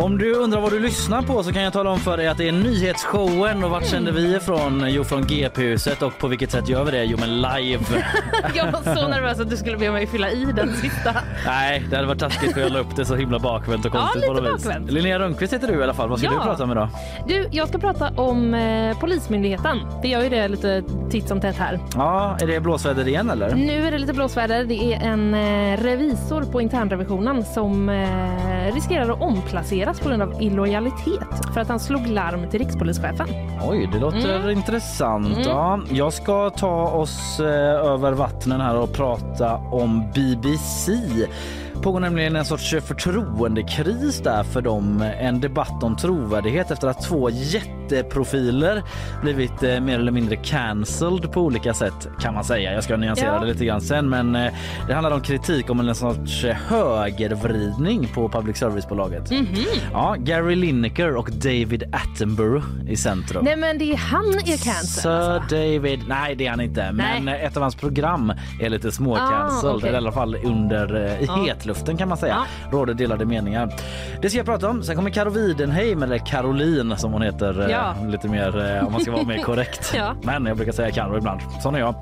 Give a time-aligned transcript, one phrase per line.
[0.00, 2.36] Om du undrar vad du lyssnar på så kan jag tala om för dig att
[2.38, 4.84] det är nyhetsshowen och vart sänder vi ifrån?
[4.88, 7.04] Jo, från GP-huset och på vilket sätt gör vi det?
[7.04, 7.84] Jo, men live.
[8.54, 11.14] Jag var så nervös att du skulle be mig fylla i den sista.
[11.46, 13.98] Nej, det hade varit taskigt för jag la upp det så himla bakvänt och Ja,
[14.00, 14.64] konstigt lite på något vis.
[14.64, 14.90] bakvänt.
[14.90, 16.08] Linnea Rönnqvist heter du i alla fall.
[16.08, 16.32] Vad ska Ja.
[16.38, 16.88] du prata om idag?
[17.28, 19.78] Du, jag ska prata om eh, Polismyndigheten.
[20.02, 21.78] Det gör ju det lite titt som tätt här.
[21.94, 23.54] Ja, är det blåsväder igen eller?
[23.54, 24.64] Nu är det lite blåsväder.
[24.64, 29.20] Det är en eh, revisor på internrevisionen som eh, riskerar att
[29.90, 33.26] omplaceras på grund av illojalitet för att han slog larm till rikspolischefen.
[33.68, 34.50] Oj, det låter Mm.
[34.50, 35.38] intressant.
[35.44, 37.46] Ja, jag ska ta oss eh,
[37.92, 40.92] över vattnen här och prata om BBC.
[41.82, 45.02] Pågår nämligen en sorts förtroendekris där för dem.
[45.20, 48.82] En debatt om trovärdighet efter att två jätteprofiler
[49.22, 52.72] blivit eh, mer eller mindre cancelled på olika sätt kan man säga.
[52.72, 53.40] Jag ska nyansera Ja.
[53.40, 54.52] det lite grann sen men eh,
[54.86, 59.30] det handlar om kritik om en sorts eh, högervridning på public service-bolaget.
[59.30, 59.46] Mhm.
[59.92, 63.44] Ja, Gary Lineker och David Attenborough i centrum.
[63.44, 65.00] Nej men det är han är cancer.
[65.00, 65.56] Sir Alltså.
[65.56, 66.92] David, nej det är han inte.
[66.92, 67.40] Men Nej.
[67.44, 69.72] ett av hans program är lite småcancelled.
[69.72, 69.88] Ah, okej.
[69.88, 71.34] Eller i alla fall under eh, i Ja.
[71.70, 72.36] Hetluften kan man säga.
[72.70, 72.78] Ja.
[72.78, 73.68] Råder delade meningar.
[74.22, 74.82] Det ska jag prata om.
[74.82, 77.94] Sen kommer Karo Widenheim, eller Caroline som hon heter eh, Ja.
[78.08, 79.92] lite mer eh, om man ska vara mer korrekt.
[80.00, 80.14] Ja.
[80.22, 81.40] Men jag brukar säga Karo ibland.
[81.62, 81.94] Sån är jag.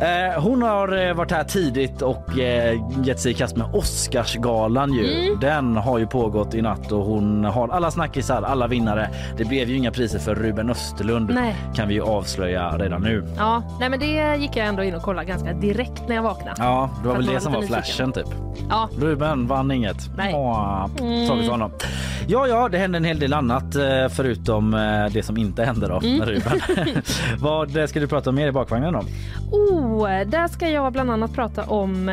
[0.00, 4.92] Eh, hon har eh, varit här tidigt och eh, gett sig i kast med Oscarsgalan
[4.92, 5.26] ju.
[5.26, 5.40] Mm.
[5.40, 9.10] Den har ju pågått i natt och hon har alla snackisar, alla vinnare.
[9.36, 11.56] Det blev ju inga priser för Ruben Östlund Nej.
[11.74, 13.24] kan vi ju avslöja redan nu.
[13.36, 16.54] Ja, nej men det gick jag ändå in och kollade ganska direkt när jag vaknade.
[16.58, 18.26] Ja, det var väl det som var flashen typ.
[18.68, 20.10] Ja, Ruben vann inget.
[20.16, 20.34] Nej.
[20.34, 21.38] Åh, Mm.
[21.40, 21.70] till honom.
[22.26, 25.88] Ja, ja, det hände en hel del annat eh, förutom eh, det som inte hände
[25.88, 26.18] då Mm.
[26.18, 26.60] med Ruben.
[27.38, 29.00] Vad eh, ska du prata om mer i bakvagnen då?
[29.50, 32.10] Oh, där ska jag bland annat prata om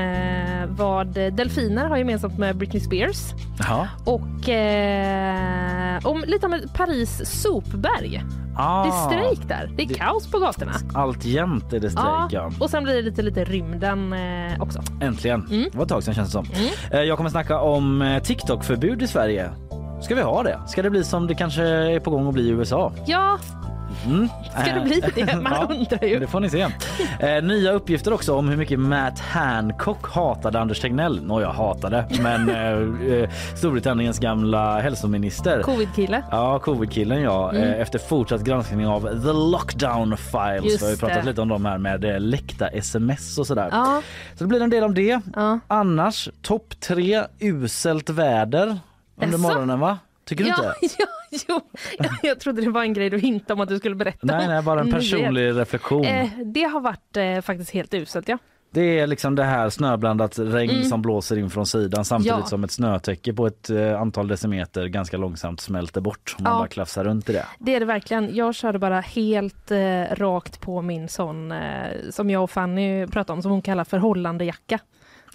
[0.70, 3.18] vad delfiner har gemensamt med Britney Spears
[3.60, 3.88] Ja.
[4.06, 8.24] och eh, om lite om Paris sopberg.
[8.58, 9.72] Ah, Det är strejk där.
[9.76, 10.72] Det är Det- kaos på gatorna.
[10.94, 12.52] Alltjämt är det strejk, ja.
[12.60, 14.82] och sen blir det lite, lite rymden eh, också.
[15.02, 15.48] Äntligen.
[15.52, 15.64] Mm.
[15.72, 16.46] Det var ett tag sedan känns det som.
[16.92, 19.50] Eh, Jag kommer snacka om eh, TikTok-förbud i Sverige.
[20.02, 20.60] Ska vi ha det?
[20.68, 22.92] Ska det bli som det kanske är på gång att bli i USA?
[23.06, 23.38] Ja,
[24.06, 24.30] Mm.
[24.52, 25.36] ska det Eh, bli det?
[25.42, 26.20] Man Ja, undrar ju.
[26.20, 26.62] Det får ni se.
[27.20, 31.24] Eh, nya uppgifter också om hur mycket Matt Hancock hatade Anders Tegnell.
[31.26, 35.62] Nåja, hatade, men eh, eh, Storbritanniens gamla hälsominister.
[35.62, 36.24] Covid-kille.
[36.32, 37.50] Ja, covid-killen ja.
[37.52, 37.64] Mm.
[37.64, 40.64] Eh, Efter fortsatt granskning av The Lockdown Files.
[40.72, 41.30] Just Vi har pratat det.
[41.30, 43.70] lite om de här med eh, läckta sms och sådär.
[43.72, 44.02] Ja,
[44.36, 45.22] Så det blir en del om det.
[45.36, 45.60] ja.
[45.68, 48.66] Annars topp tre uselt väder
[49.22, 49.38] under Jaså?
[49.38, 49.98] morgonen va?
[50.26, 50.96] Tycker du ja, inte?
[51.00, 51.08] ja,
[51.48, 51.62] jo.
[52.24, 54.62] Jag trodde det var en grej du hintade om att du skulle berätta Nej, nej,
[54.62, 55.00] bara en Nyhet.
[55.00, 56.06] personlig reflektion.
[56.06, 58.38] Eh, det har varit eh, faktiskt helt uselt, ja.
[58.72, 60.84] Det är liksom det här snöblandat regn Mm.
[60.84, 62.46] som blåser in från sidan samtidigt Ja.
[62.46, 66.36] som ett snötäcke på ett eh, antal decimeter ganska långsamt smälter bort.
[66.38, 66.60] om Man Ja.
[66.60, 67.46] bara klafsar runt i det.
[67.60, 68.36] Det är det verkligen.
[68.36, 71.60] Jag körde bara helt eh, rakt på min sån eh,
[72.10, 74.80] som jag och Fanny pratade om som hon kallar förhållandejacka.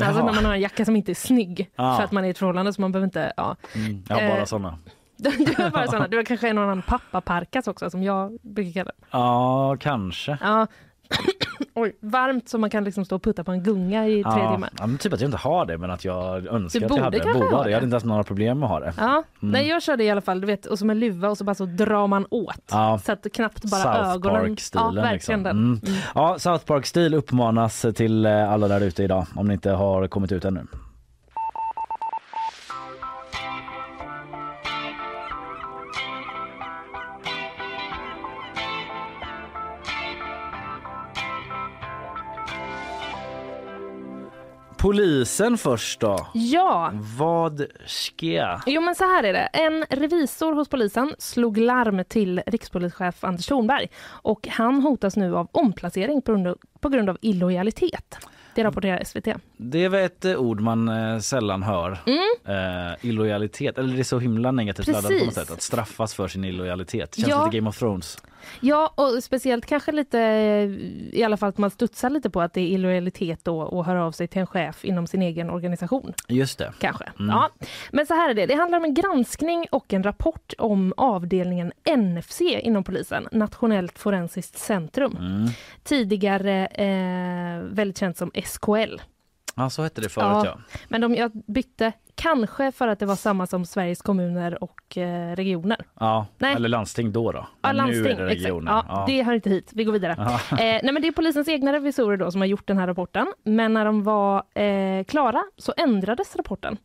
[0.04, 0.26] Alltså Jaha.
[0.26, 1.96] när man har en jacka som inte är snygg Ja.
[1.96, 3.56] för att man är i ett förhållande så man behöver inte, ja.
[3.74, 4.02] Mm.
[4.08, 4.78] Jag har bara Eh, såna.
[5.16, 8.84] Du har bara såna, du har kanske en annan pappaparkas också som jag brukar kalla
[8.98, 9.06] det.
[9.10, 10.38] Ja, kanske.
[10.40, 10.66] Ja.
[11.74, 14.52] Oj, varmt så man kan liksom stå och putta på en gunga i tre Ja,
[14.54, 14.70] timmar.
[14.78, 17.18] ja, typ att jag inte har det men att jag önskar Du att jag hade
[17.18, 17.32] det.
[17.34, 17.70] Borde ha det.
[17.70, 18.92] Jag hade inte haft några problem med att ha det.
[18.96, 19.52] Ja, Mm.
[19.52, 21.54] nej jag körde i alla fall, du vet, och som en luva och så bara
[21.54, 22.62] så drar man åt.
[22.70, 23.00] Ja.
[23.04, 24.40] Så att knappt bara South ögonen.
[24.40, 24.94] Park-stilen.
[24.94, 25.58] Ja, verkligen liksom.
[25.58, 25.80] Mm.
[25.86, 26.00] Mm.
[26.14, 30.32] Ja, South Park-stil uppmanas till eh, alla där ute idag om ni inte har kommit
[30.32, 30.60] ut ännu.
[44.82, 46.26] Polisen först då.
[46.34, 48.60] Ja, Vad ska?
[48.66, 49.38] Jo men så här är det.
[49.52, 55.48] En revisor hos polisen slog larm till rikspolischef Anders Thornberg och han hotas nu av
[55.52, 58.16] omplacering på grund av, på grund av illojalitet.
[58.54, 59.28] Det rapporterar SVT.
[59.56, 61.98] Det är ett eh, ord man eh, sällan hör.
[62.06, 62.88] Mm.
[62.88, 65.50] Eh, illojalitet, eller det är så himla negativt laddat på något sätt.
[65.50, 67.14] Att straffas för sin illojalitet.
[67.14, 67.44] Känns Ja.
[67.44, 68.18] lite Game of Thrones.
[68.60, 70.18] Ja, och speciellt kanske lite,
[71.12, 74.04] i alla fall att man studsar lite på att det är illojalitet då att höra
[74.04, 76.12] av sig till en chef inom sin egen organisation.
[76.28, 76.72] Just det.
[76.78, 77.04] Kanske.
[77.18, 77.30] Mm.
[77.30, 77.50] Ja.
[77.92, 81.72] Men så här är det, det handlar om en granskning och en rapport om avdelningen
[81.96, 85.16] NFC inom polisen, Nationellt forensiskt centrum.
[85.16, 85.48] Mm.
[85.82, 88.96] Tidigare eh, väldigt känt som SKL.
[89.60, 90.42] Ja, så hette det förut Ja.
[90.46, 90.58] ja.
[90.88, 95.36] Men de, jag bytte kanske för att det var samma som Sveriges kommuner och eh,
[95.36, 95.78] regioner.
[96.00, 96.26] ja.
[96.38, 96.54] Nej.
[96.54, 97.46] Eller landsting då då.
[97.62, 98.02] Ja, landsting.
[98.02, 98.72] nu är det regioner.
[98.88, 99.70] Ja, Det hör inte hit.
[99.74, 100.16] Vi går vidare.
[100.50, 100.56] Ja.
[100.58, 103.26] Eh, nej, men det är polisens egna revisorer då som har gjort den här rapporten.
[103.44, 106.76] Men när de var eh, klara så ändrades rapporten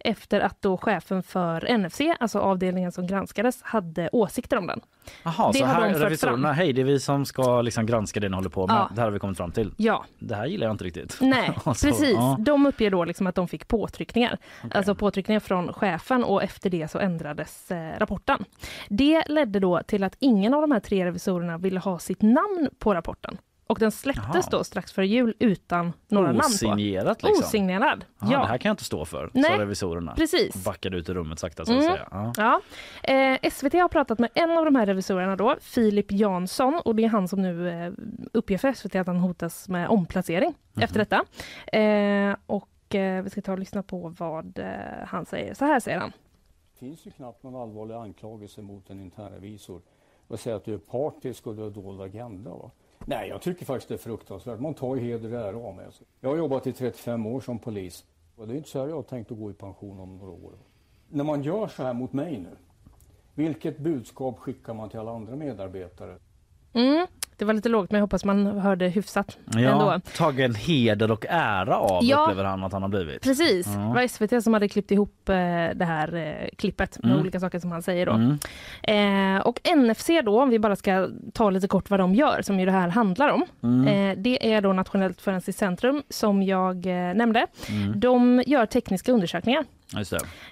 [0.00, 4.80] efter att då chefen för NFC, alltså avdelningen som granskades, hade åsikter om den.
[5.22, 8.28] Jaha, Det så här de revisorerna, hej det är vi som ska liksom granska det
[8.28, 8.76] ni håller på med.
[8.76, 8.90] Ja.
[8.94, 9.74] Det här har vi kommit fram till.
[9.76, 11.18] Ja, Det här gillar jag inte riktigt.
[11.20, 12.14] nej, Och så, precis.
[12.14, 12.36] ja.
[12.40, 14.38] De uppger då liksom att de fick påtryckningar.
[14.64, 14.70] Okej.
[14.78, 18.44] Alltså påtryckningar från chefen och efter det så ändrades eh, rapporten.
[18.88, 22.68] Det ledde då till att ingen av de här tre revisorerna ville ha sitt namn
[22.78, 23.38] på rapporten.
[23.70, 24.48] Och den släpptes Jaha.
[24.50, 26.46] då strax före jul utan några namn på.
[26.46, 27.44] Osignerat liksom.
[27.44, 28.04] Osignerad.
[28.18, 30.14] Jaha, ja, Det här kan jag inte stå för, Nej, sa revisorerna.
[30.14, 30.64] precis.
[30.64, 31.92] Backade ut i rummet sakta så att Mm.
[31.92, 32.08] säga.
[32.10, 32.32] Ja.
[32.36, 32.60] Ja.
[33.14, 37.04] Eh, SVT har pratat med en av de här revisorerna då, Filip Jansson, och det
[37.04, 37.92] är han som nu eh,
[38.32, 40.82] uppger för SVT att han hotas med omplacering Mhm.
[40.82, 41.24] efter detta.
[41.78, 44.66] Eh, och eh, vi ska ta och lyssna på vad eh,
[45.06, 45.54] han säger.
[45.54, 46.12] Så här säger han.
[46.72, 49.80] Det finns ju knappt någon allvarlig anklagelse mot en internrevisor
[50.28, 52.50] och säga att du är partisk och du har dold agenda.
[52.50, 52.70] Va?
[53.08, 54.60] Nej, jag tycker faktiskt det är fruktansvärt.
[54.60, 55.86] Man tar ju heder och ära av mig.
[55.86, 56.04] Alltså.
[56.20, 58.04] Jag har jobbat i 35 år som polis
[58.36, 60.32] och det är inte så här jag har tänkt att gå i pension om några
[60.32, 60.52] år.
[61.08, 62.56] När man gör så här mot mig nu,
[63.34, 66.18] vilket budskap skickar man till alla andra medarbetare?
[66.72, 67.06] Mm.
[67.38, 70.00] Det var lite lågt men jag hoppas man hörde hyfsat Ja, ändå.
[70.16, 72.22] tagen heder och ära av Ja.
[72.22, 73.22] upplever han att han har blivit.
[73.22, 73.80] Precis, Ja.
[73.80, 75.34] det var SVT som hade klippt ihop eh,
[75.74, 77.20] det här eh, klippet med Mm.
[77.22, 78.12] olika saker som han säger då.
[78.12, 79.36] Mm.
[79.36, 82.60] Eh, och NFC då, om vi bara ska ta lite kort vad de gör, som
[82.60, 83.44] ju det här handlar om.
[83.62, 83.86] Mm.
[84.10, 87.46] Eh, det är då Nationellt forensiskt centrum som jag eh, nämnde.
[87.70, 88.00] Mm.
[88.00, 89.64] De gör tekniska undersökningar.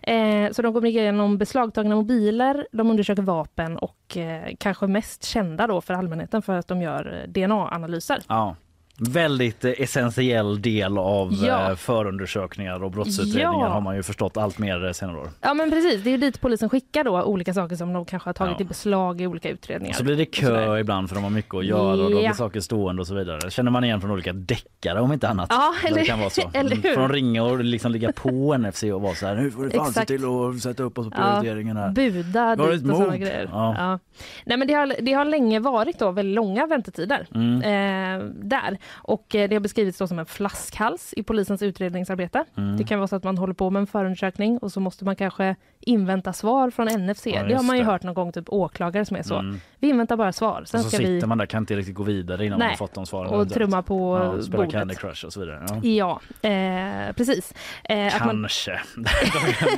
[0.03, 5.67] Eh, så de går igenom beslagtagna mobiler, de undersöker vapen och eh, kanske mest kända
[5.67, 8.23] då för allmänheten för att de gör eh, DNA-analyser.
[8.29, 8.57] Ja.
[8.99, 11.71] Väldigt eh, essentiell del av Ja.
[11.71, 13.73] eh, förundersökningar och brottsutredningar Ja.
[13.73, 15.29] har man ju förstått allt mer eh, senare år.
[15.41, 18.29] Ja men precis, det är ju dit polisen skickar då olika saker som de kanske
[18.29, 18.65] har tagit Ja.
[18.65, 19.95] i beslag i olika utredningar.
[19.95, 22.19] Så blir det och kö ibland för de har mycket att göra och Ja.
[22.19, 23.51] blir saker stående och så vidare.
[23.51, 25.47] Känner man igen från olika deckare om inte annat.
[25.51, 26.43] Ja, eller- det kan vara så.
[26.53, 26.95] eller hur?
[26.95, 29.93] Från ringa och liksom ligga på NFC och vara så här nu får du fan
[29.93, 31.91] se till att sätta upp oss på prioriteringen här.
[31.91, 33.49] Buda dit och sådana grejer.
[33.53, 33.99] Ja.
[34.45, 37.63] Nej, men det, har, det har länge varit då väldigt långa väntetider Mm.
[37.63, 38.79] eh, där.
[38.95, 42.45] Och eh, det har beskrivits då som en flaskhals i polisens utredningsarbete.
[42.57, 42.77] Mm.
[42.77, 45.17] Det kan vara så att man håller på med en förundersökning och så måste man
[45.17, 47.27] kanske invänta svar från NFC.
[47.27, 47.91] Ja, det har man ju det.
[47.91, 49.35] hört någon gång, typ åklagare som är så.
[49.39, 49.61] Mm.
[49.79, 50.63] Vi inväntar bara svar.
[50.67, 52.67] Sen Och så ska sitter vi man där kan inte riktigt gå vidare innan man
[52.67, 52.69] Nej.
[52.73, 53.35] har fått de svaren.
[53.35, 54.73] och trumma på ja, spela bordet.
[54.73, 55.67] Candy Crush och så vidare.
[55.83, 56.21] Ja.
[56.43, 57.55] Ja, eh, precis.
[57.85, 58.81] Eh, att man, Kanske.
[58.97, 59.03] de,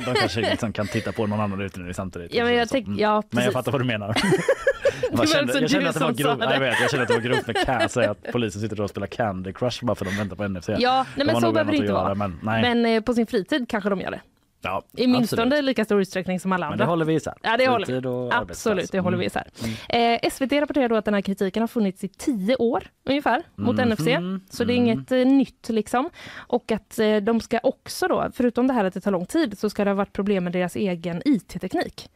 [0.05, 2.33] de kanske liksom kan titta på någon annan utredning samtidigt.
[2.33, 2.71] ja, men jag Så.
[2.71, 2.99] tänk, Mm.
[2.99, 4.15] ja, Men jag fattar vad du menar.
[5.11, 7.21] Jag, kände, jag kände att det var grovt, jag, vet, jag kände att det var
[7.21, 10.17] grovt med jag säga att polisen sitter och spelar Candy Crush bara för att de
[10.17, 10.69] väntar på NFC.
[10.79, 12.03] Ja, nej, men så behöver det inte vara.
[12.03, 12.39] göra, Men.
[12.41, 14.21] Men eh, på sin fritid kanske de gör det.
[14.61, 16.85] ja, I minst lika stor utsträckning som alla Men andra.
[16.85, 17.33] det håller vi isär.
[17.41, 17.85] Ja, det håller
[18.29, 18.35] vi.
[18.35, 19.27] Absolut, det håller vi Mm.
[19.27, 20.23] isär.
[20.23, 23.75] Eh, SVT rapporterar då att den här kritiken har funnits i tio år ungefär mot
[23.77, 24.05] Mhm, NFC.
[24.49, 24.87] Så det är mm.
[24.87, 26.09] inget eh, nytt liksom.
[26.37, 29.59] Och att eh, de ska också då, förutom det här att det tar lång tid,
[29.59, 32.09] så ska det ha varit problem med deras egen IT-teknik.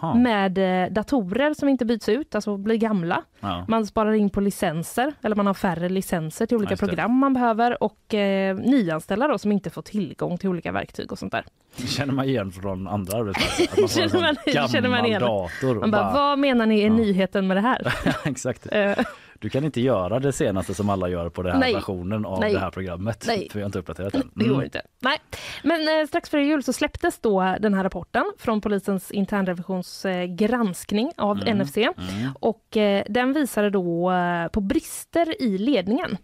[0.00, 0.14] Jaha.
[0.14, 3.22] Med eh, datorer som inte byts ut, alltså blir gamla.
[3.40, 3.64] Ja.
[3.68, 6.76] Man sparar in på licenser, eller man har färre licenser till olika det.
[6.76, 11.18] program man behöver och eh, nyanställda då som inte får tillgång till olika verktyg och
[11.18, 11.44] sånt där.
[11.76, 13.80] Det känner man igen från andra arbetsplatser.
[13.80, 14.20] Man Känner
[14.60, 15.20] man- känner man igen.
[15.20, 15.74] dator.
[15.80, 16.92] Man bara, vad menar ni är Ja.
[16.94, 17.94] nyheten med det här?
[18.24, 18.66] Exakt.
[19.46, 21.74] Du kan inte göra det senaste som alla gör på den här Nej.
[21.74, 22.52] versionen av Nej.
[22.52, 23.24] det här programmet.
[23.26, 23.48] Nej.
[23.50, 24.30] För vi har inte uppdaterat den.
[24.34, 24.54] Det Mm.
[24.56, 24.82] går inte.
[25.00, 25.18] Nej.
[25.62, 30.28] Men eh, strax före jul så släpptes då den här rapporten från polisens internrevisions eh,
[31.16, 31.58] av Mm.
[31.58, 31.76] NFC.
[31.76, 31.94] Mm.
[32.40, 36.16] Och eh, den visade då eh, på brister i ledningen.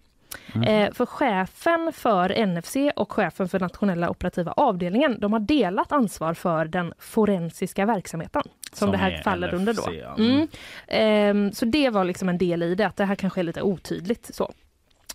[0.55, 0.69] Mm.
[0.69, 6.35] Eh, för chefen för NFC och chefen för nationella operativa avdelningen, de har delat ansvar
[6.35, 8.43] för den forensiska verksamheten.
[8.73, 9.95] Som, Som det här är faller NFC, under då.
[9.95, 10.15] ja.
[10.19, 10.49] Mm.
[10.89, 13.63] Ehm, så det var liksom en del i det, att det här kanske är lite
[13.63, 14.35] otydligt.
[14.35, 14.53] Så.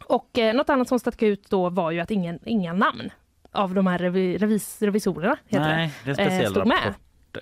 [0.05, 3.09] Och eh, något annat som stack ut då var ju att ingen, inga namn
[3.51, 6.57] av de här revi, revis, revisorerna heter Nej, det är en det, eh, speciell stod
[6.57, 6.83] rapport.
[6.85, 6.93] med.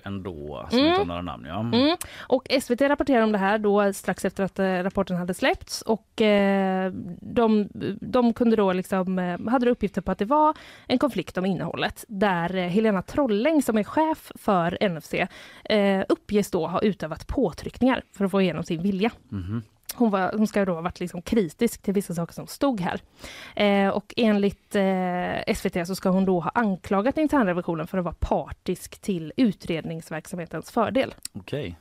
[0.04, 1.44] Ändå inte har några namn.
[1.46, 1.60] Ja.
[1.60, 1.96] Mm.
[2.18, 6.22] Och SVT rapporterade om det här då strax efter att eh, rapporten hade släppts och
[6.22, 7.68] eh, de,
[8.00, 10.54] de kunde då liksom, eh, hade uppgifter på att det var
[10.86, 15.14] en konflikt om innehållet där eh, Helena Trolläng som är chef för NFC
[15.64, 19.10] eh, uppges då ha utövat påtryckningar för att få igenom sin vilja.
[19.96, 23.00] Hon, var, hon ska då ha varit liksom kritisk till vissa saker som stod här.
[23.56, 28.16] Eh, och enligt eh, SVT så ska hon då ha anklagat internrevisionen för att vara
[28.20, 31.14] partisk till utredningsverksamhetens fördel.
[31.32, 31.76] Okej.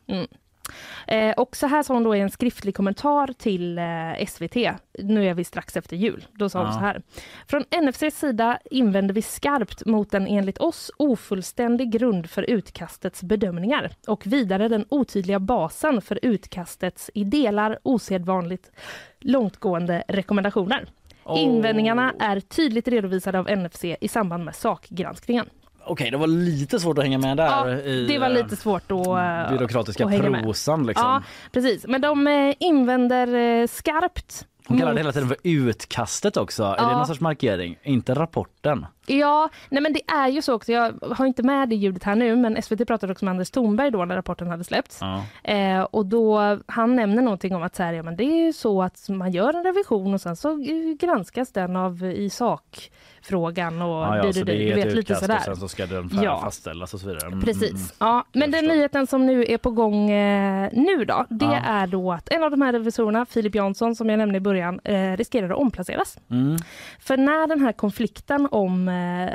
[1.08, 4.56] Eh, och så här sa hon då i en skriftlig kommentar till eh, SVT.
[5.00, 6.26] Nu är vi strax efter jul.
[6.32, 6.74] Då sa hon Ja.
[6.74, 7.02] så här.
[7.48, 13.92] Från NFCs sida invänder vi skarpt mot en enligt oss ofullständig grund för utkastets bedömningar
[14.08, 18.72] och vidare den otydliga basen för utkastets i delar osedvanligt
[19.20, 20.86] långtgående rekommendationer.
[21.24, 21.40] Oh.
[21.44, 25.46] Invändningarna är tydligt redovisade av NFC i samband med sakgranskningen.
[25.86, 28.56] Okej, det var lite svårt att hänga med där Ja, i det var eh, lite
[28.56, 30.86] svårt att, eh, byråkratiska att prosan.
[30.88, 31.08] Liksom.
[31.08, 31.86] Ja, precis.
[31.88, 34.46] Men de eh, invänder skarpt.
[34.68, 36.64] Hon kallar det hela tiden för utkastet också.
[36.64, 36.98] Är det Ja.
[36.98, 37.78] någon sorts markering?
[37.84, 38.86] Inte rapporten.
[39.08, 40.72] Ja, nej men det är ju så också.
[40.72, 43.92] Jag har inte med det ljudet här nu, men SVT pratade också med Anders Thornberg
[43.92, 44.98] då när rapporten hade släppts.
[45.02, 45.24] Ja.
[45.52, 48.54] Eh, och då, han nämner någonting om att så här, ja, men det är ju
[48.54, 50.58] så att man gör en revision och sen så eh,
[51.00, 54.82] granskas den av i sakfrågan och Ja, ja, du, så du, det du, är du
[54.84, 55.36] vet lite sådär.
[55.38, 56.42] och sen så ska den Ja.
[56.42, 57.28] fastställas och så vidare.
[57.28, 57.72] Mm, Precis.
[57.72, 61.56] mm, Ja, men den nyheten som nu är på gång eh, nu då, det Ja.
[61.66, 64.80] är då att en av de här revisorerna, Filip Jansson, som jag nämnde i början,
[64.84, 66.18] eh, riskerar att omplaceras.
[66.32, 66.58] Mm.
[67.00, 68.88] För när den här konflikten om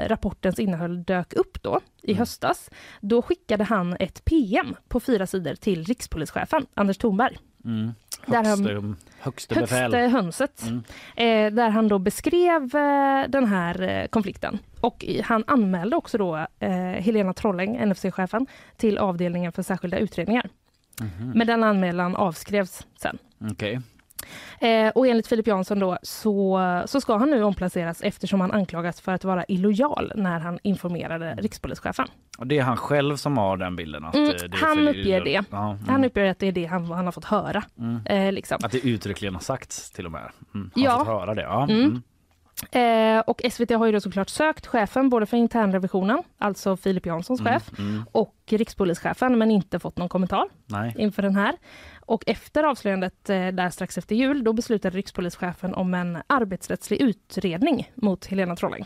[0.09, 5.55] rapportens innehåll dök upp då i höstas, då skickade han ett PM på fyra sidor
[5.55, 7.39] till rikspolischefen Anders Thornberg.
[7.65, 7.93] Mm.
[8.27, 9.77] Där han- Högste, högste.
[9.77, 10.63] Högste hönset.
[10.63, 10.83] Mm.
[11.17, 14.59] Eh, där han då beskrev eh, den här eh, konflikten.
[14.81, 20.49] Och i, han anmälde också då eh, Helena Trolläng, NFC-chefen, till avdelningen för särskilda utredningar.
[21.01, 21.31] Mhm.
[21.35, 23.19] Men den anmälan avskrevs sen.
[23.51, 23.81] Okej.
[24.61, 29.01] Eh, och enligt Filip Jansson då så, så ska han nu omplaceras eftersom han anklagas
[29.01, 32.07] för att vara illojal när han informerade rikspolischefen.
[32.39, 34.05] Och det är han själv som har den bilden?
[34.05, 35.45] Att Mm, eh, det han uppger det.
[35.51, 35.89] Ja, mm.
[35.89, 37.63] Han uppger att det är det han, han har fått höra.
[37.79, 38.01] Mm.
[38.07, 38.59] Eh, liksom.
[38.65, 40.31] Att det uttryckligen har sagts till och med.
[40.55, 40.71] Mm.
[40.75, 40.99] Har Ja.
[40.99, 41.43] fått höra det.
[41.43, 41.63] Ja.
[41.65, 41.81] Mm.
[41.81, 42.03] Mm.
[42.73, 47.41] Eh, och SVT har ju då såklart sökt chefen både för internrevisionen, alltså Filip Janssons
[47.43, 48.03] chef, Mm.
[48.13, 50.95] och rikspolischefen men inte fått någon kommentar Nej.
[50.99, 51.55] inför den här.
[52.11, 57.91] Och efter avslöjandet eh, där strax efter jul, då beslutade rikspolischefen om en arbetsrättslig utredning
[57.95, 58.85] mot Helena Trolläng.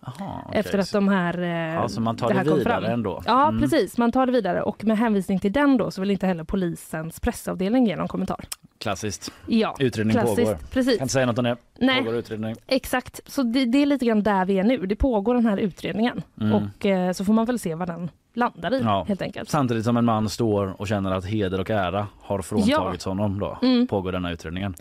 [0.00, 0.50] Aha.
[0.54, 2.84] Efter att de här, eh, Ja, så man tar det det, vidare fram.
[2.84, 3.22] ändå?
[3.26, 3.60] Ja, Mm.
[3.60, 3.98] precis.
[3.98, 7.20] Man tar det vidare och med hänvisning till den då så vill inte heller polisens
[7.20, 8.44] pressavdelning ge någon kommentar.
[8.78, 9.32] Klassiskt.
[9.46, 10.38] Ja, Utredning klassiskt.
[10.50, 10.58] pågår.
[10.72, 10.96] Precis.
[10.98, 11.56] Kan inte säga något om det.
[11.78, 12.56] Nej, Pågår utredning.
[12.66, 13.20] exakt.
[13.26, 14.86] Så det, det är lite grann där vi är nu.
[14.86, 16.52] Det pågår den här utredningen Mm.
[16.54, 19.04] och eh, så får man väl se vad den landar i Ja.
[19.08, 19.48] helt enkelt.
[19.50, 23.58] Samtidigt som en man står och känner att heder och ära har fråntagits honom då
[23.62, 23.86] Mm.
[23.86, 24.74] pågår denna utredningen.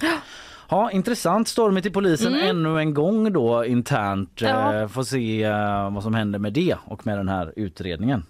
[0.70, 1.48] Ja, intressant.
[1.48, 2.48] Stormigt i polisen Mm.
[2.50, 4.42] ännu en gång då internt.
[4.42, 4.74] Ja.
[4.76, 8.24] Eh, Får se eh, vad som händer med det och med den här utredningen.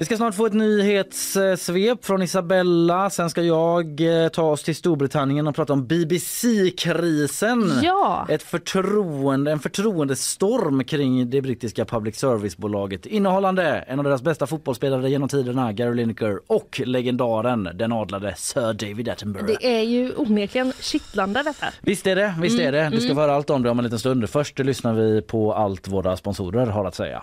[0.00, 3.10] Vi ska snart få ett nyhetssvep från Isabella.
[3.10, 7.72] Sen ska jag eh, ta oss till Storbritannien och prata om BBC-krisen.
[7.82, 14.46] Ja, Ett förtroende, en förtroendestorm kring det brittiska public service-bolaget innehållande en av deras bästa
[14.46, 19.46] fotbollsspelare genom tiderna, Gary Lineker och legendaren, den adlade Sir David Attenborough.
[19.46, 21.66] det är ju onekligen kittlande detta.
[21.80, 22.90] Visst är det, visst är det.
[22.92, 24.30] Du ska få höra allt om det om en liten stund.
[24.30, 27.22] Först lyssnar vi på allt våra sponsorer har att säga.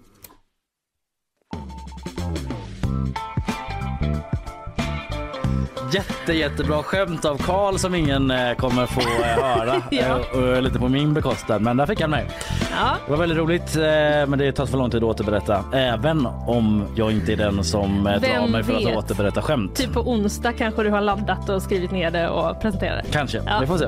[5.93, 9.81] Jätte, jättebra skämt av Karl som ingen eh, kommer få eh, höra.
[9.91, 10.01] Ja.
[10.33, 12.27] Eh, och lite på min bekostnad, men där fick han mig.
[12.71, 13.81] Ja, Det var väldigt roligt, eh,
[14.27, 15.63] men det tar för lång tid att återberätta.
[15.73, 18.87] Även om jag inte är den som eh, drar Vem mig för vet?
[18.87, 19.75] att återberätta skämt.
[19.75, 23.11] typ på onsdag kanske du har laddat och skrivit ner det och presenterat det.
[23.11, 23.57] Kanske, Ja.
[23.61, 23.85] vi får se.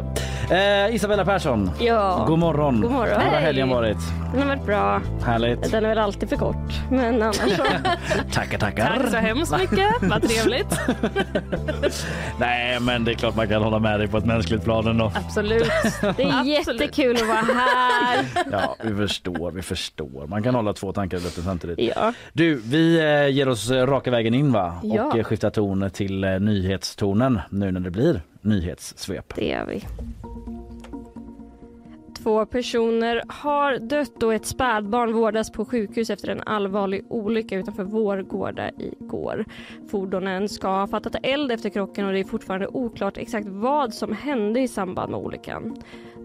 [0.56, 2.82] Eh, Isabella Persson, Ja, god morgon.
[2.82, 3.08] God morgon.
[3.08, 3.42] Hur har Hej.
[3.42, 3.98] helgen varit?
[4.34, 5.02] den har varit bra.
[5.26, 5.72] Härligt.
[5.72, 6.56] Den är väl alltid för kort,
[6.92, 7.46] men annars så.
[8.34, 8.98] Tackar, tackar.
[9.02, 10.80] Tack så hemskt mycket, vad trevligt.
[12.40, 15.12] Nej, men det är klart man kan hålla med dig på ett mänskligt plan ändå.
[15.16, 15.64] Absolut.
[16.18, 18.26] Det är jättekul att vara här.
[18.52, 20.28] Ja, vi förstår, vi förstår.
[20.28, 21.94] Man kan hålla två tankar i luften samtidigt.
[21.96, 22.14] Ja.
[22.34, 24.80] Du, vi eh, ger oss eh, raka vägen in va?
[24.84, 25.04] Ja.
[25.04, 29.36] Och eh, skiftar ton till nyhetstonen nu när det blir nyhetssvep.
[29.36, 29.84] Det gör vi.
[32.24, 37.84] Två personer har dött och ett spädbarn vårdas på sjukhus efter en allvarlig olycka utanför
[37.84, 39.46] Vårgårda igår.
[39.92, 44.12] Fordonen ska ha fattat eld efter krocken och det är fortfarande oklart exakt vad som
[44.12, 45.75] hände i samband med olyckan.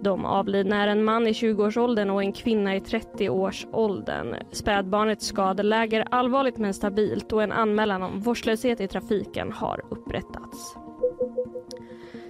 [0.02, 4.35] De avlidna är en man i 20-årsåldern och en kvinna i 30-årsåldern.
[4.52, 10.88] Spädbarnets skadeläge är allvarligt men stabilt och en anmälan om vårdslöshet i trafiken har upprättats.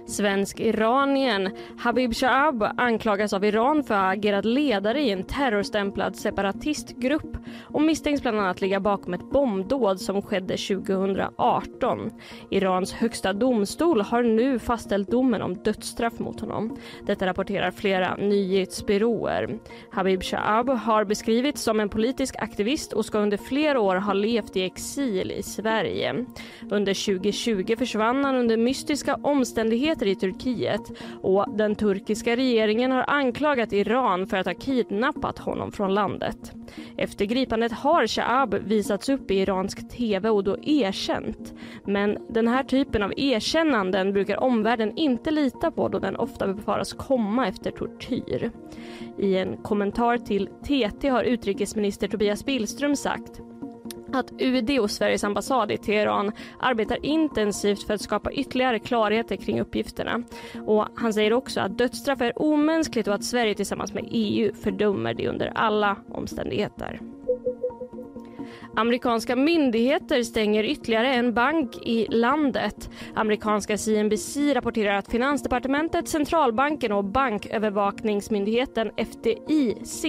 [0.09, 7.37] Svensk-iranien Habib Shahab anklagas av Iran för att ha agerat ledare i en terrorstämplad separatistgrupp
[7.63, 12.11] och misstänks bland annat ligga bakom ett bombdåd som skedde 2018.
[12.49, 16.77] Irans högsta domstol har nu fastställt domen om dödsstraff mot honom.
[17.05, 19.59] Detta rapporterar flera nyhetsbyråer.
[19.91, 24.55] Habib Shahab har beskrivits som en politisk aktivist och ska under flera år ha levt
[24.55, 26.25] i exil i Sverige.
[26.71, 30.81] Under 2020 försvann han under mystiska omständigheter i Turkiet
[31.21, 36.53] och den turkiska regeringen har anklagat Iran för att ha kidnappat honom från landet.
[36.97, 41.53] Efter gripandet har Shaab visats upp i iransk tv och då erkänt.
[41.85, 46.93] Men den här typen av erkännanden brukar omvärlden inte lita på då den ofta befaras
[46.93, 48.51] komma efter tortyr.
[49.17, 53.41] I en kommentar till TT har utrikesminister Tobias Billström sagt
[54.13, 59.61] att UD och Sveriges ambassad i Teheran arbetar intensivt för att skapa ytterligare klarheter kring
[59.61, 60.23] uppgifterna.
[60.65, 65.13] Och han säger också att dödsstraff är omänskligt och att Sverige tillsammans med EU fördömer
[65.13, 66.99] det under alla omständigheter.
[68.79, 72.89] Amerikanska myndigheter stänger ytterligare en bank i landet.
[73.15, 80.05] Amerikanska CNBC rapporterar att Finansdepartementet, centralbanken och bankövervakningsmyndigheten FDIC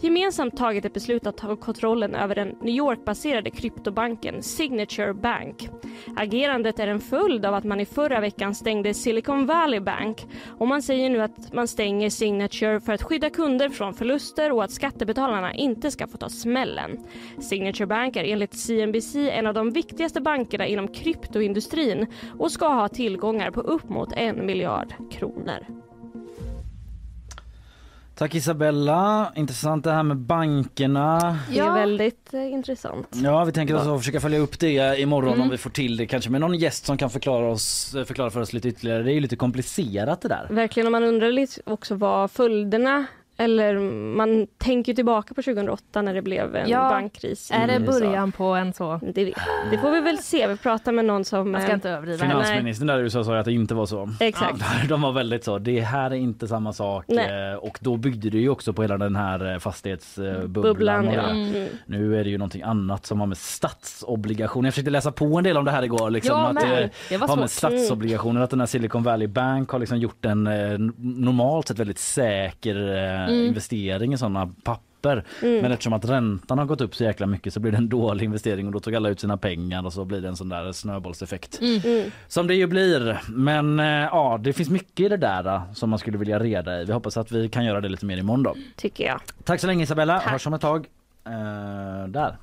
[0.00, 5.68] gemensamt tagit ett beslut att ta kontrollen över den New York-baserade kryptobanken Signature Bank.
[6.16, 10.26] Agerandet är en följd av att man i förra veckan stängde Silicon Valley Bank
[10.58, 14.64] och man säger nu att man stänger Signature för att skydda kunder från förluster och
[14.64, 16.98] att skattebetalarna inte ska få ta smällen.
[17.40, 22.06] Signature Bank är enligt CNBC en av de viktigaste bankerna inom kryptoindustrin
[22.38, 25.66] och ska ha tillgångar på upp mot en miljard kronor.
[28.16, 29.32] Tack Isabella.
[29.36, 31.38] Intressant det här med bankerna.
[31.52, 33.08] Det är väldigt eh, intressant.
[33.10, 35.42] Ja, vi tänker oss att försöka följa upp det imorgon Mm.
[35.42, 36.06] om vi får till det.
[36.06, 39.02] Kanske med någon gäst som kan förklara, oss, förklara för oss lite ytterligare.
[39.02, 40.46] Det är ju lite komplicerat det där.
[40.50, 43.78] Verkligen, och man undrar lite också vad följderna eller
[44.16, 46.88] man tänker tillbaka på 2008 när det blev en Ja.
[46.88, 47.50] bankkris.
[47.54, 47.92] Är det USA.
[47.92, 49.00] början på en så?
[49.14, 49.24] Det,
[49.70, 50.46] det får vi väl se.
[50.46, 51.50] Vi pratar med någon som...
[51.52, 52.18] Man ska eh, inte överdriva.
[52.26, 54.08] Finansministern där i USA sa att det inte var så.
[54.20, 54.88] Exakt.
[54.88, 57.04] De var väldigt så, det här är inte samma sak.
[57.08, 57.50] Nej.
[57.52, 61.04] Eh, Och då byggde det ju också på hela den här eh, fastighetsbubblan.
[61.14, 61.28] Ja.
[61.30, 61.66] Mm.
[61.86, 64.66] Nu är det ju någonting annat som har med statsobligationer.
[64.66, 66.10] Jag försökte läsa på en del om det här igår.
[66.10, 66.62] Liksom, Jag att med.
[66.82, 67.40] det Det var har med.
[67.42, 67.48] Mm.
[67.48, 68.40] statsobligationer.
[68.40, 70.44] Att den här Silicon Valley Bank har liksom gjort en
[70.98, 72.74] normalt sett väldigt säker
[73.28, 73.46] Mm.
[73.46, 75.24] investering i sådana papper.
[75.40, 78.24] Men eftersom att räntan har gått upp så jäkla mycket så blir det en dålig
[78.24, 80.72] investering och då tog alla ut sina pengar och så blir det en sån där
[80.72, 81.60] snöbollseffekt.
[81.60, 82.10] Mm.
[82.28, 83.20] Som det ju blir.
[83.28, 86.80] Men eh, ja, det finns mycket i det där eh, som man skulle vilja reda
[86.80, 86.84] i.
[86.84, 88.56] Vi hoppas att vi kan göra det lite mer imorgon då.
[88.76, 89.20] Tycker jag.
[89.44, 90.32] Tack så länge Isabella, Tack.
[90.32, 90.86] hörs om ett tag.
[91.26, 92.36] Eh, där.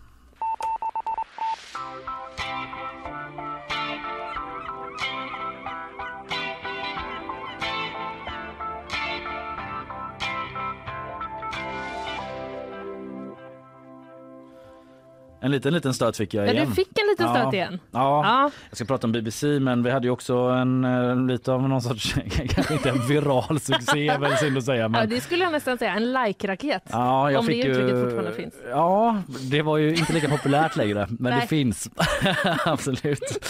[15.44, 16.70] En liten liten stöt fick jag Ja, igen.
[16.70, 17.36] du fick en liten Ja.
[17.42, 17.80] stöt igen.
[17.92, 18.52] Ja, Ja.
[18.70, 21.82] jag ska prata om BBC men vi hade ju också en eh, lite av någon
[21.82, 22.14] sorts,
[22.50, 25.78] kanske inte en viral succé väl synd att säga Ja, men det skulle jag nästan
[25.78, 25.94] säga.
[25.96, 26.84] En like-raket.
[26.92, 28.04] Ja, jag Om det fick uttrycket ju...
[28.04, 28.54] fortfarande finns.
[28.70, 29.18] Ja,
[29.52, 31.48] det var ju inte lika populärt längre, men det Nej.
[31.48, 31.90] finns.
[32.66, 33.46] Absolut.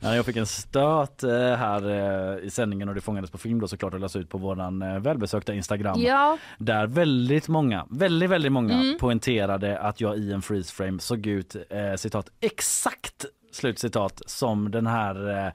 [0.00, 1.90] Ja, jag fick en stöt eh, här
[2.38, 4.82] eh, i sändningen och det fångades på film då såklart och lades ut på våran
[4.82, 6.00] eh, välbesökta Instagram.
[6.00, 8.98] Ja, Där väldigt många, väldigt, väldigt många Mm.
[9.00, 11.33] poängterade att jag i en freeze frame såg ut,
[11.70, 15.52] eh, citat, exakt slutcitat som den här eh,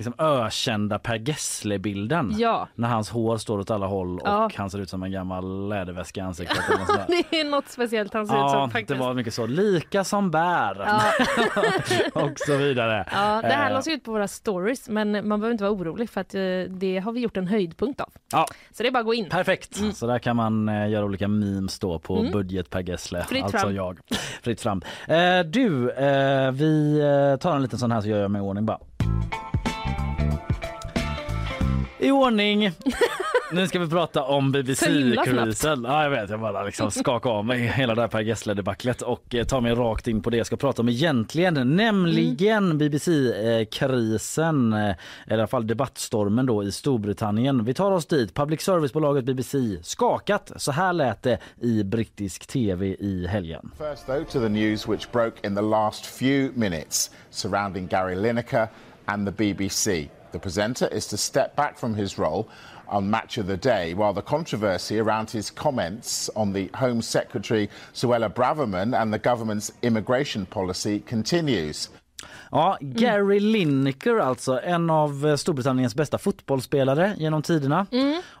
[0.00, 2.34] liksom ökända Per Gessle-bilden.
[2.38, 2.68] ja.
[2.74, 4.50] När hans hår står åt alla håll och Ja.
[4.56, 6.58] han ser ut som en gammal läderväska i ansiktet.
[7.08, 9.00] det är något speciellt han ser ut Ja, som det faktiskt.
[9.00, 9.46] var mycket så.
[9.46, 11.00] Lika som bär Ja,
[12.22, 13.04] och så vidare.
[13.12, 16.10] ja, det här Eh, lades ut på våra stories men man behöver inte vara orolig
[16.10, 18.08] för att eh, det har vi gjort en höjdpunkt av.
[18.32, 19.28] Ja, Så det är bara att gå in.
[19.28, 19.80] perfekt.
[19.96, 22.32] Så där kan man eh, göra olika memes då på Mm.
[22.32, 23.24] budget Per Gessle.
[23.28, 23.74] Fritt alltså fram.
[23.74, 23.98] jag.
[24.42, 24.82] Fritt fram.
[25.46, 25.92] Du,
[26.52, 27.00] vi
[27.40, 28.78] tar en liten sån här så gör jag mig i ordning bara.
[31.98, 32.70] I ordning.
[33.52, 35.84] Nu ska vi prata om himla BBC-cruisen.
[35.84, 39.34] Ja, jag vet, jag bara liksom skakar av mig hela det här Per Gessle-debaclet och
[39.34, 44.78] eh, tar mig rakt in på det jag ska prata om egentligen, nämligen BBC-krisen, eh,
[44.78, 44.96] eller
[45.28, 47.64] i alla fall debattstormen då i Storbritannien.
[47.64, 48.34] Vi tar oss dit.
[48.34, 50.52] Public service-bolaget BBC skakat.
[50.56, 53.70] Så här lät det i brittisk tv i helgen.
[53.78, 58.68] First, though, to the news which broke in the last few minutes surrounding Gary Lineker
[59.10, 60.08] and the BBC.
[60.30, 62.48] The presenter is to step back from his role
[62.86, 67.68] on Match of the Day, while the controversy around his comments on the Home Secretary
[67.92, 71.88] Suella Braverman and the government's immigration policy continues.
[72.52, 77.86] Ja, Gary Lineker alltså, en av eh, Storbritanniens bästa fotbollsspelare genom tiderna.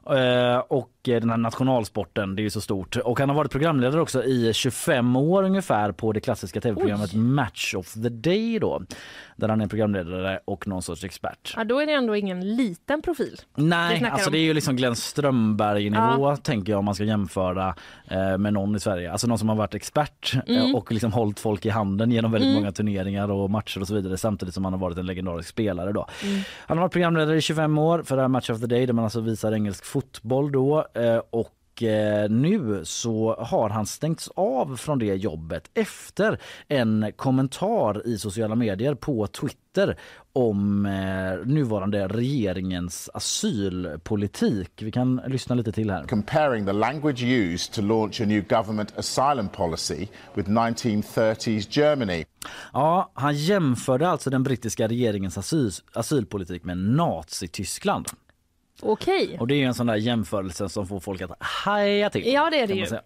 [0.06, 2.96] Eh, och eh, den här nationalsporten, det är ju så stort.
[2.96, 7.74] Och han har varit programledare också i 25 år ungefär på det klassiska tv-programmet Match
[7.74, 8.82] of the Day då.
[9.36, 11.54] Där han är programledare och någon sorts expert.
[11.56, 13.36] Ja, då är det ändå ingen liten profil.
[13.54, 17.04] Nej, snackar alltså om- det är ju liksom Glenn Strömberg-nivå tänker jag om man ska
[17.04, 17.74] jämföra
[18.08, 19.12] eh, med någon i Sverige.
[19.12, 20.70] Alltså någon som har varit expert Mm.
[20.70, 23.94] eh, och liksom hållit folk i handen genom väldigt många turneringar och matcher och så
[23.94, 26.06] vidare samtidigt som han har varit en legendarisk spelare då.
[26.24, 26.40] Mm.
[26.66, 28.92] Han har varit programledare i 25 år för det här Match of the Day där
[28.92, 31.20] man alltså visar engelsk fotboll då eh,
[31.80, 38.18] och eh, nu så har han stängts av från det jobbet efter en kommentar i
[38.18, 39.96] sociala medier på Twitter
[40.32, 44.70] om eh, nuvarande regeringens asylpolitik.
[44.82, 46.04] Vi kan lyssna lite till här.
[46.04, 52.24] Comparing the language used to launch a new government asylum policy with 1930s Germany.
[52.72, 58.06] Ja, han jämförde alltså den brittiska regeringens asyl, asylpolitik med Nazityskland.
[58.82, 59.36] Okej.
[59.40, 62.32] Och det är ju en sån där jämförelse som får folk att haja till.
[62.32, 62.86] Ja, det är det ju.
[62.86, 63.02] säga.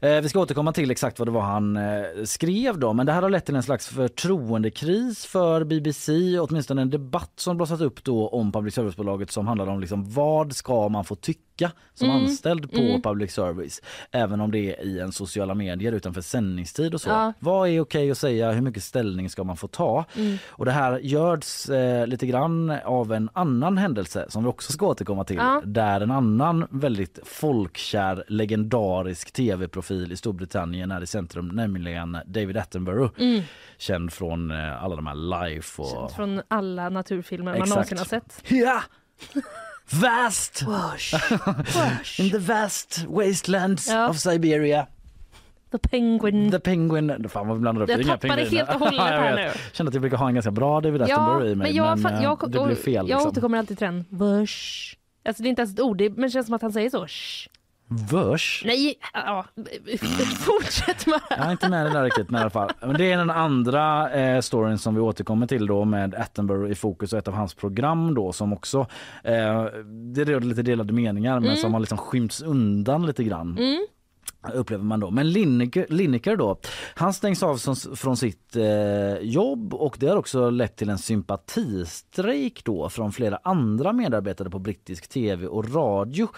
[0.00, 3.12] Eh, vi ska återkomma till exakt vad det var han eh, skrev då, men det
[3.12, 8.04] här har lett till en slags förtroendekris för BBC, åtminstone en debatt som blossat upp
[8.04, 11.44] då om public service-bolaget som handlar om liksom vad ska man få tycka
[11.94, 12.22] som Mm.
[12.22, 17.00] anställd på public service, även om det är i en sociala medier utanför sändningstid och
[17.00, 17.08] så.
[17.08, 17.32] Ja.
[17.38, 18.52] Vad är okej att säga?
[18.52, 20.04] Hur mycket ställning ska man få ta?
[20.16, 20.36] Mm.
[20.48, 24.86] Och det här görs eh, lite grann av en annan händelse som vi också ska
[24.86, 25.36] återkomma till.
[25.36, 25.62] Ja.
[25.64, 33.20] Där en annan väldigt folkkär, legendarisk tv-profil i Storbritannien är i centrum, nämligen David Attenborough.
[33.78, 35.14] Känd från eh, alla de här
[35.48, 36.12] Life och...
[36.12, 37.70] Från alla naturfilmer man Exakt.
[37.70, 38.42] någonsin har sett.
[38.48, 38.82] Ja!
[39.90, 40.62] Vast!
[42.18, 44.08] In the vast wastelands Ja.
[44.08, 44.86] of Siberia.
[45.72, 46.50] The Penguin.
[46.50, 47.28] The Penguin.
[47.28, 47.90] Fan vad vi blandar upp.
[47.90, 49.50] Jag tappade helt och hållet Ja, jag här nu.
[49.72, 51.66] Kände att jag brukar ha en ganska bra David ja, Attenborough i mig.
[51.66, 52.94] men jag, men fa- eh, jag, det blev fel.
[52.94, 53.28] jag Liksom.
[53.30, 54.04] återkommer alltid till den.
[55.28, 56.90] Alltså det är inte ens ett ord, det, men det känns som att han säger
[56.90, 57.06] så.
[57.06, 57.48] Shh.
[57.88, 58.62] Vörs?
[58.66, 59.44] Nej, ja.
[60.38, 61.20] Fortsätt bara.
[61.30, 62.70] Jag är inte med det där riktigt men i alla fall.
[62.80, 66.74] Men det är den andra eh, storyn som vi återkommer till då med Attenborough i
[66.74, 68.86] fokus och ett av hans program då som också
[69.24, 69.64] eh,
[70.14, 73.58] det råder lite delade meningar men som har liksom skymts undan lite grann.
[74.52, 75.10] Upplever man då.
[75.10, 76.56] Men Lineker, Lineker då,
[76.94, 80.98] han stängs av som, från sitt eh, jobb och det har också lett till en
[80.98, 86.28] sympatistrejk då från flera andra medarbetare på brittisk tv och radio.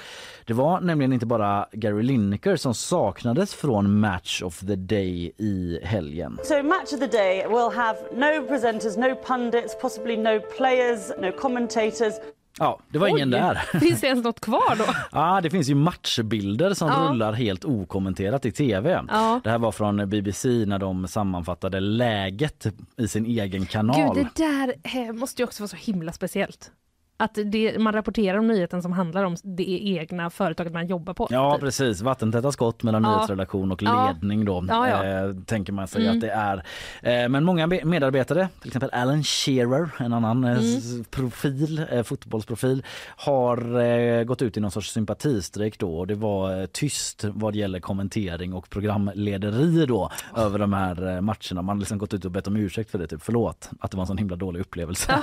[0.47, 5.81] Det var nämligen inte bara Gary Lineker som saknades från Match of the Day i
[5.83, 6.38] helgen.
[6.45, 11.33] So, match of the day will have no presenters, no pundits, possibly no players, no
[11.33, 12.14] commentators.
[12.59, 13.40] Ja, det var ingen Oj.
[13.40, 13.55] där.
[13.81, 14.85] Finns det ens något kvar då?
[15.12, 17.09] Ja, det finns ju matchbilder som Ja.
[17.11, 19.05] rullar helt okommenterat i tv.
[19.09, 19.40] Ja.
[19.45, 22.66] Det här var från BBC när de sammanfattade läget
[22.97, 24.14] i sin egen kanal.
[24.16, 24.75] Gud, det där
[25.09, 26.71] eh, måste ju också vara så himla speciellt.
[27.18, 31.26] Att det, man rapporterar om nyheten som handlar om det egna företaget man jobbar på.
[31.31, 31.61] Ja typ.
[31.61, 33.11] precis, vattentäta skott mellan Ja.
[33.14, 35.02] nyhetsredaktion och ledning då Ja, ja.
[35.05, 35.31] Mm.
[35.38, 36.57] Eh, tänker man sig att det är.
[37.02, 41.05] Eh, men många be- medarbetare, till exempel Alan Shearer, en annan eh, Mm.
[41.11, 42.83] profil, eh, fotbollsprofil,
[43.16, 47.57] har eh, gått ut i någon sorts sympatistrejk då och det var eh, tyst vad
[47.57, 51.62] gäller kommentering och programlederi då över de här matcherna.
[51.62, 53.96] Man har liksom gått ut och bett om ursäkt för det, typ förlåt att det
[53.96, 55.18] var en sån himla dålig upplevelse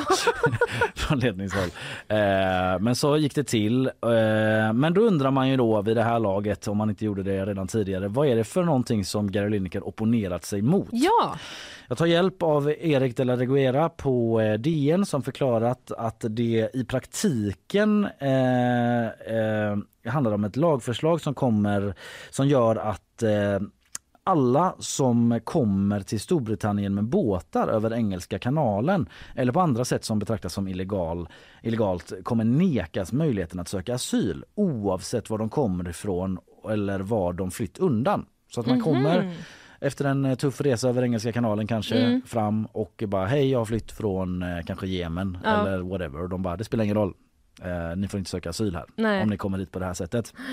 [0.96, 1.70] från ledningshåll.
[2.08, 3.86] Eh, men så gick det till.
[3.86, 7.24] Eh, men då undrar man ju då vid det här laget, om man inte gjorde
[7.24, 10.88] det redan tidigare, vad är det för någonting som Gary Lineker opponerat sig mot?
[10.92, 11.36] Ja,
[11.88, 16.70] Jag tar hjälp av Erik de la Reguera på eh, DN som förklarat att det
[16.74, 21.96] i praktiken eh, eh, handlar om ett lagförslag som kommer
[22.30, 23.60] som gör att eh,
[24.24, 30.20] alla som kommer till Storbritannien med båtar över Engelska kanalen eller på andra sätt som
[30.20, 31.28] betraktas som illegal,
[31.62, 36.40] illegalt kommer nekas möjligheten att söka asyl oavsett var de kommer ifrån
[36.72, 38.26] eller var de flytt undan.
[38.52, 39.34] Så att man kommer
[39.80, 43.66] efter en eh, tuff resa över Engelska kanalen kanske fram och bara hej jag har
[43.66, 45.68] flytt från eh, kanske Jemen Ja.
[45.68, 47.14] eller whatever och de bara det spelar ingen roll.
[47.62, 49.24] Eh, ni får inte söka asyl här Nej.
[49.24, 50.34] om ni kommer hit på det här sättet.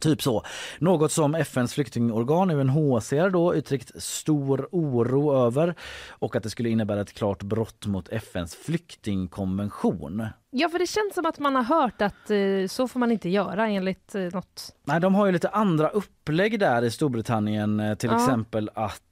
[0.00, 0.42] Typ så.
[0.78, 5.74] Något som FNs flyktingorgan UNHCR då uttryckt stor oro över
[6.10, 10.26] och att det skulle innebära ett klart brott mot FNs flyktingkonvention.
[10.50, 13.28] Ja, för det känns som att man har hört att eh, så får man inte
[13.28, 14.74] göra enligt eh, något.
[14.84, 18.16] Nej, de har ju lite andra upplägg där i Storbritannien, eh, till Ja.
[18.16, 19.02] exempel att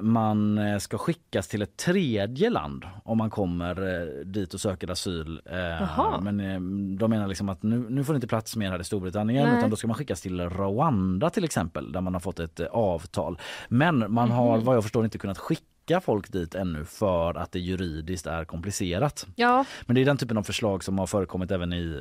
[0.00, 4.90] man eh, ska skickas till ett tredje land om man kommer eh, dit och söker
[4.90, 5.40] asyl.
[5.46, 6.20] Eh, Jaha.
[6.20, 6.60] Men eh,
[6.98, 9.58] de menar liksom att nu, nu får det inte plats mer här i Storbritannien Nej.
[9.58, 12.66] utan då ska man skickas till Rwanda till exempel där man har fått ett eh,
[12.66, 13.38] avtal.
[13.68, 14.64] Men man har Mhm.
[14.64, 19.26] vad jag förstår inte kunnat skicka folk dit ännu för att det juridiskt är komplicerat.
[19.36, 22.00] Ja, Men det är den typen av förslag som har förekommit även i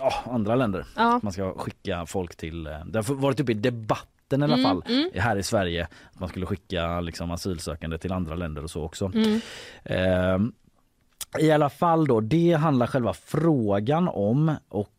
[0.00, 0.84] eh, andra länder.
[0.96, 1.20] ja.
[1.22, 3.54] Man ska skicka folk till, eh, det har varit uppe i
[4.28, 5.10] debatten i alla Mm, fall mm.
[5.14, 5.88] här i Sverige.
[6.12, 9.12] Att man skulle skicka liksom, asylsökande till andra länder och så också.
[9.84, 10.52] Ehm,
[11.38, 14.90] I alla fall då, det handlar själva frågan om och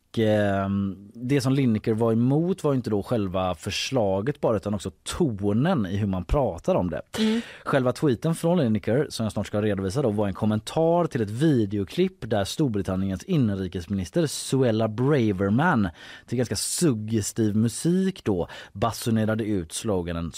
[1.14, 5.98] det som Lineker var emot var inte då själva förslaget bara utan också tonen i
[5.98, 7.02] hur man pratar om det.
[7.20, 7.42] Mm.
[7.64, 11.30] Själva tweeten från Lineker som jag snart ska redovisa då var en kommentar till ett
[11.30, 15.90] videoklipp där Storbritanniens inrikesminister Suella Braverman
[16.28, 20.32] till ganska suggestiv musik då basunerade ut sloganen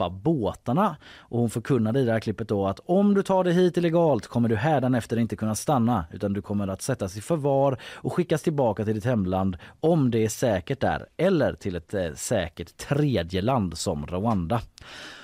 [0.00, 3.52] Stoppa båtarna och hon förkunnade i det här klippet då att om du tar dig
[3.52, 7.76] hit illegalt kommer du hädanefter inte kunna stanna utan du kommer att sättas i förvar
[7.94, 12.12] och skickas tillbaka till ditt hemland om det är säkert där eller till ett eh,
[12.14, 14.60] säkert tredje land som Rwanda.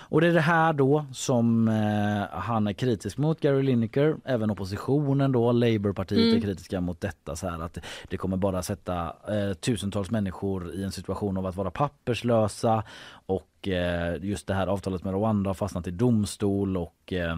[0.09, 4.17] Och det är det här då som eh, han är kritisk mot, Gary Lineker.
[4.25, 7.37] Även oppositionen då, Labourpartiet är kritiska mot detta.
[7.37, 11.57] Så här att det kommer bara sätta eh, tusentals människor i en situation av att
[11.57, 12.83] vara papperslösa.
[13.27, 17.37] Och eh, just det här avtalet med Rwanda har fastnat i domstol och eh,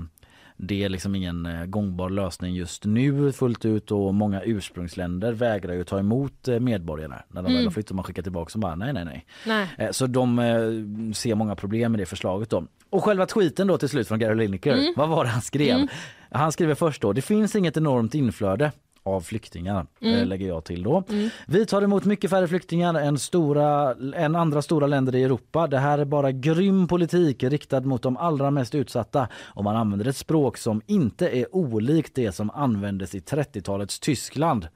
[0.61, 5.75] det är liksom ingen eh, gångbar lösning just nu fullt ut och många ursprungsländer vägrar
[5.75, 7.93] ju ta emot eh, medborgarna när de väl har flyttat.
[7.97, 9.27] Man skickar tillbaka som bara nej nej nej.
[9.47, 9.67] Nej.
[9.79, 12.65] Eh, Så de ser många problem med det förslaget då.
[12.91, 15.87] Och själva tweeten då till slut från Gary Lineker, vad var det han skrev?
[16.31, 18.73] Han skriver först då, det finns inget enormt inflöde
[19.09, 21.03] av flyktingar, eh, lägger jag till då.
[21.47, 25.67] Vi tar emot mycket färre flyktingar än, stora, än andra stora länder i Europa.
[25.67, 30.09] Det här är bara grym politik riktad mot de allra mest utsatta och man använder
[30.09, 34.69] ett språk som inte är olikt det som användes i 30-talets Tyskland.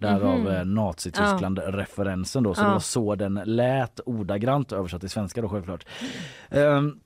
[0.00, 2.54] Därav eh, Nazityskland-referensen då.
[2.54, 2.66] Så Ja.
[2.66, 5.86] det var så den lät ordagrant översatt till svenska då självklart.
[6.50, 7.00] Ehm,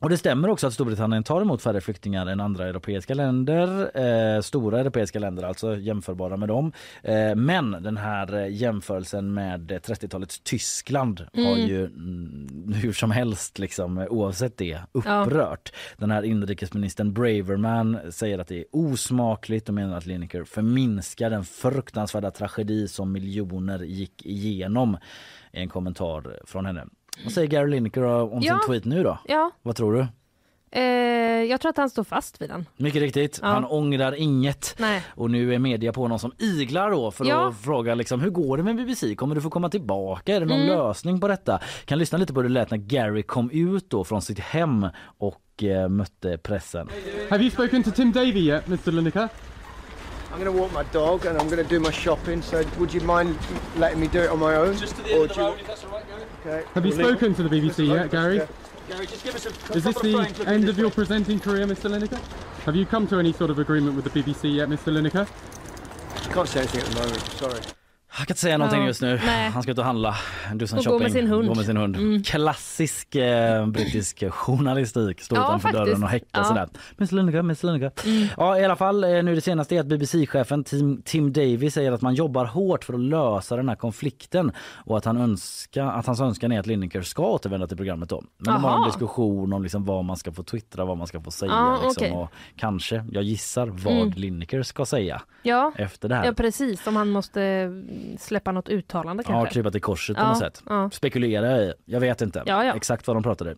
[0.00, 3.90] och det stämmer också att Storbritannien tar emot färre flyktingar än andra europeiska länder.
[3.98, 6.72] Eh, stora europeiska länder alltså jämförbara med dem.
[7.02, 13.10] Eh, men den här eh, jämförelsen med eh, 30-talets Tyskland har ju mm, hur som
[13.10, 15.72] helst liksom, eh, oavsett det upprört.
[15.96, 21.44] Den här inrikesministern Braverman säger att det är osmakligt och menar att Lineker förminskar den
[21.44, 24.98] fruktansvärda tragedi som miljoner gick igenom.
[25.52, 26.84] En kommentar från henne.
[27.24, 28.58] Vad säger Gary Lineker om Ja.
[28.58, 29.18] sin tweet nu då?
[29.28, 30.06] Ja, Vad tror du?
[30.70, 30.82] eh,
[31.44, 32.66] jag tror att han står fast vid den.
[32.76, 33.48] Mycket riktigt, Ja.
[33.48, 34.74] han ångrar inget.
[34.78, 35.02] Nej.
[35.14, 37.48] Och nu är media på någon som iglar då för Ja.
[37.48, 39.14] att fråga liksom, hur går det med BBC?
[39.14, 40.36] Kommer du få komma tillbaka?
[40.36, 40.76] Är det någon Mm.
[40.78, 41.60] lösning på detta?
[41.84, 44.86] Kan lyssna lite på hur det lät när Gary kom ut då från sitt hem
[45.18, 46.88] och eh, mötte pressen.
[47.30, 48.92] Have you spoken to Tim Davey yet, Mr.
[48.92, 49.28] Lineker?
[50.34, 52.42] I'm going to walk my dog and I'm going to do my shopping.
[52.42, 53.34] So, would you mind
[53.80, 54.72] letting me do it on my own?
[54.76, 55.97] Just to the end of the road, if that's all right.
[56.40, 56.64] Okay.
[56.74, 58.40] Have you spoken to the BBC yet, Gary?
[58.88, 61.90] Gary, just give us a Is this the end of your presenting career, Mr.
[61.90, 62.18] Lineker?
[62.64, 64.92] Have you come to any sort of agreement with the BBC yet, Mr.
[64.92, 65.28] Lineker?
[66.32, 67.20] Can't say anything at the moment.
[67.32, 67.77] Sorry.
[68.18, 69.20] Han kan inte säga någonting Ja, just nu.
[69.26, 69.50] nej.
[69.50, 70.14] Han ska ut och handla.
[70.54, 71.02] Do some Och gå shopping.
[71.02, 71.48] med sin hund.
[71.48, 71.96] Gå med sin hund.
[71.96, 72.22] Mm.
[72.22, 75.20] Klassisk eh, brittisk journalistik.
[75.20, 75.84] Stå Ja, utanför faktiskt.
[75.86, 76.44] dörren och häcka Ja.
[76.44, 76.68] sådär.
[76.96, 77.92] Miss Lineker, Miss Lineker.
[78.04, 78.28] Mm.
[78.36, 81.92] Ja, i alla fall eh, nu det senaste är att BBC-chefen Tim, Tim Davy säger
[81.92, 84.52] att man jobbar hårt för att lösa den här konflikten
[84.84, 88.22] och att, han önskar, att hans önskan är att Lineker ska återvända till programmet då.
[88.38, 88.86] Men de har en Aha.
[88.86, 91.52] diskussion om liksom vad man ska få twittra, vad man ska få säga.
[91.52, 92.12] Ja, liksom, okej.
[92.12, 94.12] och kanske, jag gissar, vad Mm.
[94.16, 96.24] Lineker ska säga Ja, efter det här.
[96.24, 96.86] ja precis.
[96.86, 97.68] Om han måste
[98.18, 99.54] släppa något uttalande Ja, kanske.
[99.54, 100.62] krypa till korset på Ja, något sätt.
[100.68, 100.90] ja.
[100.92, 102.74] Spekulera i, jag vet inte Ja, ja.
[102.74, 103.54] exakt vad de pratade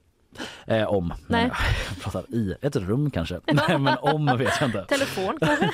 [0.66, 1.08] eh, om.
[1.08, 1.16] Nej.
[1.28, 1.50] Men,
[1.94, 3.40] jag pratar i ett rum kanske.
[3.68, 4.84] Nej, men om vet jag inte.
[4.84, 5.66] Telefon kanske?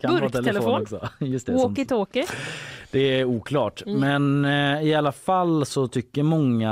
[0.00, 0.44] Kan burktelefon.
[0.44, 1.08] telefon också.
[1.18, 2.26] Just det, som, Walkie-talkie?
[2.90, 3.82] det är oklart.
[3.86, 4.00] Mm.
[4.40, 4.44] Men
[4.78, 6.70] eh, i alla fall så tycker många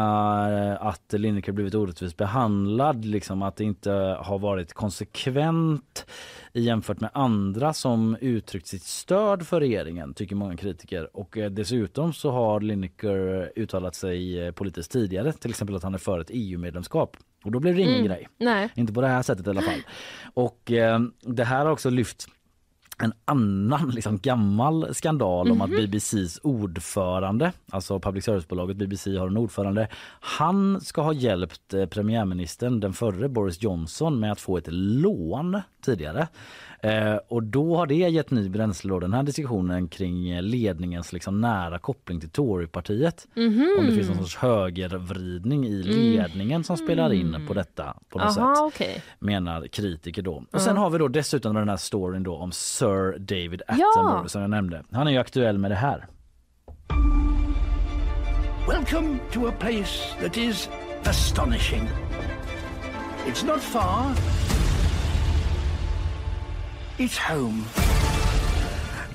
[0.81, 3.05] eh, att Lineker blivit orättvist behandlad.
[3.05, 3.91] Liksom att det inte
[4.21, 6.07] har varit konsekvent
[6.53, 11.17] jämfört med andra som uttryckt sitt stöd för regeringen, tycker många kritiker.
[11.17, 15.95] Och eh, dessutom så har Lineker uttalat sig eh, politiskt tidigare, till exempel att han
[15.95, 17.17] är för ett EU-medlemskap.
[17.45, 18.07] Och då blir det ingen Mm.
[18.07, 18.29] grej.
[18.39, 18.69] Nej.
[18.75, 19.81] Inte på det här sättet i alla fall.
[20.35, 22.27] Och eh, det här har också lyft
[23.03, 25.77] en annan liksom, gammal skandal om att Mhm.
[25.77, 29.89] BBCs ordförande, alltså public service-bolaget BBC har en ordförande,
[30.21, 35.61] han ska ha hjälpt eh, premiärministern, den förre Boris Johnson, med att få ett lån
[35.83, 36.29] tidigare.
[36.83, 41.41] Eh, och då har det gett ny bränsle då, den här diskussionen kring ledningens liksom
[41.41, 43.27] nära koppling till Torypartiet.
[43.35, 43.77] Mhm.
[43.81, 48.37] Om det finns någon sorts högervridning i ledningen som spelar in på detta på något
[48.39, 49.03] Aha, sätt okej.
[49.19, 50.45] menar kritiker då.
[50.53, 53.75] Och sen har vi då dessutom den här storyn då om Sir David Ja.
[53.75, 54.85] Attenborough som jag nämnde.
[54.93, 56.07] Han är ju aktuell med det här.
[58.69, 60.69] Welcome to a place that is
[61.05, 61.89] astonishing.
[63.27, 64.05] It's not far.
[66.99, 67.63] It's home.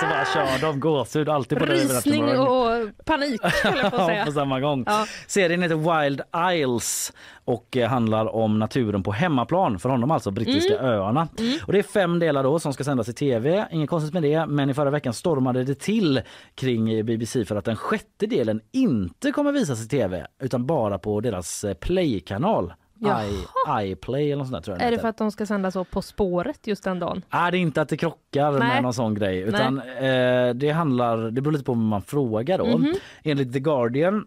[0.00, 2.86] Så bara kör de gåshud alltid på Rysning Attenborough.
[2.88, 3.48] och panik, på
[3.82, 4.24] Ja, säga.
[4.26, 4.84] på samma gång.
[4.86, 5.06] Ja.
[5.26, 6.20] Serien heter Wild
[6.54, 7.12] Isles
[7.44, 10.90] och eh, handlar om naturen på hemmaplan för honom alltså brittiska Mm.
[10.90, 11.28] öarna.
[11.66, 13.66] Och det är fem delar då som ska sändas i tv.
[13.70, 16.20] Inget konstigt med det, men i förra veckan stormade det till
[16.54, 21.20] kring BBC för att den sjätte delen inte kommer visas i tv utan bara på
[21.20, 22.72] deras eh, playkanal.
[23.00, 25.70] I, iPlay eller något sånt där tror jag Är det för att de ska sända
[25.70, 27.22] så På spåret just den dagen?
[27.32, 28.58] Nej, det är inte att det krockar Nej.
[28.68, 32.58] med någon sån grej utan eh, det handlar, det beror lite på vem man frågar
[32.58, 32.78] då.
[32.78, 32.94] Mhm.
[33.22, 34.26] Enligt The Guardian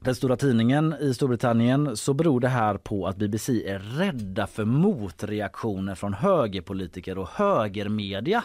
[0.00, 4.64] den stora tidningen i Storbritannien så beror det här på att BBC är rädda för
[4.64, 8.44] motreaktioner från högerpolitiker och högermedia.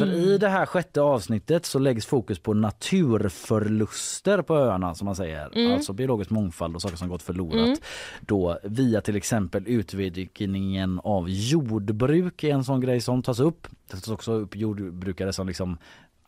[0.00, 5.16] För i det här sjätte avsnittet så läggs fokus på naturförluster på öarna som man
[5.16, 5.72] säger.
[5.74, 7.80] Alltså biologisk mångfald och saker som gått förlorat.
[8.20, 13.66] Då via till exempel utvidgningen av jordbruk är en sån grej som tas upp.
[13.90, 15.78] Det tas också upp jordbrukare som liksom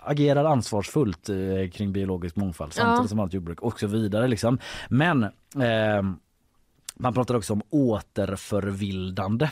[0.07, 3.09] agerar ansvarsfullt eh, kring biologisk mångfald samtidigt Ja.
[3.09, 4.29] som allt jordbruk och så vidare.
[4.29, 4.59] Liksom.
[4.89, 6.03] Men eh,
[6.97, 9.49] man pratar också om återförvildande.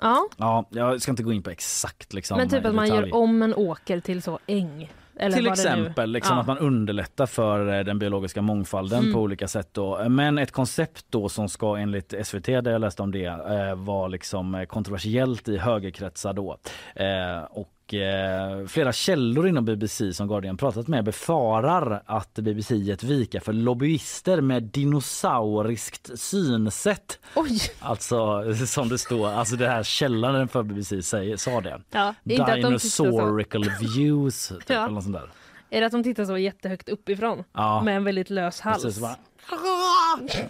[0.00, 3.08] Ja, Ja, jag ska inte gå in på exakt liksom, men typ att man detalj.
[3.08, 4.90] gör om en åker till så äng.
[5.16, 6.40] Eller Till exempel liksom Ja.
[6.40, 9.12] att man underlättar för eh, den biologiska mångfalden Mm.
[9.12, 9.68] på olika sätt.
[9.72, 10.08] Då.
[10.08, 14.08] Men ett koncept då som ska enligt SVT, där jag läste om det, eh, var
[14.08, 16.56] liksom eh, kontroversiellt i högerkretsar då.
[16.94, 17.44] Eh,
[17.86, 23.40] Och eh, flera källor inom BBC som Guardian pratat med befarar att BBC gett vika
[23.40, 27.18] för lobbyister med dinosauriskt synsätt.
[27.36, 27.58] Oj!
[27.80, 31.80] Alltså som det står, alltså det här källan för BBC säger, sa det.
[31.90, 33.04] Ja, det inte att de så.
[33.04, 34.74] Dinosaurical views, typ, Ja.
[34.84, 35.30] eller något sånt där.
[35.70, 37.44] Är det att de tittar så jättehögt uppifrån?
[37.52, 37.82] Ja.
[37.82, 38.82] Med en väldigt lös hals?
[38.82, 39.16] Precis, bara,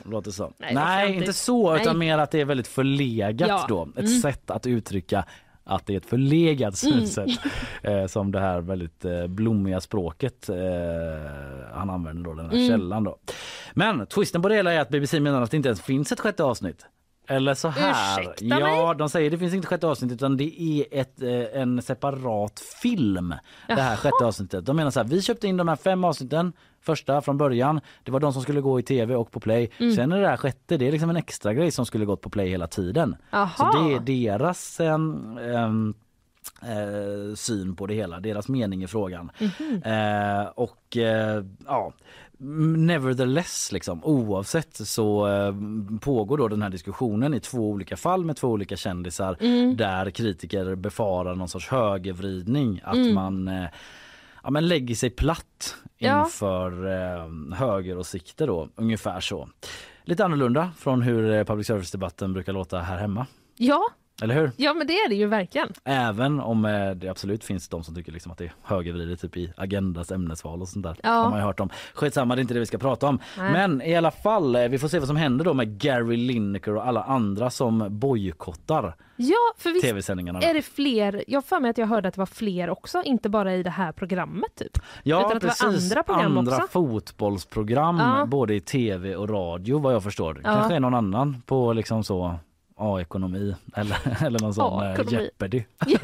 [0.11, 0.53] låter så.
[0.59, 2.09] Nej, Nej, inte så, utan Nej.
[2.09, 3.67] mer att det är väldigt förlegat Ja.
[3.69, 3.89] då.
[3.97, 4.21] Ett Mm.
[4.21, 5.25] sätt att uttrycka
[5.65, 7.31] att det är ett förlegat synsätt
[7.83, 10.57] eh, som det här väldigt eh, blommiga språket eh,
[11.75, 12.69] han använder då, den här Mm.
[12.69, 13.19] källan då.
[13.75, 16.21] Men twisten på det hela är att BBC menar att det inte ens finns ett
[16.21, 16.87] sjätte avsnitt.
[17.27, 18.21] Eller så här.
[18.21, 18.97] Ursäkta ja, mig?
[18.99, 23.35] de säger det finns inte sjätte avsnitt utan det är ett, eh, en separat film.
[23.69, 23.97] Det här Jaha.
[23.97, 24.67] sjätte avsnittet.
[24.67, 27.81] De menar så här, vi köpte in de här fem avsnitten första från början.
[28.03, 29.71] Det var de som skulle gå i tv och på play.
[29.79, 29.95] Mm.
[29.95, 32.31] Sen är det här sjätte, det är liksom en extra grej som skulle gått på
[32.31, 33.17] play hela tiden.
[33.31, 33.73] Aha.
[33.73, 35.95] Så det är deras em, em,
[36.63, 39.31] eh, syn på det hela, deras mening i frågan.
[39.39, 39.83] Mhm.
[39.83, 41.93] Eh, och eh, ja,
[42.39, 45.55] nevertheless liksom oavsett så eh,
[46.01, 49.77] pågår då den här diskussionen i två olika fall med två olika kändisar Mm.
[49.77, 53.15] där kritiker befarar någon sorts högervridning, att Mm.
[53.15, 53.65] man eh,
[54.43, 56.25] ja, men lägger sig platt Ja.
[56.25, 59.49] inför eh, högeråsikter då, ungefär så.
[60.05, 63.27] Lite annorlunda från hur eh, public service-debatten brukar låta här hemma.
[63.57, 63.83] Ja,
[64.23, 64.51] Eller hur?
[64.57, 65.69] ja men det är det ju verkligen.
[65.85, 69.37] Även om eh, det absolut finns de som tycker liksom att det är högervridet typ
[69.37, 70.97] i Agendas ämnesval och sånt där.
[71.03, 71.11] Ja.
[71.11, 71.71] Har man ju hört om.
[71.95, 73.19] Skitsamma, det är inte det vi ska prata om.
[73.39, 73.53] Nej.
[73.53, 76.75] Men i alla fall, eh, vi får se vad som händer då med Gary Lineker
[76.77, 80.41] och alla andra som bojkottar Ja, för visst tv-sändningarna.
[80.41, 80.47] då.
[80.47, 83.29] är det fler, jag för mig att jag hörde att det var fler också, inte
[83.29, 84.79] bara i det här programmet typ.
[85.03, 85.91] Ja, utan att det var precis.
[85.93, 86.69] andra program andra också.
[86.69, 88.27] fotbollsprogram Ja.
[88.27, 90.41] både i tv och radio vad jag förstår.
[90.45, 90.55] Ja.
[90.55, 92.35] Kanske är någon annan på liksom så
[92.77, 95.01] A-ekonomi eller, eller någon sån eh.
[95.09, 95.65] Jeopardy.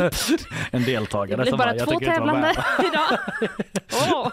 [0.71, 3.19] En Det deltagare blir som bara jag två tävlande idag.
[4.13, 4.29] Åh.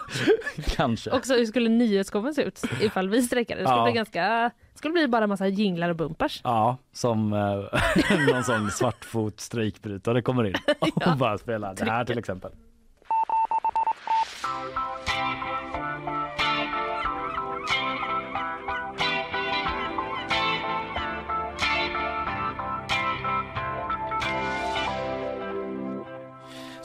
[0.76, 1.10] Kanske.
[1.10, 3.60] Också hur skulle nyhetsshowen se ut ifall vi sträckade?
[3.60, 3.84] Det skulle Ja.
[3.84, 4.22] bli ganska,
[4.72, 6.40] det skulle bli bara massa jinglar och bumpers.
[6.44, 10.54] Ja, som eh, någon sån svartfot strejkbrytare kommer in
[11.06, 12.50] och bara spelar det här till exempel.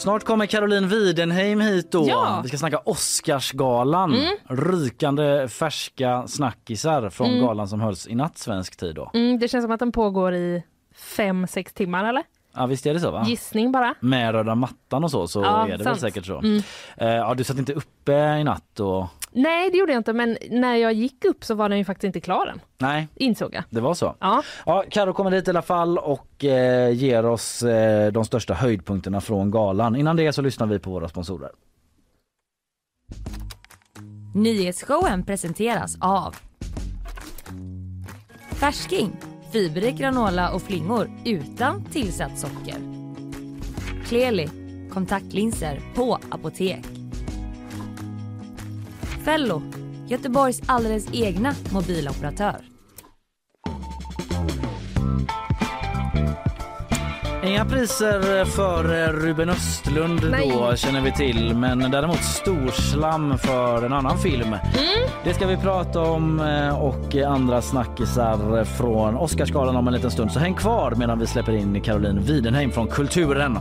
[0.03, 2.05] Snart kommer Caroline Widenheim hit då.
[2.09, 2.39] Ja.
[2.43, 4.13] Vi ska snacka Oscarsgalan.
[4.13, 4.37] Mm.
[4.49, 7.41] Rykande färska snackisar från Mm.
[7.45, 9.11] galan som hölls i natt svensk tid då.
[9.13, 10.63] Mm, det känns som att den pågår i
[10.95, 12.23] fem, sex timmar eller?
[12.55, 13.23] Ja visst är det så va?
[13.27, 13.95] Gissning bara.
[13.99, 15.99] Med röda mattan och så så Ja, är det väl sant.
[15.99, 16.39] säkert så.
[16.39, 16.63] Mm.
[16.97, 19.05] Eh, ja du satt inte uppe i natt och
[19.35, 22.03] Nej, det gjorde jag inte, men när jag gick upp så var den ju faktiskt
[22.03, 23.63] inte klar än, nej insåg jag.
[23.69, 24.15] det var så.
[24.19, 24.43] Ja.
[24.65, 29.21] Ja, Karo kommer dit i alla fall och eh, ger oss eh, de största höjdpunkterna
[29.21, 29.95] från galan.
[29.95, 31.49] Innan det så lyssnar vi på våra sponsorer.
[34.35, 36.35] Nyhetsshowen presenteras av
[38.51, 39.11] Färsking,
[39.51, 42.75] fiberrik granola och flingor utan tillsatt socker.
[44.05, 44.49] Kleli,
[44.93, 46.92] kontaktlinser på apotek.
[49.25, 49.61] Fello,
[50.07, 52.55] Göteborgs alldeles egna mobiloperatör.
[57.45, 63.93] Inga priser för eh, Ruben Östlund då känner vi till men däremot storslam för en
[63.93, 64.55] annan film.
[65.23, 70.31] Det ska vi prata om eh, och andra snackisar från Oscarsgalan om en liten stund
[70.31, 73.59] så häng kvar medan vi släpper in Caroline Widenheim från Kulturen.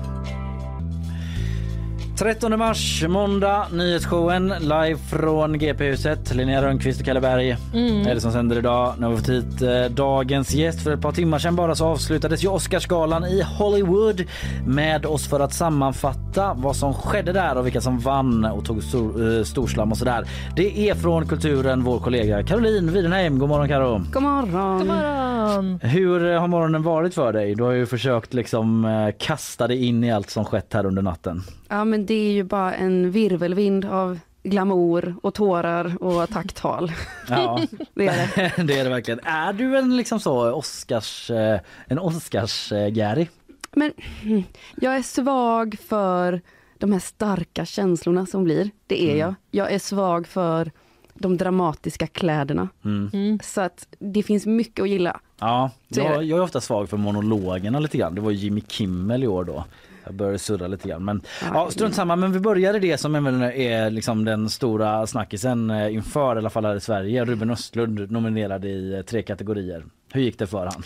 [2.22, 6.34] 13 mars, måndag, nyhetsshowen live från GP-huset.
[6.34, 8.94] Linnea Rönnqvist och Kalle Berg är det som sänder idag.
[8.98, 10.82] Nu har vi fått hit eh, dagens gäst.
[10.82, 14.24] För ett par timmar sedan bara så avslutades ju Oscarsgalan i Hollywood
[14.66, 18.82] med oss för att sammanfatta vad som skedde där och vilka som vann och tog
[18.82, 20.24] stor, eh, storslam och sådär.
[20.56, 23.38] Det är från Kulturen vår kollega Caroline Widenheim.
[23.38, 24.02] God morgon Karo.
[24.12, 24.78] God morgon.
[24.78, 25.80] God morgon.
[25.82, 27.54] Hur eh, har morgonen varit för dig?
[27.54, 31.02] Du har ju försökt liksom eh, kasta dig in i allt som skett här under
[31.02, 31.42] natten.
[31.68, 36.92] Ja men det är ju bara en virvelvind av glamour och tårar och tacktal.
[37.28, 37.60] Ja.
[37.94, 38.62] Det är det.
[38.62, 39.20] det är det verkligen.
[39.24, 43.26] Är du en liksom så Oscars, eh, en Oscars-Gary?
[43.70, 43.92] Men
[44.22, 44.44] mm,
[44.80, 46.40] jag är svag för
[46.78, 48.70] de här starka känslorna som blir.
[48.86, 49.34] Det är jag.
[49.50, 50.70] Jag är svag för
[51.14, 52.68] de dramatiska kläderna.
[52.84, 53.38] Mm.
[53.42, 55.20] Så att det finns mycket att gilla.
[55.38, 58.14] Ja, jag, jag är ofta svag för monologerna lite grann.
[58.14, 59.64] Det var Jimmy Kimmel i år då.
[60.04, 61.04] Jag började surra lite grann.
[61.04, 62.16] Men ja, strunt samma.
[62.16, 66.50] Men vi börjar i det som är liksom den stora snackisen eh, inför i alla
[66.50, 67.24] fall här i Sverige.
[67.24, 69.84] Ruben Östlund nominerad i eh, tre kategorier.
[70.12, 70.82] Hur gick det för han?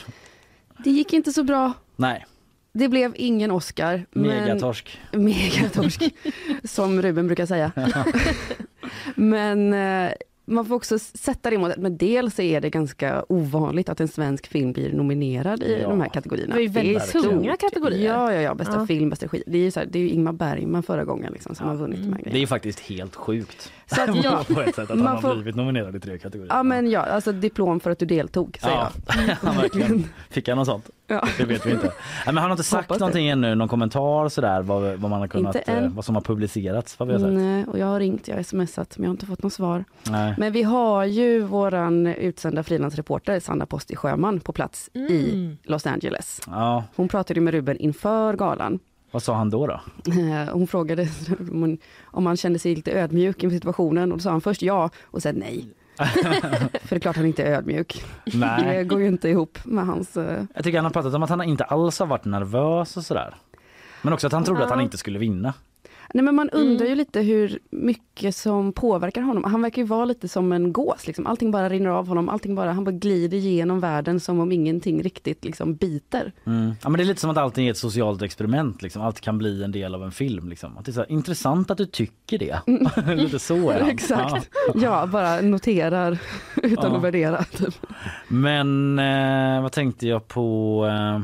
[0.84, 1.72] Det gick inte så bra.
[1.96, 2.26] Nej,
[2.72, 4.06] Det blev ingen Oscar.
[4.10, 5.00] men- megatorsk.
[5.12, 6.02] Megatorsk,
[6.64, 7.72] som Ruben brukar säga.
[9.14, 10.10] men eh,
[10.48, 14.08] man får också sätta det mot att men dels är det ganska ovanligt att en
[14.08, 15.88] svensk film blir nominerad i Ja.
[15.88, 16.54] de här kategorierna.
[16.56, 18.12] Det är väldigt tunga kategorier.
[18.14, 18.86] Ja, ja, ja, bästa Ja.
[18.86, 19.42] film, bästa regi.
[19.46, 21.74] Det är ju så här, det är ju Ingmar Bergman förra gången liksom, som har
[21.76, 23.72] vunnit de här Det är faktiskt helt sjukt.
[23.86, 26.18] Så att, ja, på ett sätt att man han får- har blivit nominerad i tre
[26.18, 26.54] kategorier.
[26.54, 29.34] ja, men ja, alltså diplom för att du deltog, säger Ja, jag.
[29.40, 30.04] han verkligen.
[30.30, 30.90] Fick han något sånt?
[31.08, 31.28] Ja.
[31.38, 31.86] Det vet vi inte.
[31.86, 31.92] Nej,
[32.26, 33.00] men han har inte sagt Hoppas det.
[33.00, 35.84] någonting ännu, någon kommentar sådär vad, vad man har kunnat, Inte än.
[35.84, 37.32] eh, vad som har publicerats, vad vi har sett.
[37.32, 39.84] Nej, och jag har ringt, jag har smsat, men jag har inte fått något svar.
[40.10, 40.34] Nej.
[40.38, 45.56] Men vi har ju våran utsända frilansreporter Sanna Posti Sjöman på plats i Mm.
[45.62, 46.40] Los Angeles.
[46.46, 48.78] Ja, Hon pratade med Ruben inför galan.
[49.10, 49.66] vad sa han då?
[49.66, 49.80] då?
[50.10, 51.08] Eh, Hon frågade
[52.04, 55.22] om han kände sig lite ödmjuk inför situationen och då sa han först ja och
[55.22, 55.68] sen nej.
[56.82, 58.04] För det är klart han inte är ödmjuk.
[58.24, 58.84] Det Nej.
[58.84, 60.16] går ju inte ihop med hans...
[60.16, 63.04] eh, Jag tycker han har pratat om att han inte alls har varit nervös och
[63.04, 63.34] sådär.
[64.02, 64.84] Men också att han trodde att han Ja.
[64.84, 65.54] inte skulle vinna.
[66.14, 69.44] Nej men man undrar ju lite hur mycket som påverkar honom.
[69.44, 71.26] Han verkar ju vara lite som en gås, liksom.
[71.26, 75.02] allting bara rinner av honom, allting bara, han bara glider igenom världen som om ingenting
[75.02, 76.32] riktigt liksom biter.
[76.46, 76.72] Mm.
[76.82, 78.82] Ja, men det är lite som att allting är ett socialt experiment.
[78.82, 79.02] Liksom.
[79.02, 80.48] Allt kan bli en del av en film.
[80.48, 80.78] Liksom.
[80.78, 82.60] Att det är så här, intressant att du tycker det.
[83.14, 83.80] lite så är.
[83.90, 84.50] Exakt.
[84.74, 84.80] Ja.
[84.82, 86.18] Ja, bara noterar
[86.62, 86.96] utan Ja.
[86.96, 87.44] att värdera.
[87.44, 87.74] Typ.
[88.28, 90.86] Men eh, vad tänkte jag på?
[90.86, 91.20] Eh,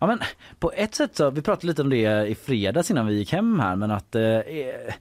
[0.00, 0.18] ja, men
[0.58, 3.60] på ett sätt så, vi pratade lite om det i fredags innan vi gick hem
[3.60, 4.94] här, men att eh, eh,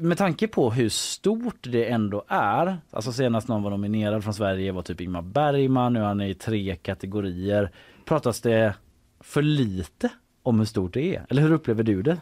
[0.00, 4.72] med tanke på hur stort det ändå är, alltså senast någon var nominerad från Sverige
[4.72, 7.70] var typ Ingmar Bergman, nu är han i tre kategorier.
[8.04, 8.74] Pratas det
[9.20, 10.10] för lite
[10.42, 11.26] om hur stort det är?
[11.28, 12.16] Eller hur upplever du det?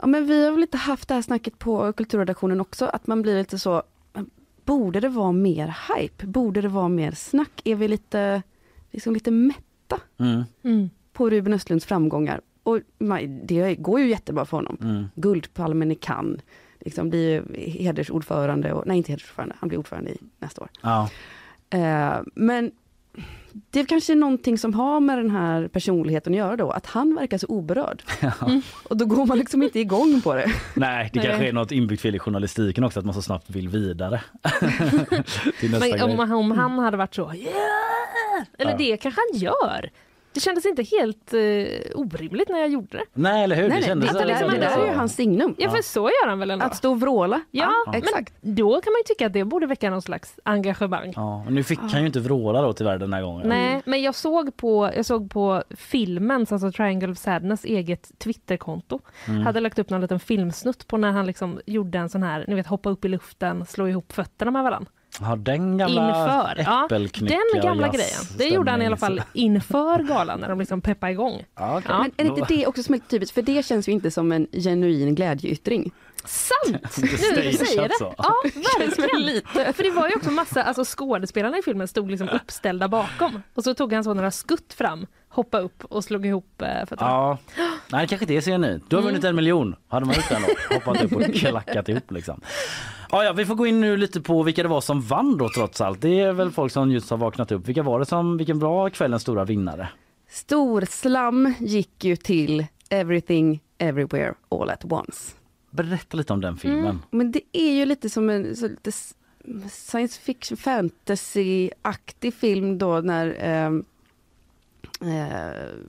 [0.00, 3.22] Ja, men vi har väl lite haft det här snacket på kulturredaktionen också, att man
[3.22, 3.82] blir lite så,
[4.64, 6.26] borde det vara mer hype?
[6.26, 7.60] Borde det vara mer snack?
[7.64, 8.42] Är vi lite,
[8.90, 9.62] liksom lite mätta
[10.18, 10.90] Mm, Mm.
[11.12, 12.40] på Ruben Östlunds framgångar?
[12.62, 12.80] Och
[13.42, 14.76] det går ju jättebra för honom.
[14.80, 15.04] mm.
[15.14, 16.40] Guldpalmen i Cannes,
[16.80, 20.68] liksom blir hedersordförande, och, nej inte hedersordförande, han blir ordförande i nästa år.
[20.82, 21.10] Ja.
[21.70, 22.70] Eh, men
[23.70, 26.86] det är kanske är någonting som har med den här personligheten att göra då, att
[26.86, 28.02] han verkar så oberörd.
[28.48, 28.62] Mm.
[28.82, 30.46] Och då går man liksom inte igång på det.
[30.74, 31.28] Nej, det Nej.
[31.28, 34.20] kanske är något inbyggt fel i journalistiken också att man så snabbt vill vidare.
[35.80, 37.54] Men om, om han hade varit så yeah!
[38.58, 38.76] Eller Ja.
[38.78, 39.90] det kanske han gör.
[40.32, 41.40] Det kändes inte helt eh,
[41.94, 43.04] orimligt när jag gjorde det.
[43.12, 43.68] Nej, eller hur?
[43.68, 45.54] Nej, det kändes det, det, liksom det där är ju hans signum.
[45.58, 46.64] Ja, för så gör han väl ändå?
[46.64, 47.40] Att stå och vråla.
[47.50, 48.34] Ja, Ja, men exakt.
[48.40, 51.12] då kan man ju tycka att det borde väcka någon slags engagemang.
[51.16, 53.48] Ja, och nu fick han ju inte vråla då tyvärr den här gången.
[53.48, 59.00] Nej, men jag såg på, jag såg på filmens, alltså Triangle of Sadness eget Twitterkonto.
[59.28, 59.42] Mm.
[59.42, 62.54] Hade lagt upp någon liten filmsnutt på när han liksom gjorde en sån här, ni
[62.54, 64.90] vet hoppa upp i luften, slå ihop fötterna med varandra.
[65.20, 66.54] Ja, den gamla Inför.
[67.52, 68.20] Den gamla grejen.
[68.38, 71.44] Det gjorde han i alla fall inför galan när de liksom peppade igång.
[71.54, 71.90] Ja, okej.
[71.90, 71.98] Ja.
[71.98, 73.34] Men är det inte det också som är typiskt?
[73.34, 75.90] För det känns ju inte som en genuin glädjeyttring.
[76.24, 76.96] Sant!
[76.98, 77.94] Nu när du säger det.
[77.98, 78.14] så.
[78.18, 79.26] Ja, verkligen.
[79.26, 79.72] lite.
[79.72, 83.42] För det var ju också massa, alltså skådespelarna i filmen stod liksom uppställda bakom.
[83.54, 87.10] Och så tog han så några skutt fram, hoppa upp och slog ihop eh, fötterna.
[87.10, 87.38] Ja.
[87.92, 88.80] Nej, kanske det ser ni.
[88.88, 89.76] Du har vunnit en miljon.
[89.88, 90.38] Hade man gjort det
[90.68, 90.74] då?
[90.74, 92.40] Hoppat upp och klackat ihop liksom.
[93.10, 95.48] Ja, ja, vi får gå in nu lite på vilka det var som vann då
[95.48, 96.00] trots allt.
[96.00, 97.68] Det är väl folk som just har vaknat upp.
[97.68, 99.88] Vilka var det som, vilken var kvällens stora vinnare?
[100.28, 105.32] Storslam gick ju till Everything Everywhere All At Once.
[105.70, 107.02] Berätta lite om den filmen.
[107.10, 108.92] Men det är ju lite som en så lite
[109.70, 113.84] science fiction fantasy-aktig film då när ehm,
[115.00, 115.06] Eh,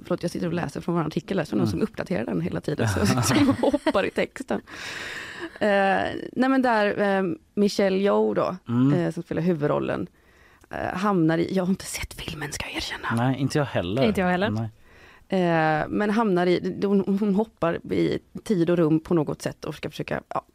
[0.03, 1.71] förlåt, jag sitter och läser från vår artikel så någon Mm.
[1.71, 4.61] som uppdaterar den hela tiden, så som hoppar i texten.
[5.59, 8.93] Eh, nej men där eh, Michelle Yeoh då, Mm.
[8.93, 10.07] eh, som spelar huvudrollen,
[10.71, 13.07] eh, hamnar i, jag har inte sett filmen ska jag erkänna.
[13.15, 14.03] Nej, inte jag heller.
[14.03, 14.49] Inte jag heller.
[14.49, 14.69] Nej.
[15.89, 19.89] Men hamnar i, hon, hon hoppar i tid och rum på något sätt och ska
[19.89, 20.45] försöka, ja.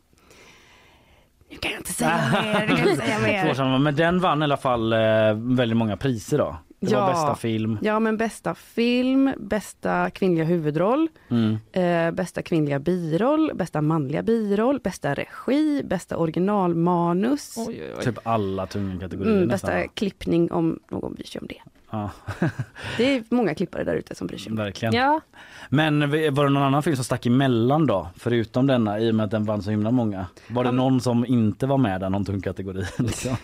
[1.51, 3.79] Nu kan jag inte säga mer, kan jag inte säga mer.
[3.79, 4.95] Men den vann i alla fall
[5.35, 6.57] väldigt många priser då.
[6.85, 7.07] Det var Ja.
[7.13, 7.79] bästa film.
[7.83, 11.57] Ja men bästa film, bästa kvinnliga huvudroll, Mm.
[11.73, 18.05] eh, bästa kvinnliga biroll, bästa manliga biroll, bästa regi, bästa originalmanus, Oj, oj, oj.
[18.05, 19.71] Typ alla tunga kategorier mm, nästan.
[19.71, 21.61] bästa klippning om någon bryr sig om det.
[21.91, 22.11] Ja,
[22.97, 24.95] Det är många klippare där ute som bryr sig verkligen.
[24.95, 25.21] Ja,
[25.69, 26.01] Men
[26.35, 28.09] var det någon annan film som stack emellan då?
[28.17, 30.27] Förutom denna i och med att den vann så himla många.
[30.49, 32.85] Var det någon som inte var med där, någon tung kategori?
[32.99, 33.37] Liksom?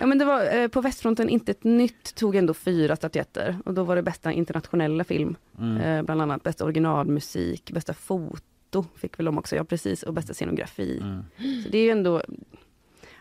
[0.00, 3.74] Ja, men det var, eh, på västfronten Inte ett nytt tog ändå fyra statyetter och
[3.74, 5.36] då var det bästa internationella film.
[5.58, 5.76] Mm.
[5.76, 10.34] Eh, bland annat bästa originalmusik, bästa foto fick väl de också, ja precis, och bästa
[10.34, 10.98] scenografi.
[11.02, 11.62] Mm.
[11.62, 12.22] Så det är ju ändå,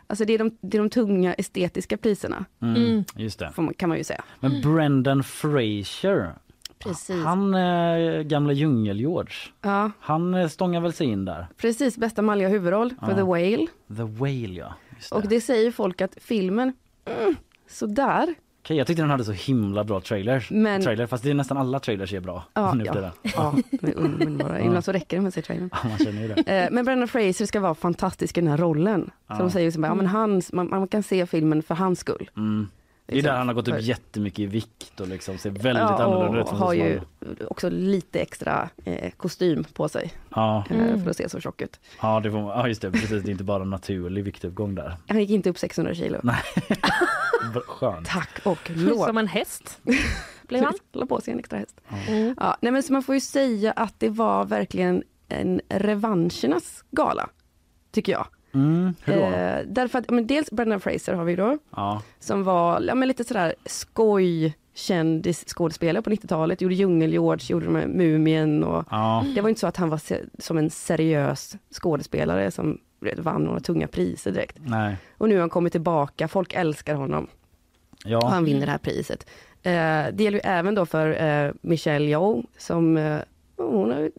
[0.07, 2.75] alltså det är de, det är de tunga estetiska priserna, Mm.
[2.75, 3.03] Mm.
[3.15, 3.51] Just det.
[3.57, 4.23] man, kan man ju säga.
[4.39, 6.33] Men Brendan Fraser,
[6.79, 7.23] Precis.
[7.23, 11.47] han eh, gamla djungel-George, Ja, han eh, stångar väl sig in där?
[11.57, 13.15] precis, bästa manliga huvudroll för Ja.
[13.15, 13.67] The Whale.
[13.87, 14.73] The Whale ja.
[15.09, 15.15] Det.
[15.15, 16.73] Och det säger folk att filmen,
[17.05, 17.35] mm,
[17.69, 18.35] sådär.
[18.61, 20.51] Okej, jag tyckte den hade så himla bra trailers.
[20.51, 23.11] Men- Trailer, fast det är nästan alla trailers är bra Ja, nu ja.
[23.21, 24.61] Ja, de är un- underbara.
[24.61, 25.69] Ibland så räcker det med se trailern.
[25.73, 26.63] Ja, man känner det.
[26.63, 29.05] Eh, Men Brendan Fraser ska vara fantastisk i den här rollen.
[29.05, 29.37] Så Ja.
[29.37, 32.29] de säger så bara, ja, men hans, man, man kan se filmen för hans skull.
[32.37, 32.67] Mm.
[33.07, 33.29] Det är Liksom.
[33.31, 36.41] där han har gått upp För- jättemycket i vikt och liksom ser väldigt Ja, annorlunda
[36.41, 36.49] ut.
[36.49, 37.01] har ju
[37.47, 41.03] också lite extra eh, kostym på sig Ja, eh, Mm.
[41.03, 41.79] för att se så tjock ut.
[42.01, 42.91] ja, det får man, ja, just det.
[42.91, 44.97] Precis, det är inte bara en naturlig viktuppgång där.
[45.07, 46.19] Han gick inte upp 600 kilo.
[46.23, 46.35] Nej.
[47.67, 48.07] Skönt.
[48.07, 49.05] Tack och lov.
[49.05, 49.79] som en häst
[50.47, 50.73] blev han.
[50.93, 51.81] La på sig en extra häst.
[52.07, 52.35] Mm.
[52.39, 57.29] Ja, nej, men så man får ju säga att det var verkligen en revanschernas gala.
[57.91, 58.27] Tycker jag.
[58.55, 59.21] Mm, hur då?
[59.21, 61.57] Eh, därför att, men dels Brendan Fraser har vi då.
[61.75, 67.75] Ja, som var ja, men lite sådär skoj kändisskådespelare på 90-talet, gjorde Djungel-George, gjorde de
[67.75, 71.55] här Mumien och ja, det var inte så att han var se- som en seriös
[71.71, 72.77] skådespelare som
[73.17, 74.57] vann några tunga priser direkt.
[74.59, 74.97] nej.
[75.17, 78.77] Och nu har han kommit tillbaka, folk älskar honom och Ja, han vinner det här
[78.77, 79.29] priset.
[79.63, 79.71] Eh,
[80.13, 83.17] det gäller ju även då för eh, Michelle Yeoh som eh,
[83.57, 84.09] hon har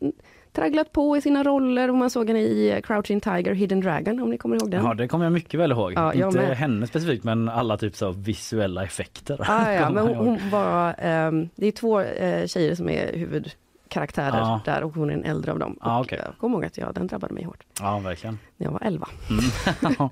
[0.57, 4.21] tragglat på i sina roller och man såg henne i eh, Crouching Tiger, Hidden Dragon
[4.23, 4.85] om ni kommer ihåg den.
[4.85, 5.93] ja, det kommer jag mycket väl ihåg.
[5.97, 6.57] Ja, jag inte med.
[6.57, 9.41] henne specifikt men alla typ så visuella effekter.
[9.49, 13.13] Ah, ja, men jag hon, hon var, ehm, det är två eh, tjejer som är
[13.17, 14.61] huvudkaraktärer Ja.
[14.65, 15.77] där och hon är den äldre av dem.
[15.81, 16.21] Ah, och okej.
[16.25, 18.39] jag kommer ihåg att ja, den drabbade mig hårt Ja, verkligen.
[18.57, 19.09] när jag var 11.
[19.31, 19.91] Mm.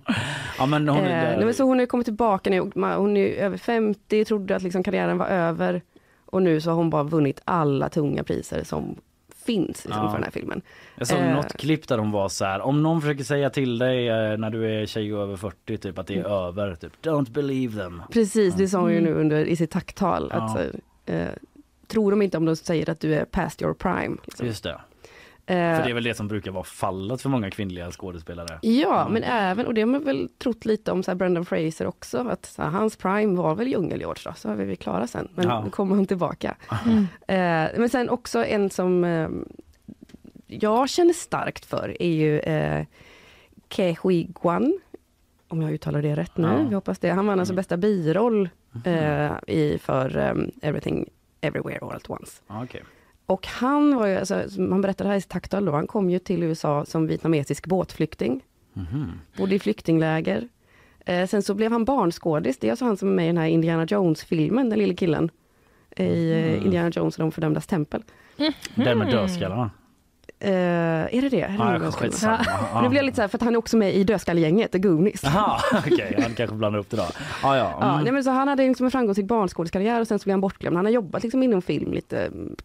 [0.59, 3.26] ja, men hon eh, är nej, men så hon har kommit tillbaka nu, hon är
[3.28, 5.82] över 50, trodde att liksom karriären var över
[6.26, 8.97] och nu så har hon bara vunnit alla tunga priser som
[9.47, 10.09] finns liksom, Ja.
[10.09, 10.62] för den här filmen.
[10.97, 11.34] Jag såg Eh.
[11.34, 12.61] något klipp där de var så här.
[12.61, 15.99] Om någon försöker säga till dig eh, när du är tjej och över 40 typ
[15.99, 16.74] att det är över.
[16.74, 18.03] Typ, Don't believe them.
[18.12, 19.12] Precis, det sa hon ju Mm.
[19.12, 20.30] nu under, i sitt tacktal.
[20.34, 20.45] Ja.
[20.45, 20.66] Att,
[21.07, 21.26] eh,
[21.86, 24.16] tror de inte om de säger att du är past your prime.
[24.24, 24.47] Liksom.
[24.47, 24.80] Just det.
[25.47, 28.59] Eh, För det är väl det som brukar vara fallet för många kvinnliga skådespelare.
[28.62, 31.86] Ja, men även, och det har man väl trott lite om så här Brendan Fraser
[31.86, 35.28] också, att så här, hans prime var väl Djungel-George då, så är vi klara sen.
[35.34, 35.64] Men Ja.
[35.64, 36.57] nu kommer han tillbaka.
[36.86, 36.99] Mm.
[37.26, 39.28] Eh, men sen också en som eh,
[40.47, 42.84] jag känner starkt för är ju eh,
[43.68, 44.78] Ke Huy Guan,
[45.49, 46.62] om jag uttalar det rätt nu, Ja.
[46.62, 47.11] jag hoppas det.
[47.11, 47.57] Han vann alltså Mm.
[47.57, 48.49] bästa biroll
[48.84, 50.34] eh, i, för eh,
[50.68, 51.09] Everything
[51.40, 52.42] Everywhere All At Once.
[52.47, 52.82] Ah, okej.
[53.26, 56.18] Och han var ju, alltså, som han berättade här i Taktal då, han kom ju
[56.18, 58.40] till USA som vietnamesisk båtflykting.
[58.72, 59.12] Mhm.
[59.36, 60.48] Bodde i flyktingläger.
[61.06, 63.36] Eh, sen så blev han barnskådis, det är alltså han som är med i den
[63.38, 65.30] här Indiana Jones-filmen, den lille killen.
[65.96, 66.64] I eh, Mhm.
[66.64, 68.02] Indiana Jones och de fördömdas tempel.
[68.74, 69.70] Den med dödskallarna.
[70.38, 71.40] Eh, är det det?
[71.40, 71.90] Är det nog dödskallar?
[71.92, 72.82] skitsamma.
[72.82, 74.78] Nu blir jag lite så här, för att han är också med i Dödskallegänget, The
[74.78, 75.22] Goonies.
[75.24, 77.02] Jaha, okej, han kanske blandar upp det då.
[77.42, 78.04] Ah, ja, mm.
[78.04, 80.76] nej, men så han hade liksom en framgångsrik barnskådiskarriär och sen så blev han bortglömd.
[80.76, 82.56] Han har jobbat liksom inom film lite mm,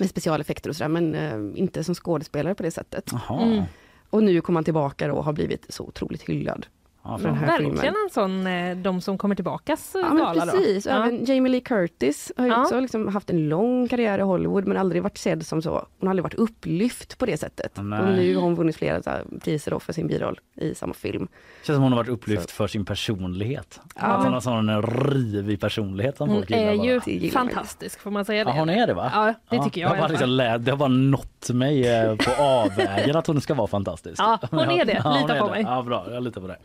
[0.00, 3.12] med specialeffekter och sådär, men eh, inte som skådespelare på det sättet.
[3.30, 3.62] Mm.
[4.10, 6.66] Och nu kom han tillbaka då och har blivit så otroligt hyllad.
[7.04, 7.94] Ja, för den här Verkligen filmen.
[8.04, 10.52] en sån, eh, de som kommer tillbakas Ja, men gala då.
[10.52, 10.86] precis.
[10.86, 10.92] Ja.
[10.92, 12.62] Även Jamie Lee Curtis har ju Ja.
[12.62, 15.70] också liksom haft en lång karriär i Hollywood men aldrig varit sedd som så.
[15.70, 17.72] Hon har aldrig varit upplyft på det sättet.
[17.82, 18.00] Nej.
[18.00, 20.94] Och nu har hon vunnit flera så här, priser då för sin biroll i samma
[20.94, 21.28] film.
[21.62, 23.80] Känns som hon har varit upplyft för sin personlighet.
[23.96, 24.02] Ja.
[24.02, 26.86] Att hon har sån rivig personlighet som Hon folk gillar är bara.
[26.86, 27.30] ju ju.
[27.30, 28.50] fantastisk, får man säga det?
[28.50, 29.10] Ja, hon är det va?
[29.14, 32.16] Ja, det tycker jag har bara alla liksom lä- Det har bara nått mig eh,
[32.16, 34.14] på avvägen att hon ska vara fantastisk.
[34.22, 34.92] Ja, hon är det.
[35.20, 35.50] Lita är på det.
[35.52, 35.62] mig.
[35.62, 36.06] Ja, bra.
[36.10, 36.56] Jag litar på dig.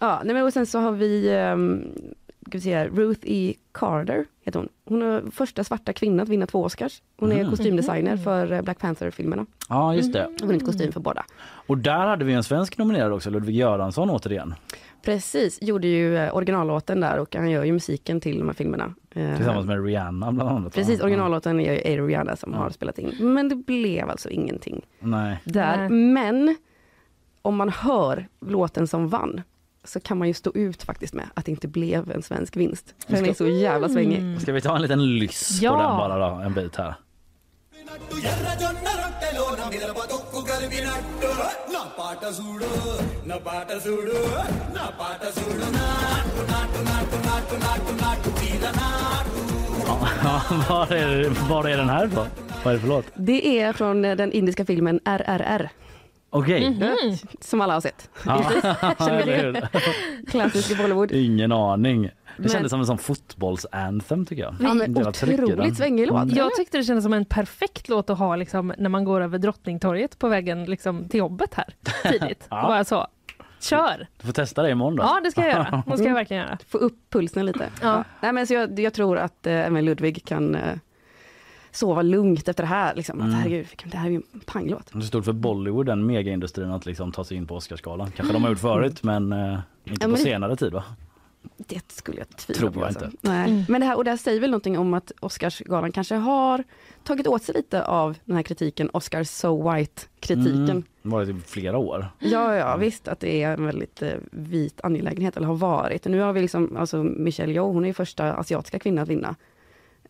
[0.00, 1.84] Ja, nej, men och sen så har vi um,
[2.40, 3.54] vi se Ruth E.
[3.72, 4.68] Carter, heter hon.
[4.84, 7.02] Hon är första svarta kvinnan att vinna två Oscars.
[7.16, 7.50] Hon är Mm.
[7.50, 9.46] kostymdesigner för eh, Black Panther-filmerna.
[9.68, 10.24] Ja, just det.
[10.24, 11.24] Hon har vunnit kostym för båda.
[11.66, 14.54] Och där hade vi en svensk nominerad också, Ludvig Göransson återigen.
[15.02, 18.94] Precis, gjorde ju eh, originallåten där och han gör ju musiken till de här filmerna.
[19.14, 20.74] Eh, Tillsammans med Rihanna bland annat.
[20.74, 22.58] Precis, originallåten är ju Rihanna som Ja.
[22.58, 23.14] har spelat in.
[23.20, 25.38] Men det blev alltså ingenting Nej.
[25.44, 25.76] där.
[25.76, 25.88] Nej.
[25.90, 26.56] Men
[27.46, 29.42] om man hör låten som vann
[29.84, 32.94] så kan man ju stå ut faktiskt med att det inte blev en svensk vinst.
[33.06, 34.18] För den är så jävla svängig.
[34.18, 34.40] Mm.
[34.40, 35.70] Ska vi ta en liten lyss Ja.
[35.72, 36.94] på den bara då, en bit här?
[50.24, 52.26] Ja, var, är, var är den här på?
[52.64, 53.04] Vad är det för låt?
[53.14, 55.70] Det är från den indiska filmen RRR.
[56.36, 56.70] Okej.
[56.70, 57.16] Mhm.
[57.40, 58.10] Som alla har sett.
[58.26, 58.44] Ja?
[60.30, 61.12] Klassisk Bollywood.
[61.12, 62.02] Ingen aning.
[62.02, 62.12] Det
[62.42, 64.54] Men- kändes som en sån fotbolls-anthem tycker jag.
[64.60, 66.32] Ja, men otroligt svängig låt.
[66.32, 69.38] Jag tyckte det kändes som en perfekt låt att ha liksom, när man går över
[69.38, 71.74] Drottningtorget på vägen liksom, till jobbet här
[72.10, 72.46] tidigt.
[72.50, 72.62] Ja.
[72.62, 73.06] Bara så,
[73.60, 74.06] kör!
[74.20, 75.02] Du får testa det imorgon då.
[75.02, 75.82] Ja, det ska jag göra.
[75.86, 76.58] Det ska jag verkligen göra.
[76.68, 77.66] Få upp pulsen lite.
[77.82, 78.04] Ja.
[78.20, 80.62] Nej, men så jag, jag tror att eh, även Ludvig kan eh,
[81.76, 82.94] sova lugnt efter det här.
[82.94, 83.20] Liksom.
[83.20, 83.38] Att, Mm.
[83.38, 84.90] herregud, det här är ju en panglåt.
[84.92, 88.10] Det är stort för Bollywood, den megaindustrin, att liksom ta sig in på Oscarsgalan.
[88.16, 90.84] Kanske de har gjort förut men eh, inte Ja, på men det- senare tid va?
[91.58, 92.80] Det skulle jag tvivla Tror på.
[92.80, 93.04] jag alltså.
[93.04, 93.16] inte.
[93.20, 93.50] Nej.
[93.50, 93.64] Mm.
[93.68, 96.64] Men det här, och det här säger väl någonting om att Oscarsgalan kanske har
[97.04, 100.70] tagit åt sig lite av den här kritiken, Oscar so white-kritiken.
[100.70, 102.06] Mm, varit i flera år.
[102.18, 106.04] Ja, ja, visst att det är en väldigt eh, vit angelägenhet, eller har varit.
[106.04, 109.34] Nu har vi liksom, alltså Michelle Yeoh, hon är ju första asiatiska kvinnan att vinna.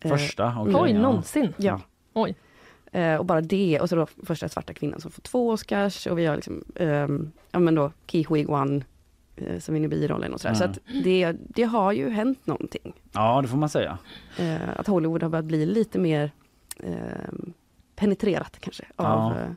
[0.01, 0.75] Eh, Första, okej.
[0.77, 0.99] Oj, ja.
[1.01, 1.53] någonsin.
[1.57, 1.81] Ja.
[2.13, 2.35] Oj.
[2.93, 6.19] Eh, och bara det, och så då första svarta kvinnan som får två Oscars och
[6.19, 8.85] vi har liksom, ehm, ja men då Ki Hui Wan
[9.37, 10.55] eh, som vinner birollen och sådär.
[10.55, 10.73] Så Mm.
[10.73, 12.93] att det, det har ju hänt någonting.
[13.13, 13.99] Ja, det får man säga.
[14.39, 16.31] Eh, att Hollywood har börjat bli lite mer
[16.83, 17.53] ehm,
[17.97, 19.41] penetrerat kanske av Ja.
[19.41, 19.51] eh,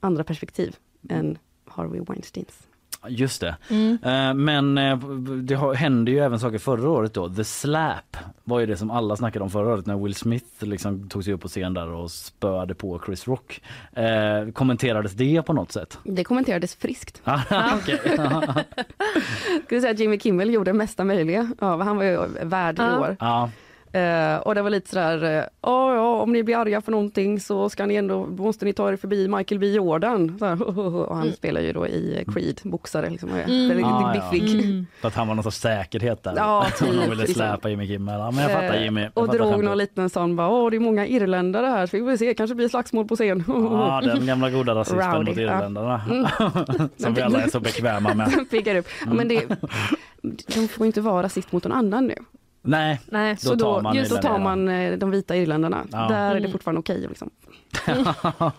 [0.00, 0.76] andra perspektiv
[1.08, 2.68] än Harvey Weinsteins.
[3.08, 3.56] Just det.
[3.70, 3.98] Mm.
[4.02, 4.96] Eh, Men eh,
[5.42, 7.28] det hände ju även saker förra året då.
[7.28, 11.08] The Slap var ju det som alla snackade om förra året när Will Smith liksom
[11.08, 13.62] tog sig upp på scen där och spöade på Chris Rock.
[13.92, 15.98] Eh, kommenterades det på något sätt?
[16.04, 17.22] Det kommenterades friskt.
[17.24, 17.38] Ah.
[19.66, 21.50] Skulle säga att Jimmy Kimmel gjorde mesta möjliga.
[21.60, 23.16] Ja, han var ju värd i år.
[23.20, 23.50] ja,
[23.92, 27.40] Eh, och det var lite sådär, eh, ja ja om ni blir arga för någonting
[27.40, 30.36] så ska ni ändå, måste ni ta er förbi Michael B Jordan.
[30.38, 30.62] Så här,
[31.08, 31.34] och han Mm.
[31.34, 33.68] spelar ju då i eh, Creed, boxare liksom, Mm.
[33.68, 34.30] väldigt Ah, ja.
[34.30, 34.60] biffig.
[34.64, 34.86] Mm.
[35.00, 36.32] för att han var någon sorts säkerhet där.
[36.36, 37.34] Ja, typ, ville liksom.
[37.34, 38.14] släpa Jimmy Kimmel.
[38.20, 39.00] Ja, men jag fattar Eh, Jimmy.
[39.00, 39.64] Jag och fattar drog skämtet.
[39.68, 42.54] någon liten sån bara, åh det är många irländare här så vi får se, kanske
[42.54, 43.44] blir slagsmål på scen.
[43.48, 45.42] Ja, den gamla goda rasisten Rowdy, mot ja.
[45.42, 46.00] irländarna.
[46.10, 46.26] Mm.
[46.96, 48.46] Som vi alla är så bekväma med.
[48.50, 48.86] Piggar upp.
[49.06, 49.46] Ja, men det,
[50.54, 52.14] de får inte vara rasist mot någon annan nu.
[52.62, 53.36] Nej, Nej.
[53.36, 55.84] Så tar då, man just då tar man eh, de vita irländarna.
[55.92, 55.98] Ja.
[56.08, 56.52] Där är det Mm.
[56.52, 57.00] fortfarande okej.
[57.08, 57.30] liksom.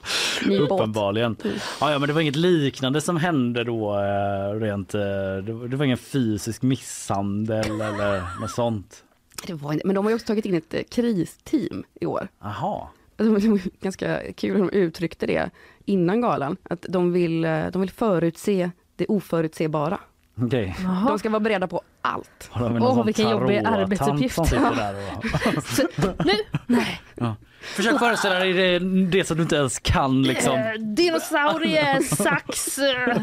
[0.45, 0.71] Ny båt.
[0.71, 1.35] Uppenbarligen.
[1.43, 1.55] Mm.
[1.81, 4.93] Ja, ja, men det var inget liknande som hände då eh, rent.
[4.95, 5.01] eh,
[5.43, 9.03] Det var, ingen fysisk misshandel eller något sånt.
[9.47, 12.27] Det var, inte- men de har ju också tagit in ett kristeam i år.
[12.39, 12.69] Alltså,
[13.17, 15.49] Det var ganska kul hur de uttryckte det
[15.85, 16.57] innan galan.
[16.63, 19.99] Att de vill, de vill förutse det oförutsebara.
[20.41, 20.75] Okej.
[21.07, 22.49] De ska vara beredda på allt.
[22.55, 24.37] Åh, sån vilken jobbig arbetsuppgift.
[24.37, 24.47] och...
[26.25, 26.33] Nu,
[26.67, 27.01] nej.
[27.15, 27.35] ja.
[27.61, 30.53] Försök föreställa dig det, det som du inte ens kan liksom.
[30.59, 33.17] Eh, dinosaurie, sax, eh,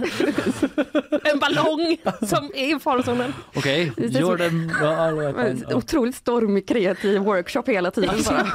[1.32, 1.96] en ballong
[2.28, 3.34] som är i farozonen.
[3.54, 4.72] Okej, så- gör den...
[4.80, 5.74] Ja.
[5.76, 8.46] Otroligt stormig kreativ workshop hela tiden bara.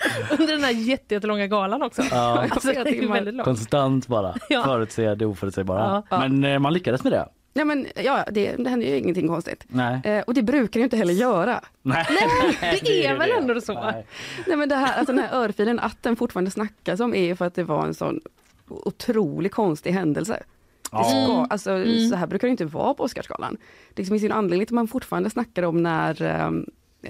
[0.38, 2.02] Under den här jätte- jättelånga galan också.
[2.10, 2.46] Ja.
[2.50, 3.44] Alltså, det är väldigt långt.
[3.44, 4.34] Konstant bara.
[4.48, 4.64] Ja.
[4.64, 6.02] Förutse det oförutsägbara.
[6.10, 6.18] Ja.
[6.18, 7.28] Men eh, man lyckades med det.
[7.52, 9.64] Ja, men, ja, det, det händer ju ingenting konstigt.
[9.68, 10.00] Nej.
[10.04, 11.60] Eh, och det brukar ju inte heller göra.
[11.82, 12.06] Nej,
[12.82, 13.72] Det är väl ändå så?
[13.74, 14.06] Nej.
[14.46, 17.36] Nej, men det här, alltså, den här örfilen, att den fortfarande snackas om är ju
[17.36, 18.20] för att det var en sån
[18.68, 20.32] otroligt konstig händelse.
[20.32, 21.04] Det Ja.
[21.04, 23.56] ska, alltså, Så här brukar det inte vara på Oscarsgalan.
[23.94, 26.50] Det finns ju en anledning till att man fortfarande snackar om när, eh,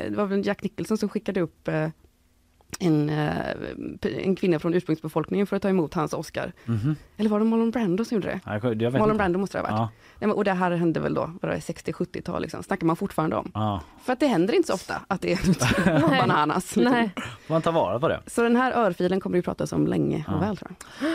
[0.08, 1.88] det var väl Jack Nicholson som skickade upp eh,
[2.80, 3.38] en, eh,
[4.02, 6.52] en kvinna från ursprungsbefolkningen för att ta emot hans Oscar.
[6.64, 6.96] Mhm.
[7.16, 8.40] Eller var det Marlon Brando som gjorde det?
[8.46, 8.62] Jag
[9.00, 9.16] Marlon.
[9.16, 9.90] Brando måste det ha varit.
[10.20, 10.26] Ja.
[10.26, 13.36] Nej, och det här hände väl då, vad var det 60-70-tal liksom, snackar man fortfarande
[13.36, 13.50] om.
[13.54, 13.80] Ja.
[14.04, 16.76] För att det händer inte så ofta att det är bananas.
[16.76, 16.94] liksom.
[16.94, 17.10] Nej.
[17.48, 18.20] Man tar vara på det.
[18.26, 20.38] Så den här örfilen kommer det pratas om länge och Ja.
[20.38, 20.70] väl tror
[21.00, 21.10] jag.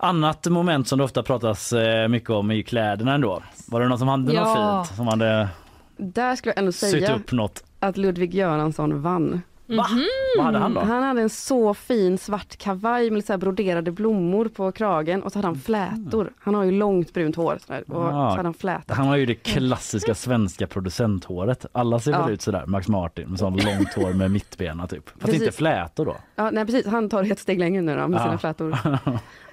[0.00, 3.42] Annat moment som det ofta pratas eh, mycket om är ju kläderna ändå.
[3.68, 4.44] Var det någon som hade Ja.
[4.78, 4.96] något fint?
[4.96, 5.48] Som hade
[5.96, 7.20] Där skulle jag ändå säga
[7.80, 9.42] att Ludvig Göransson vann.
[9.68, 9.86] Va?
[10.36, 10.80] Vad hade han då?
[10.80, 15.22] Han hade en så fin svart kavaj med lite så här broderade blommor på kragen
[15.22, 16.32] och så hade han flätor.
[16.38, 18.10] Han har ju långt brunt hår sådär, och Ah.
[18.30, 18.94] så hade han flätor.
[18.94, 21.66] Han har ju det klassiska svenska producenthåret.
[21.72, 22.30] Alla ser väl Ja.
[22.30, 25.08] ut sådär, Max Martin med sån långt hår med mittbena typ.
[25.10, 25.40] Fast Precis.
[25.42, 26.16] inte flätor då.
[26.36, 28.24] Ja, nej precis, han tar ett steg längre nu då med Ja.
[28.24, 28.78] sina flätor.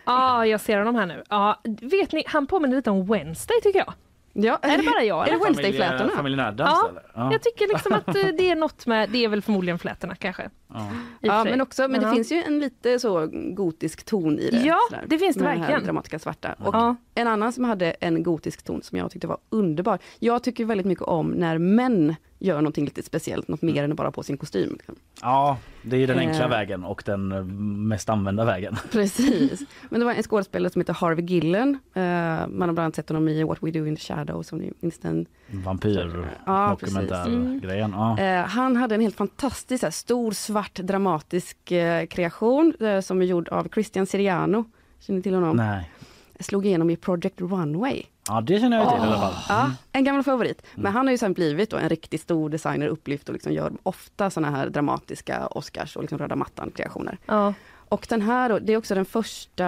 [0.05, 1.23] Ja, jag ser honom här nu.
[1.29, 3.93] Ja, vet ni, han påminner lite om Wednesday tycker jag.
[4.37, 5.21] Ja, Är det bara jag?
[5.21, 5.43] Är det Eller?
[5.45, 6.11] Wednesday-flätorna?
[6.15, 6.89] Familjen Addams Ja.
[6.89, 7.03] eller?
[7.13, 7.31] Ja.
[7.31, 10.49] Jag tycker liksom att eh, det är något med, det är väl förmodligen flätorna kanske.
[10.73, 10.87] Ja.
[11.19, 14.57] Ja, men också, men det finns ju en lite så gotisk ton i det.
[14.57, 15.83] Ja, sådär, det finns det med här verkligen.
[15.83, 16.55] dramatiska svarta.
[16.59, 16.95] Och Ja.
[17.15, 19.99] En annan som hade en gotisk ton som jag tyckte var underbar.
[20.19, 23.97] Jag tycker väldigt mycket om när män gör någonting lite speciellt, något mer än att
[23.97, 24.73] bara på sin kostym.
[24.73, 24.95] liksom.
[25.21, 26.49] ja, det är den enkla Eh.
[26.49, 28.75] vägen och den eh, mest använda vägen.
[28.91, 29.61] Precis.
[29.89, 31.79] Men det var en skådespelare som heter Harvey Gillen.
[31.93, 34.59] Eh, man har bland annat sett honom i What We Do In The Shadows, om
[34.59, 35.25] ni minns den.
[35.51, 36.77] Vampyr Ja.
[37.25, 37.59] Mm.
[37.59, 37.91] grejen.
[37.91, 38.19] Ja.
[38.19, 43.25] Eh, han hade en helt fantastisk här, stor svart dramatisk eh, kreation eh, som är
[43.25, 44.65] gjord av Christian Siriano.
[44.99, 45.57] Känner ni till honom?
[45.57, 45.91] Nej.
[46.39, 48.03] Slog igenom i Project Runway.
[48.27, 49.33] Ja, det känner jag till i alla fall.
[49.49, 50.61] Ja, en gammal favorit.
[50.75, 53.71] Men han har ju sen blivit då en riktigt stor designer, upplyft och liksom gör
[53.83, 57.17] ofta såna här dramatiska Oscars och liksom röda mattan kreationer.
[57.25, 57.53] Ja.
[57.89, 59.63] Och den här då, det är också den första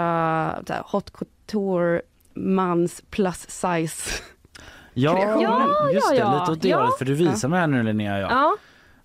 [0.67, 2.01] så här, hot couture
[2.33, 4.11] mans plus size.
[4.93, 5.93] Ja, kreationen.
[5.93, 6.17] just det.
[6.17, 6.91] ja, Lite åt det ja.
[6.97, 8.19] För du visar mig här nu Linnea.
[8.19, 8.57] Ja.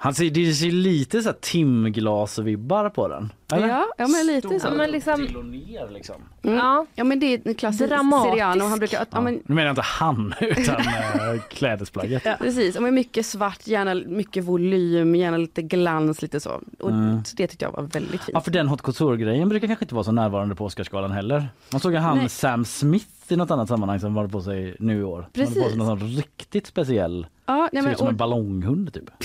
[0.03, 0.05] Ja.
[0.05, 3.33] Han ser, det ser lite så här timglasvibbar på den.
[3.53, 3.69] Eller?
[3.69, 4.71] Ja, ja men lite Ja, så.
[4.71, 6.15] men liksom, Till och ner liksom.
[6.43, 6.57] Mm.
[6.57, 6.87] ja.
[6.95, 8.43] Ja men det är en klassisk Dramatisk.
[8.43, 12.23] Han brukar, ja, men, Nu menar jag inte han utan äh, klädesplagget.
[12.39, 16.61] Precis, och med mycket svart, gärna mycket volym, gärna lite glans, lite så.
[16.81, 17.23] Och Mm.
[17.37, 18.31] Det tyckte jag var väldigt fint.
[18.35, 21.49] Ja för den hot couture-grejen brukar kanske inte vara så närvarande på Oscarsgalan heller.
[21.73, 22.29] Man såg ju han Nej.
[22.29, 25.17] Sam Smith i något annat sammanhang som var på sig nu i år.
[25.17, 25.79] Han hade på sig Precis.
[25.79, 29.05] någon riktigt speciell, ja, nej, ser men, ut som och, en ballonghund typ.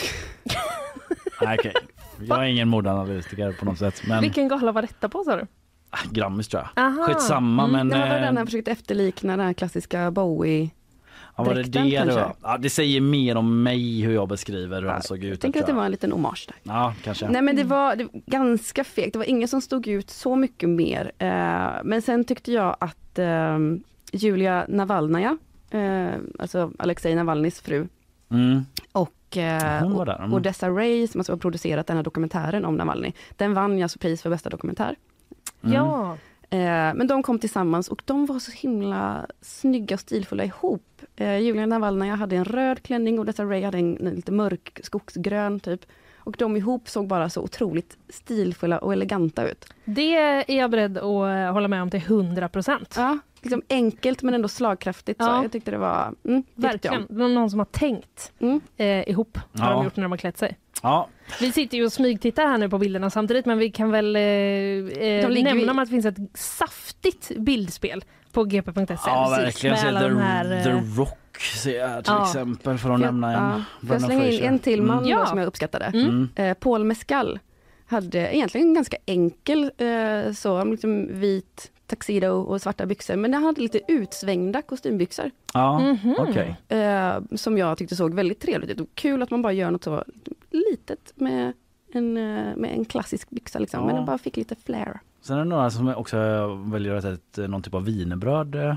[1.42, 1.74] Nej okej,
[2.28, 5.48] jag är ingen modeanalytiker på något sätt men Vilken gala var detta på sa du?
[5.90, 6.84] ah, Grammis tror jag.
[6.86, 7.06] Aha.
[7.08, 7.72] Skitsamma Mm.
[7.76, 7.90] men...
[7.90, 10.70] det var väl eh, den han försökte efterlikna den här klassiska Bowie.
[11.36, 12.16] ja, var det dräkten det det kanske?
[12.20, 12.36] var?
[12.44, 15.30] Ja, det säger mer om mig hur jag beskriver hur han såg ut.
[15.30, 16.74] Jag tänker att det var en liten hommage där.
[16.74, 17.30] Ja kanske.
[17.30, 20.36] Nej men det var, det var ganska fegt, det var ingen som stod ut så
[20.36, 21.12] mycket mer.
[21.18, 23.58] Eh, men sen tyckte jag att eh,
[24.12, 25.38] Julia Navalnaja,
[25.72, 26.10] eh,
[26.40, 27.88] alltså Alexej Navalnys fru,
[28.32, 28.66] Mm.
[28.92, 30.34] och, eh, Hon var där, mm.
[30.34, 33.14] och Odessa Ray som alltså har producerat den här dokumentären om Navalny.
[33.36, 34.96] Den vann ju alltså pris för bästa dokumentär.
[35.64, 35.76] Mm.
[35.76, 36.18] Ja.
[36.50, 41.02] Eh, men de kom tillsammans och de var så himla snygga och stilfulla ihop.
[41.16, 45.60] Eh, Julia Navalnaja hade en röd klänning och Odessa Ray hade en, lite mörk skogsgrön
[45.60, 45.82] typ.
[46.18, 49.66] Och de ihop såg bara så otroligt stilfulla och eleganta ut.
[49.86, 52.94] Det är jag beredd att eh, hålla med om till 100 procent.
[52.98, 55.24] Ja, liksom enkelt men ändå slagkraftigt.
[55.24, 55.42] Så Ja.
[55.42, 57.06] jag tyckte det var, mm, Verkligen.
[57.10, 58.62] någon som har tänkt Mm.
[58.78, 59.74] eh, ihop vad Ja.
[59.74, 60.58] de gjort när de har klätt sig.
[60.84, 61.08] Ja,
[61.40, 64.22] Vi sitter ju och smygtittar här nu på bilderna samtidigt men vi kan väl eh,
[64.22, 68.96] eh, nämna om att det finns ett saftigt bildspel på gp.se.
[69.06, 69.72] ja verkligen.
[69.74, 72.26] Med Så alla the, de här, the eh, Rock ser jag till Ja.
[72.28, 73.44] exempel för att jag- nämna en.
[73.82, 75.26] ja, Får jag slänga in en till man Mm.
[75.26, 75.86] Som jag uppskattade?
[75.86, 76.30] Mm.
[76.36, 77.40] Eh, Paul Mescal
[77.86, 83.16] hade egentligen en ganska enkel eh, så, liksom vit tuxedo och svarta byxor.
[83.16, 85.32] Men han hade lite utsvängda kostymbyxor.
[85.54, 86.16] Ja, Mhm.
[86.20, 86.56] okej.
[86.68, 88.80] Eh, som jag tyckte såg väldigt trevligt ut.
[88.80, 90.04] Och kul att man bara gör något så
[90.52, 91.54] litet med
[91.92, 93.80] en, eh, med en klassisk byxa liksom.
[93.82, 93.96] Men Ja.
[93.96, 95.00] den bara fick lite flair.
[95.22, 96.18] Sen är det några som också
[96.72, 97.14] väljer att äta
[97.44, 98.76] ett, någon typ av wienerbröd eh,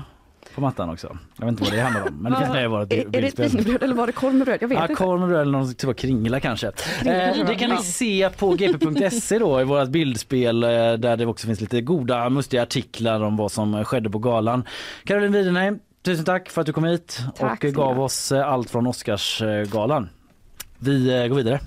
[0.55, 1.17] på mattan också.
[1.37, 3.27] Jag vet inte vad det handlar om men det med i vårt Är, är det
[3.27, 4.57] ett eller var det korv med bröd?
[4.61, 4.95] Jag vet Ja, inte.
[4.95, 6.71] korv med bröd eller någon typ av kringla kanske.
[6.99, 11.25] Kringla Eh, det kan ni se på gp.se då i vårt bildspel eh, där det
[11.25, 14.63] också finns lite goda mustiga artiklar om vad som skedde på galan.
[15.03, 18.47] Caroline Widenheim, tusen tack för att du kom hit Tack och eh, gav oss eh,
[18.47, 20.09] allt från Oscarsgalan.
[20.79, 21.59] Vi eh, går vidare.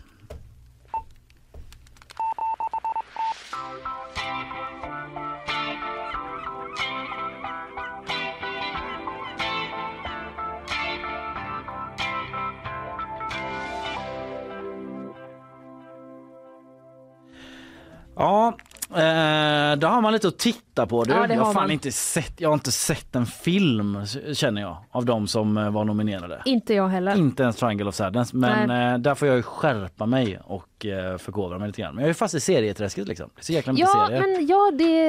[18.17, 18.49] Ja,
[18.91, 21.05] eh, då har man lite att titta på.
[21.05, 21.13] Du.
[21.13, 21.71] Ja, jag, har fan man.
[21.71, 23.99] inte sett, jag har inte sett en film
[24.33, 26.43] känner jag av de som eh, var nominerade.
[26.45, 27.17] Inte jag heller.
[27.17, 31.19] Inte ens Triangle of Sadness men eh, där får jag ju skärpa mig och eh,
[31.19, 31.95] förkovra mig lite grann.
[31.95, 33.31] Men jag är fast i serieträsket liksom.
[33.35, 34.21] Det är så jäkla mycket Ja, serier.
[34.21, 35.01] men ja, det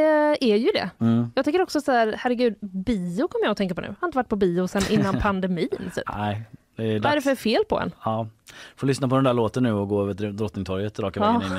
[0.51, 0.89] är ju det.
[0.99, 1.31] Mm.
[1.35, 3.87] Jag tänker också så här, herregud, bio kommer jag att tänka på nu.
[3.87, 5.69] Jag har inte varit på bio sedan innan pandemin.
[5.95, 6.03] Typ.
[6.17, 6.41] Nej,
[6.75, 7.91] det är Vad är det för fel på en?
[8.03, 8.27] Ja.
[8.75, 11.31] Får lyssna på den där låten nu och gå över till Drottningtorget raka Ja.
[11.39, 11.51] vägen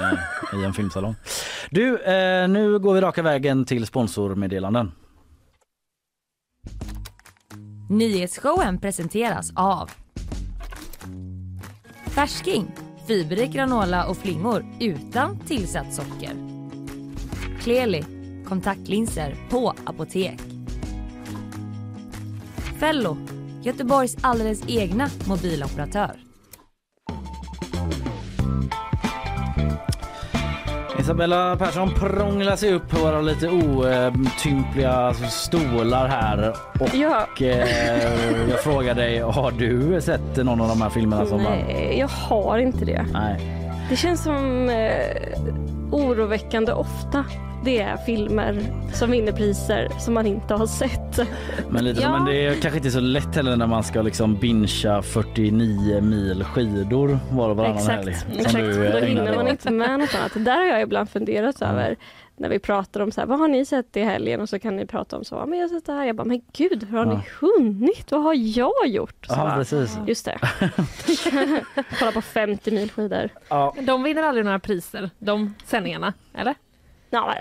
[0.53, 1.15] in i, i en filmsalong.
[1.71, 4.93] Du, eh, nu går vi raka vägen till sponsormeddelanden.
[7.91, 9.91] Nyhetsshowen presenteras av
[12.07, 12.71] Färsking,
[13.07, 16.33] fiberrik granola och flingor utan tillsatt socker.
[17.61, 18.05] Kleli,
[18.49, 20.41] kontaktlinser på apotek.
[22.81, 23.17] Fello,
[23.67, 26.11] Göteborgs alldeles egna mobiloperatör.
[31.01, 37.27] Isabella Persson prånglar sig upp på våra lite otympliga stolar här och Ja.
[37.41, 41.43] eh, jag frågar dig, har du sett någon av de här filmerna som?
[41.43, 43.07] Nej, jag har inte det.
[43.13, 43.41] Nej.
[43.91, 45.17] Det känns som eh,
[45.91, 47.25] oroväckande ofta
[47.67, 48.61] det är filmer
[48.95, 51.29] som vinner priser som man inte har sett.
[51.71, 52.11] Men, lite, Ja.
[52.13, 56.45] men det är kanske inte så lätt heller när man ska liksom bingea 49 mil
[56.45, 58.11] skidor var och varannan helg.
[58.11, 58.55] Exakt, som exakt.
[58.59, 60.33] du, eh, då hinner man inte med något annat.
[60.45, 61.97] Där har jag ibland funderat över
[62.39, 64.41] när vi pratar om så här, vad har ni sett i helgen?
[64.41, 66.05] Och så kan ni prata om så, "Ja, men jag har sett det här.
[66.07, 67.13] Jag bara, men gud, hur har Ja.
[67.13, 68.11] ni hunnit?
[68.11, 69.27] Vad har jag gjort?
[69.27, 69.99] Så Ja, bara, precis.
[70.07, 70.39] Just det.
[71.99, 73.29] Kolla på 50 mil skidor.
[73.49, 73.75] Ja.
[73.81, 76.55] De vinner aldrig några priser, de sändningarna, eller?
[77.17, 77.35] Ja,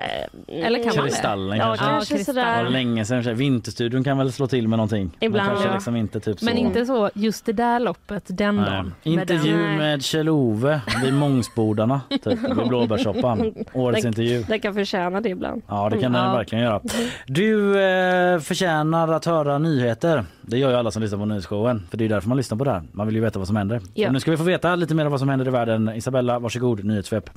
[0.48, 1.12] Eller kan man det?
[1.12, 1.86] Kristallen Ja, kanske.
[1.86, 2.14] kanske.
[2.16, 2.70] Det var sådär.
[2.70, 3.36] länge sedan.
[3.36, 5.12] Vinterstudion kan väl slå till med någonting.
[5.20, 5.74] Ibland, men kanske ja.
[5.74, 6.46] liksom inte typ så.
[6.46, 8.66] Men inte så just det där loppet den Nej.
[8.66, 8.94] dagen.
[9.04, 9.78] med Intervju den.
[9.78, 13.54] med Kjell-Ove vid Mångsbodarna, typ, vid Blåbärssoppan.
[13.74, 14.44] Årets Den- intervju.
[14.48, 15.62] Den kan förtjäna det ibland.
[15.68, 16.34] Ja, det kan den Ja.
[16.34, 16.82] verkligen göra.
[17.28, 20.26] Du eh, förtjänar att höra nyheter.
[20.42, 21.88] Det gör ju alla som lyssnar på nyhetsshowen.
[21.90, 22.84] För det är därför man lyssnar på det här.
[22.92, 23.82] Man vill ju veta vad som händer.
[23.94, 24.08] Ja.
[24.08, 25.90] Så nu ska vi få veta lite mer om vad som händer i världen.
[25.96, 27.30] Isabella, varsågod, nyhetssvep.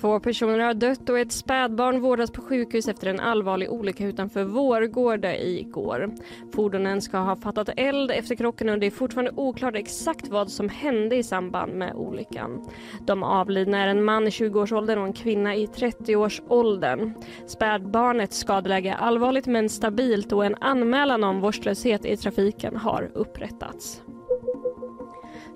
[0.00, 4.44] Två personer har dött och ett spädbarn vårdas på sjukhus efter en allvarlig olycka utanför
[4.44, 6.10] Vårgårda igår.
[6.52, 10.68] Fordonen ska ha fattat eld efter krocken och det är fortfarande oklart exakt vad som
[10.68, 12.68] hände i samband med olyckan.
[13.00, 17.12] De avlidna är en man i 20-årsåldern och en kvinna i 30-årsåldern.
[17.46, 24.02] Spädbarnets skadeläge är allvarligt men stabilt och en anmälan om vårdslöshet i trafiken har upprättats.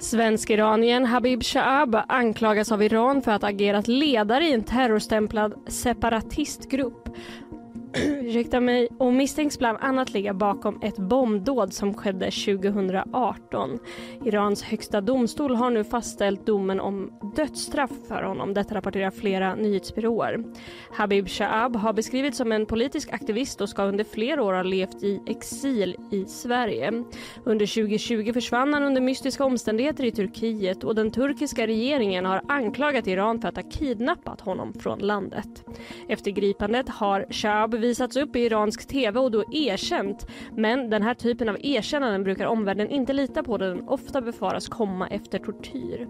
[0.05, 7.09] Svensk-iranien Habib Shahab anklagas av Iran för att ha agerat ledare i en terrorstämplad separatistgrupp
[8.23, 13.79] ursäkta mig, och misstänks bland annat ligga bakom ett bombdåd som skedde 2018.
[14.25, 18.55] Irans högsta domstol har nu fastställt domen om dödsstraff för honom.
[18.55, 20.45] Detta rapporterar flera nyhetsbyråer.
[20.93, 25.03] Habib Shaab har beskrivits som en politisk aktivist och ska under flera år ha levt
[25.03, 27.05] i exil i Sverige.
[27.45, 33.07] Under 2020 försvann han under mystiska omständigheter i Turkiet och den turkiska regeringen har anklagat
[33.07, 35.65] Iran för att ha kidnappat honom från landet.
[36.09, 40.27] Efter gripandet har Shaab visats upp i iransk tv och då erkänt.
[40.57, 44.69] Men den här typen av erkännanden brukar omvärlden inte lita på då den ofta befaras
[44.69, 46.09] komma efter tortyr.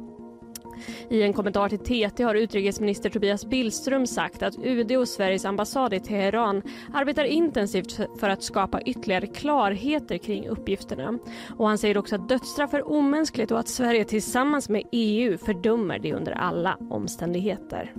[1.10, 1.78] I en kommentar till
[2.10, 6.62] TT har utrikesminister Tobias Billström sagt att UD och Sveriges ambassad i Teheran
[6.92, 11.18] arbetar intensivt för att skapa ytterligare klarheter kring uppgifterna.
[11.56, 15.98] Och han säger också att dödsstraff är omänskligt och att Sverige tillsammans med EU fördömer
[15.98, 17.92] det under alla omständigheter.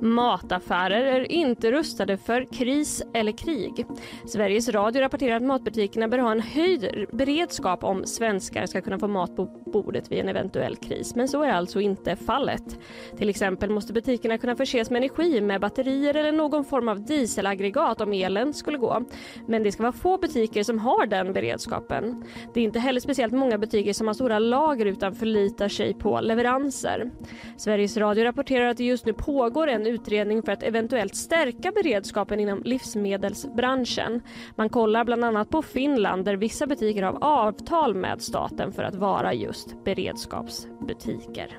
[0.00, 3.86] Mataffärer är inte rustade för kris eller krig.
[4.26, 9.08] Sveriges Radio rapporterar att matbutikerna bör ha en höjd beredskap om svenskar ska kunna få
[9.08, 12.78] mat på bordet vid en eventuell kris, men så är alltså inte fallet.
[13.18, 18.00] Till exempel måste butikerna kunna förses med energi med batterier eller någon form av dieselaggregat
[18.00, 19.04] om elen skulle gå.
[19.46, 22.24] Men det ska vara få butiker som har den beredskapen.
[22.54, 26.20] Det är inte heller speciellt många butiker som har stora lager utan förlitar sig på
[26.20, 27.10] leveranser.
[27.56, 31.72] Sveriges Radio rapporterar att det just nu pågår en en utredning för att eventuellt stärka
[31.72, 34.20] beredskapen inom livsmedelsbranschen.
[34.56, 38.94] Man kollar bland annat på Finland där vissa butiker har avtal med staten för att
[38.94, 41.58] vara just beredskapsbutiker.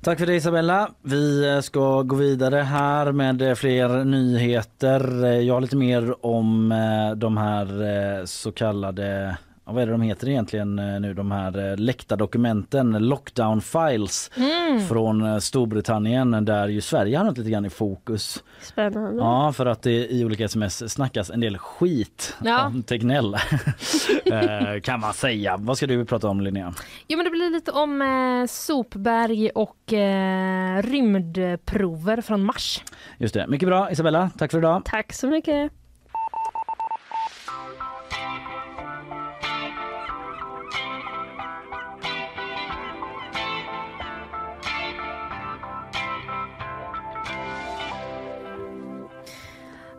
[0.00, 0.90] Tack för det Isabella.
[1.02, 5.24] Vi eh, ska gå vidare här med eh, fler nyheter.
[5.24, 6.74] Eh, jag har lite mer om
[7.16, 9.36] de här så kallade
[9.72, 14.30] vad är det de heter egentligen eh, nu de här eh, läckta dokumenten, lockdown files
[14.36, 14.86] Mm.
[14.88, 18.44] från eh, Storbritannien där ju Sverige hamnat lite grann i fokus.
[18.60, 19.22] Spännande.
[19.22, 22.66] Ja, för att det i olika sms snackas en del skit Ja.
[22.66, 23.36] om Tegnell
[24.82, 25.56] kan man säga.
[25.56, 26.74] Vad ska du prata om Linnea?
[27.08, 32.82] Jo men det blir lite om eh, sopberg och eh, rymdprover från Mars.
[33.18, 33.46] Just det.
[33.46, 34.82] Mycket bra Isabella, tack för idag.
[34.84, 35.72] Tack så mycket.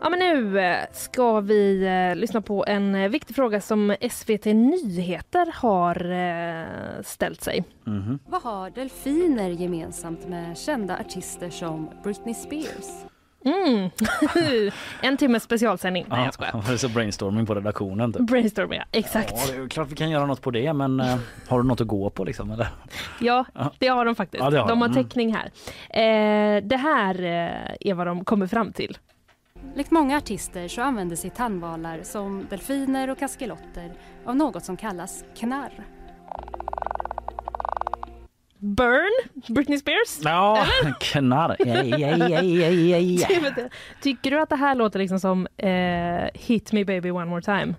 [0.00, 4.44] Ja men nu eh, ska vi eh, lyssna på en eh, viktig fråga som SVT
[4.44, 7.64] Nyheter har eh, ställt sig.
[7.84, 8.18] Mhm.
[8.26, 13.04] Vad har delfiner gemensamt med kända artister som Britney Spears?
[13.44, 13.90] Mm.
[15.02, 16.06] en timme specialsändning.
[16.08, 16.50] Nej jag skojar.
[16.54, 18.12] Ja, det är så brainstorming på redaktionen.
[18.12, 18.22] Typ.
[18.22, 19.34] Brainstorm ja, exakt.
[19.36, 21.16] Ja, det är klart vi kan göra något på det men eh,
[21.48, 22.50] har du något att gå på liksom?
[22.50, 22.68] Eller?
[23.20, 23.44] Ja,
[23.78, 24.40] det har de faktiskt.
[24.40, 24.82] Ja, har de har de.
[24.82, 24.92] Mm.
[25.04, 25.50] täckning här.
[25.90, 28.98] Eh, det här eh, är vad de kommer fram till.
[29.78, 33.92] Likt många artister så använder sig tandvalar som delfiner och kaskelotter
[34.24, 35.84] av något som kallas knarr.
[38.58, 40.18] Burn, Britney Spears.
[40.22, 40.66] Ja,
[41.00, 41.56] knarr.
[41.58, 43.26] Ja, ja, ja, ja, ja, ja.
[43.30, 43.70] Jag vet inte.
[44.02, 47.74] Tycker du att det här låter liksom som eh, Hit me baby one more time?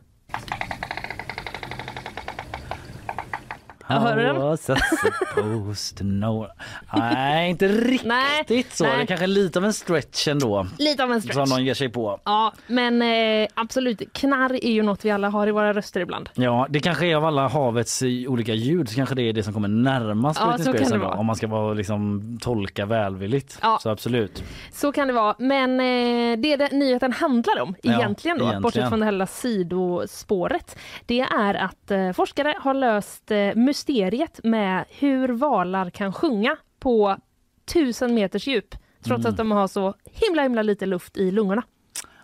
[3.89, 4.57] Hör du den?
[4.57, 6.47] Supposed to know.
[6.93, 8.83] Nej, inte riktigt så.
[8.83, 8.97] nej.
[8.97, 10.67] Det är kanske lite av en stretch ändå.
[10.79, 11.35] Lite av en stretch.
[11.35, 12.19] Som någon ger sig på.
[12.23, 14.13] Ja, men eh, absolut.
[14.13, 16.29] Knarr är ju något vi alla har i våra röster ibland.
[16.33, 19.43] Ja, det kanske är av alla havets eh, olika ljud så kanske det är det
[19.43, 21.15] som kommer närmast Ja, så kan det vara.
[21.17, 23.59] om man ska vara, liksom, tolka välvilligt.
[23.61, 23.79] Ja.
[23.81, 24.43] Så absolut.
[24.73, 25.35] Så kan det vara.
[25.39, 28.61] Men eh, det det nyheten handlar om Ja, egentligen då, egentligen.
[28.61, 33.37] bortsett från det här sidospåret, det är att eh, forskare har löst eh,
[33.79, 37.17] mysteriet med hur valar kan sjunga på
[37.73, 39.29] tusen meters djup trots Mm.
[39.31, 41.63] att de har så himla himla lite luft i lungorna.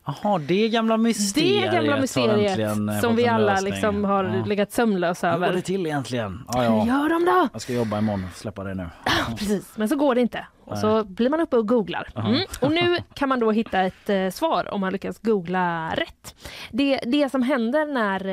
[0.05, 4.45] Jaha, det gamla mysteriet Det gamla mysteriet som vi alla liksom har Ja.
[4.45, 5.55] legat sömnlösa Hur går över.
[5.55, 6.43] det till egentligen?
[6.53, 6.85] Ja, ja.
[6.87, 7.47] gör de då?
[7.53, 8.89] Jag ska jobba imorgon och släppa det nu.
[9.37, 10.45] Precis, men så går det inte.
[10.65, 12.07] Och så blir man uppe och googlar.
[12.15, 12.41] Mm.
[12.61, 16.35] Och nu kan man då hitta ett eh, svar om man lyckas googla rätt.
[16.71, 18.25] Det, det som händer när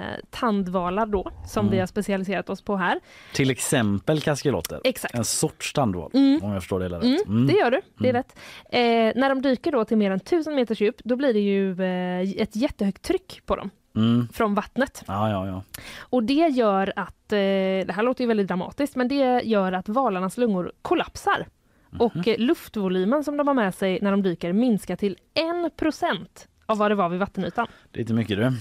[0.00, 1.72] eh, tandvalar då, som Mm.
[1.72, 3.00] vi har specialiserat oss på här.
[3.34, 4.80] Till exempel kaskelotter.
[4.84, 5.14] Exakt.
[5.14, 6.40] En sorts tandval Mm.
[6.44, 7.26] om jag förstår det hela Mm, rätt.
[7.26, 7.46] Mm.
[7.46, 8.38] Det gör du, det är rätt.
[8.70, 11.72] Eh, när de dyker då till mer än 1000 meters djup, då blir det ju
[11.82, 14.28] eh, ett jättehögt tryck på dem Mm.
[14.32, 15.04] från vattnet.
[15.06, 15.62] Ja, ja, ja.
[16.00, 17.36] Och det gör att, eh,
[17.86, 21.46] det här låter ju väldigt dramatiskt, men det gör att valarnas lungor kollapsar.
[21.90, 22.00] Mhm.
[22.00, 25.16] Och eh, luftvolymen som de har med sig när de dyker minskar till
[25.76, 26.26] 1%
[26.66, 27.66] av vad det var vid vattenytan.
[27.90, 28.52] Det är inte mycket du.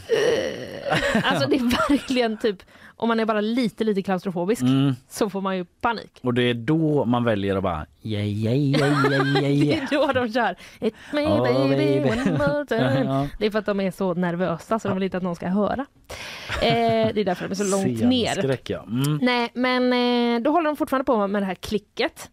[1.23, 2.57] Alltså det är verkligen typ,
[2.95, 4.95] om man är bara lite lite klaustrofobisk Mm.
[5.09, 6.19] så får man ju panik.
[6.23, 9.87] Och det är då man väljer att bara ja, ja, ja, ja, ja, Det är
[9.91, 13.29] då de kör It me Oh, baby, one more time.
[13.39, 15.47] Det är för att de är så nervösa så de vill inte att någon ska
[15.47, 15.85] höra.
[16.61, 18.31] Eh, det är därför de är så långt ner.
[18.31, 18.83] Scenskräck, ja.
[18.83, 19.19] Mm.
[19.21, 22.29] Nej, men eh, då håller de fortfarande på med det här klicket.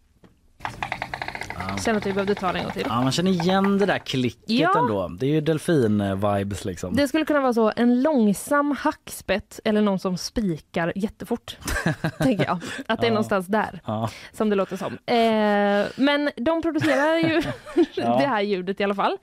[1.85, 2.83] Känner att vi behövde ta det en gång till.
[2.89, 4.79] Ja, man känner igen det där klicket Ja.
[4.79, 5.07] ändå.
[5.07, 6.95] Det är ju delfin-vibes liksom.
[6.95, 11.57] Det skulle kunna vara så en långsam hackspett eller någon som spikar jättefort.
[12.17, 12.59] tänker jag.
[12.87, 13.13] Att det är Ja.
[13.13, 14.09] någonstans där Ja.
[14.31, 14.93] som det låter som.
[14.93, 17.41] Eh, men de producerar ju
[17.95, 19.17] det här ljudet i alla fall.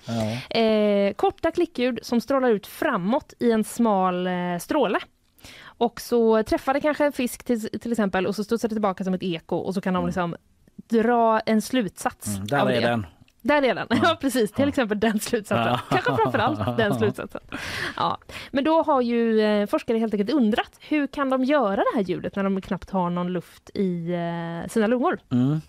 [0.51, 4.99] Eh, korta klickljud som strålar ut framåt i en smal eh, stråle.
[5.65, 9.05] Och så träffar det kanske en fisk till, till exempel och så studsar det tillbaka
[9.05, 10.37] som ett eko och så kan de liksom
[10.77, 12.81] dra en slutsats Mm, där av är det.
[12.81, 13.07] den.
[13.45, 15.67] Där är den, ja precis, till exempel den slutsatsen.
[15.73, 15.81] Ja.
[15.91, 17.41] Kanske framförallt den slutsatsen.
[17.97, 18.19] Ja.
[18.51, 22.03] Men då har ju eh, forskare helt enkelt undrat hur kan de göra det här
[22.03, 25.19] ljudet när de knappt har någon luft i eh, sina lungor?
[25.31, 25.61] Mm.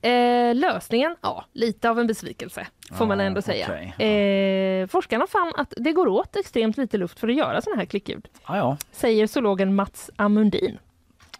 [0.00, 1.16] Eh, lösningen?
[1.20, 3.66] Ja, lite av en besvikelse får man ändå säga.
[3.68, 4.06] okej.
[4.08, 7.86] Eh, forskarna fann att det går åt extremt lite luft för att göra sådana här
[7.86, 8.28] klickljud.
[8.48, 8.76] Ja, ja.
[8.92, 10.78] Säger zoologen Mats Amundin.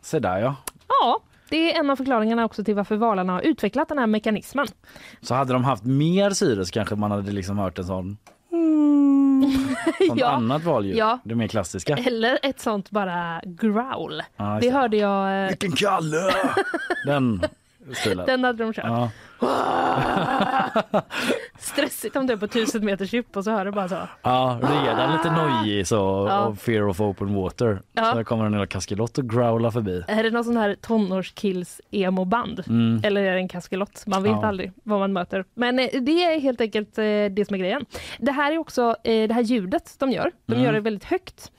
[0.03, 0.57] Se där ja.
[0.89, 1.21] Ja,
[1.51, 4.67] det är en av förklaringarna också till varför valarna har utvecklat den här mekanismen.
[5.21, 8.17] Så hade de haft mer syre så kanske man hade liksom hört en sån
[10.09, 10.29] Sånt Ja.
[10.31, 10.97] annat valljud.
[10.97, 11.19] Ja.
[11.25, 11.97] Det mer klassiska.
[11.97, 14.23] Eller ett sånt bara growl.
[14.37, 14.71] Det det.
[14.71, 15.43] hörde jag.
[15.45, 16.33] eh, Vilken kalle!
[17.07, 17.43] Den
[17.95, 18.27] stilen.
[18.27, 18.85] Den hade de kört.
[18.85, 19.11] Ja.
[21.59, 23.97] Stressigt om du är på tusen meters djup och så hör du bara så.
[24.23, 26.45] ja, redan lite nojig så Ja.
[26.47, 27.83] och fear of open water.
[27.93, 28.13] Ja.
[28.15, 30.05] Så kommer en lilla kaskelott och growlar förbi.
[30.09, 32.65] Är det någon sån här tonårskills emo-band?
[32.69, 33.01] Mm.
[33.05, 34.05] Eller är det en kaskelott?
[34.07, 34.47] Man vet Ja.
[34.47, 35.45] aldrig vad man möter.
[35.55, 37.85] Men eh, det är helt enkelt eh, det som är grejen.
[38.19, 40.33] Det här är också eh, det här ljudet de gör.
[40.47, 40.65] De Mm.
[40.65, 41.53] gör det väldigt högt.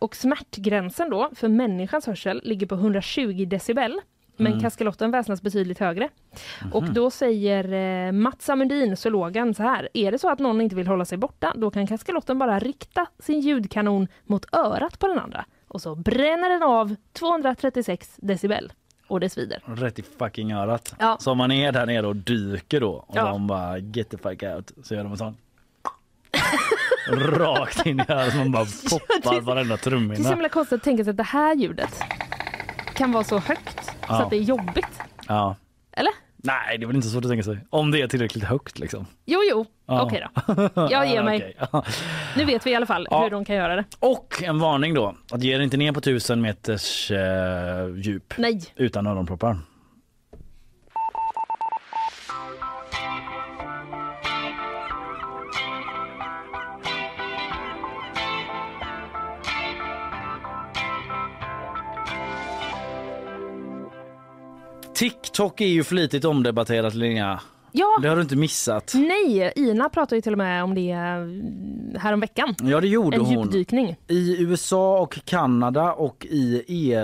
[0.00, 4.00] Och smärtgränsen då för människans hörsel ligger på 120 decibel.
[4.38, 4.60] Men Mm.
[4.62, 6.08] kaskelotten väsnas betydligt högre.
[6.72, 7.72] Och då säger
[8.06, 9.88] eh, Mats Amundin, zoologen, så här.
[9.94, 13.06] Är det så att någon inte vill hålla sig borta, då kan kaskelotten bara rikta
[13.18, 15.44] sin ljudkanon mot örat på den andra.
[15.68, 18.72] Och så bränner den av 236 decibel.
[19.06, 19.62] Och det svider.
[19.66, 20.94] Rätt i fucking örat.
[20.98, 21.16] Ja.
[21.20, 23.24] Så om man är där nere och dyker då och Ja.
[23.28, 25.36] de bara get the fuck out så gör de en sån
[27.38, 30.28] rakt in i örat man bara poppar varenda Det är så trumhinna.
[30.28, 32.00] himla konstigt att tänka sig att det här ljudet
[32.94, 35.00] kan vara så högt så att det är jobbigt.
[35.28, 35.56] Ja.
[35.92, 36.12] Eller?
[36.36, 37.58] Nej, det är väl inte så svårt att tänka sig.
[37.70, 39.06] Om det är tillräckligt högt liksom.
[39.26, 39.66] Jo, jo.
[39.86, 40.02] Ja.
[40.02, 40.88] Okej då.
[40.90, 41.56] Jag ger mig.
[42.36, 43.22] Nu vet vi i alla fall Ja.
[43.22, 43.84] hur de kan göra det.
[43.98, 45.14] Och en varning då.
[45.32, 48.60] Att ge er inte ner på tusen meters eh, djup Nej.
[48.76, 49.58] utan öronproppar.
[64.98, 67.40] TikTok är ju flitigt omdebatterat Linnea.
[67.72, 67.98] Ja.
[68.02, 68.92] Det har du inte missat.
[68.94, 72.54] Nej, Ina pratade ju till och med om det mm, häromveckan.
[72.62, 73.42] Ja, det gjorde En hon.
[73.42, 73.96] djupdykning.
[74.08, 76.62] I USA och Kanada och i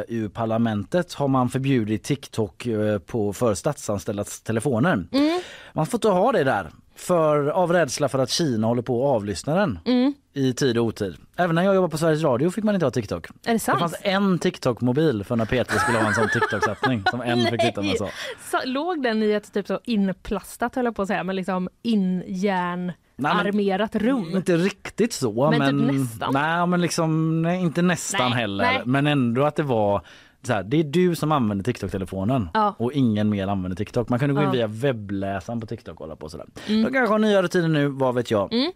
[0.09, 4.93] EU-parlamentet har man förbjudit TikTok eh, på för statsanställdas telefoner.
[5.13, 5.41] Mm.
[5.73, 9.15] Man får inte ha det där för, av rädsla för att Kina håller på att
[9.17, 10.15] avlyssna den Mm.
[10.33, 11.17] i tid och otid.
[11.37, 13.27] Även när jag jobbade på Sveriges Radio fick man inte ha TikTok.
[13.47, 13.79] Är det sant?
[13.79, 17.61] Det fanns en TikTok-mobil för när Peter skulle ha en sån TikTok-satsning som en fick
[17.61, 18.09] titta med så.
[18.51, 21.69] Så, låg den i ett typ så inplastat höll jag på att säga, men liksom
[21.83, 24.37] injärnarmerat rum?
[24.37, 25.51] Inte riktigt så.
[25.51, 26.33] Men Men, typ nästan.
[26.33, 28.65] Nej, men liksom, nej, inte nästan Nej, heller.
[28.65, 28.83] nej.
[28.85, 30.03] Men ändå att det var
[30.47, 32.75] så här, det är du som använder TikTok-telefonen Ja.
[32.79, 34.09] och ingen mer använder TikTok.
[34.09, 34.53] Man kunde gå in Ja.
[34.53, 36.47] via webbläsaren på TikTok och hålla på sådär.
[36.69, 36.83] Mm.
[36.83, 38.53] De kanske har nya rutiner nu, vad vet jag.
[38.53, 38.73] Mm.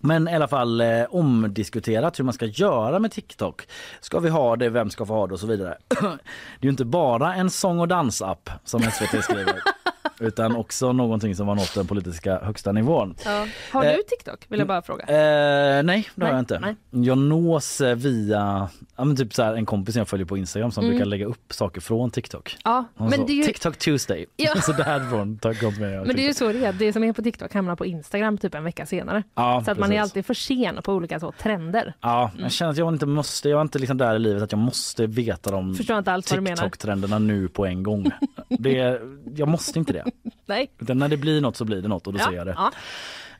[0.00, 3.62] Men i alla fall eh, omdiskuterat hur man ska göra med TikTok.
[4.00, 5.76] Ska vi ha det, vem ska få ha det och så vidare.
[5.88, 9.54] det är ju inte bara en sång och dansapp som SVT skriver.
[10.22, 13.14] utan också någonting som har nått den politiska högsta nivån.
[13.24, 13.46] Ja.
[13.72, 14.44] Har Eh, du TikTok?
[14.48, 15.04] Vill jag bara fråga.
[15.04, 16.58] Eh, nej, det har jag inte.
[16.60, 16.76] nej.
[17.06, 20.70] Jag nås eh, via ja, men typ så här, en kompis jag följer på Instagram
[20.70, 20.90] som Mm.
[20.96, 22.56] brukar lägga upp saker från TikTok.
[22.64, 24.26] Ja, Hon men är ju- TikTok Tuesday.
[24.36, 24.54] Ja.
[24.62, 26.72] så därifrån konsumerar jag Men det är ju så det är.
[26.72, 29.22] Det som är på TikTok hamnar på Instagram typ en vecka senare.
[29.34, 30.10] Ja, så att man är precis.
[30.10, 31.94] alltid för sen på olika så trender.
[32.00, 34.52] Ja, jag känner att jag inte måste, jag är inte liksom där i livet att
[34.52, 35.74] jag måste veta de.
[35.74, 38.10] TikTok-trenderna nu på en gång.
[38.48, 39.00] Det,
[39.36, 40.04] jag måste inte det.
[40.46, 40.70] Nej.
[40.78, 42.54] Utan när det blir något så blir det något och då Ja, ser jag det.
[42.56, 42.70] ja.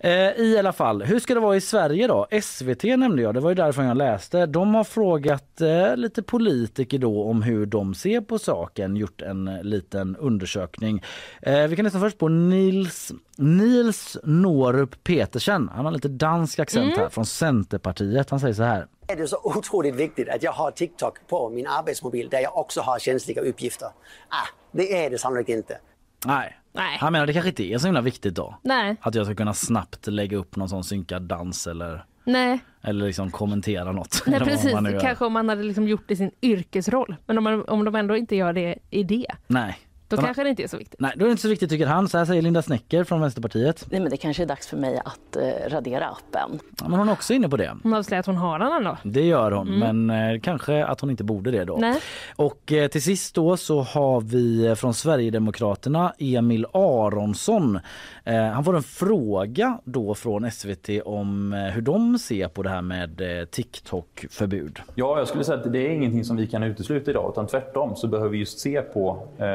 [0.03, 2.27] Eh, I alla fall, hur ska det vara i Sverige då?
[2.43, 4.47] SVT nämnde jag, det var ju därifrån jag läste.
[4.47, 9.45] De har frågat eh, lite politiker då om hur de ser på saken, gjort en
[9.63, 11.03] liten undersökning.
[11.43, 15.71] Eh, vi kan lyssna först på Nils, Nils Norup Petersen.
[15.75, 16.99] Han har lite dansk accent Mm.
[16.99, 18.31] här från Centerpartiet.
[18.31, 18.87] Han säger så här.
[19.07, 22.81] Det är så otroligt viktigt att jag har TikTok på min arbetsmobil där jag också
[22.81, 23.89] har känsliga uppgifter.
[24.29, 25.79] Ah, det är det sannolikt inte.
[26.27, 26.60] Nej.
[26.73, 26.99] Nej.
[27.01, 28.59] Han menar det kanske inte är så himla viktigt då.
[28.63, 28.97] Nej.
[29.01, 33.31] Att jag ska kunna snabbt lägga upp någon sån synkad dans eller, Nej, eller liksom
[33.31, 34.23] kommentera något.
[34.27, 34.73] Nej precis.
[35.01, 37.17] Kanske om man hade liksom gjort det i sin yrkesroll.
[37.27, 39.79] Men om, man, om de ändå inte gör det i det, Nej.
[40.11, 41.01] Då Han- kanske det inte är så viktigt.
[41.01, 42.09] Nej, då är det inte så viktigt tycker han.
[42.09, 43.87] Så här säger Linda Snecker från Vänsterpartiet.
[43.91, 46.59] Nej, men det kanske är dags för mig att eh, radera appen.
[46.81, 47.77] Ja, men hon är också inne på det.
[47.83, 48.97] Hon avslöjar att hon har den ändå.
[49.05, 49.97] Det gör hon, Mm.
[50.07, 51.77] men eh, kanske att hon inte borde det då.
[51.81, 52.01] Nej.
[52.37, 57.79] Och eh, till sist då så har vi eh, från Sverigedemokraterna Emil Aronsson.
[58.25, 62.69] Eh, han får en fråga då från SVT om eh, hur de ser på det
[62.71, 64.79] här med eh, TikTok-förbud.
[64.95, 67.97] Ja, jag skulle säga att det är ingenting som vi kan utesluta idag, utan tvärtom
[67.97, 69.47] så behöver vi just se på eh,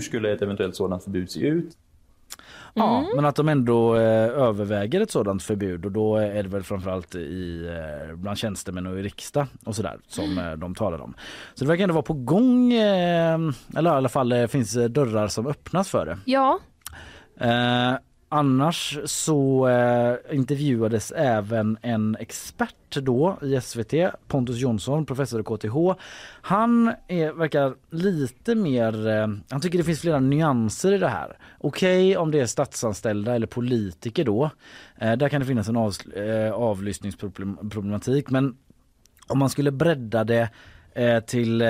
[0.00, 1.76] hur skulle ett eventuellt sådant förbud se ut.
[2.74, 3.10] Ja, Mm.
[3.16, 7.14] men att de ändå eh, överväger ett sådant förbud och då är det väl framförallt
[7.14, 7.66] i,
[8.10, 11.14] eh, bland tjänstemän och i riksdag och sådär som eh, de talar om.
[11.54, 13.38] Så det verkar ändå vara på gång, eh,
[13.76, 16.18] eller i alla fall eh, finns dörrar som öppnas för det.
[16.24, 16.58] Ja,
[17.40, 17.92] Eh,
[18.32, 23.94] annars så eh, intervjuades även en expert då i SVT,
[24.28, 26.00] Pontus Jonsson, professor i KTH.
[26.42, 31.38] Han är, verkar lite mer, eh, han tycker det finns flera nyanser i det här.
[31.58, 34.50] Okej om det är statsanställda eller politiker då,
[34.98, 38.56] eh, där kan det finnas en avs- eh, avlyssningsproblematik men
[39.26, 40.50] om man skulle bredda det
[41.26, 41.68] till eh,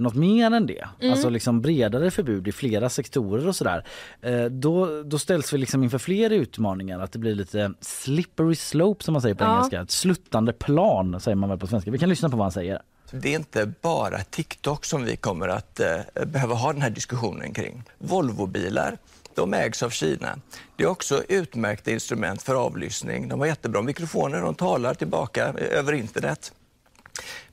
[0.00, 1.12] något mer än det, Mm.
[1.12, 3.84] alltså liksom bredare förbud i flera sektorer och sådär.
[4.22, 9.04] Eh, då, då ställs vi liksom inför fler utmaningar, att det blir lite slippery slope
[9.04, 9.54] som man säger på Ja.
[9.56, 9.80] engelska.
[9.80, 11.90] Ett sluttande plan säger man väl på svenska.
[11.90, 12.80] Vi kan lyssna på vad han säger.
[13.12, 17.52] Det är inte bara TikTok som vi kommer att eh, behöva ha den här diskussionen
[17.54, 17.82] kring.
[17.98, 18.98] Volvobilar,
[19.34, 20.38] de ägs av Kina.
[20.76, 23.28] Det är också utmärkta instrument för avlyssning.
[23.28, 26.52] De har jättebra mikrofoner, de talar tillbaka eh, över internet.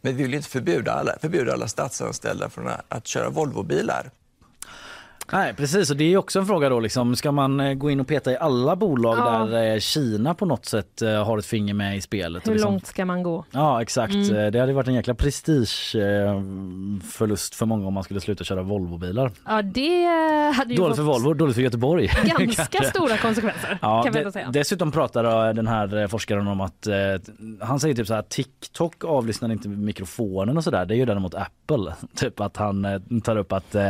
[0.08, 4.12] Men vi vill inte förbjuda alla, förbjuda alla statsanställda från att, att köra Volvobilar.
[5.32, 8.00] Nej precis och det är också en fråga då liksom, ska man eh, gå in
[8.00, 9.46] och peta i alla bolag Ja.
[9.46, 12.48] där eh, Kina på något sätt eh, har ett finger med i spelet?
[12.48, 13.46] hur liksom, långt ska man gå?
[13.52, 14.52] Ja exakt, Mm.
[14.52, 19.32] Det hade varit en jäkla prestigeförlust för många om man skulle sluta köra Volvobilar.
[19.46, 20.06] Ja, det
[20.56, 22.08] hade ju Dåligt för Volvo, dåligt för Göteborg.
[22.40, 24.50] ganska stora konsekvenser Ja, kan vi säga.
[24.54, 26.88] dessutom pratar den här forskaren om att
[27.62, 30.86] han säger typ så här TikTok avlyssnar inte mikrofonen och sådär.
[30.86, 31.94] Det är ju däremot Apple.
[32.16, 32.88] Typ att han
[33.24, 33.90] tar upp att eh,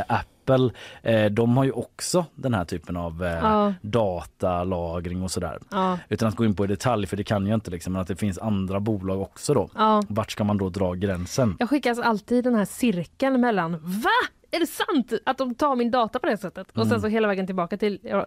[0.50, 0.70] Apple,
[1.02, 3.74] eh, de har ju också den här typen av eh, Ja.
[3.82, 5.60] datalagring och sådär.
[5.72, 6.00] Ja.
[6.10, 8.08] Utan att gå in på i detalj för det kan jag inte liksom, men att
[8.08, 9.70] det finns andra bolag också då.
[9.76, 10.04] Ja.
[10.10, 11.56] Vart ska man då dra gränsen?
[11.60, 14.10] Jag skickas alltid den här cirkeln mellan Va?
[14.52, 16.68] Är det sant att de tar min data på det sättet?
[16.68, 17.02] Och sen Mm.
[17.02, 18.26] så hela vägen tillbaka till jag,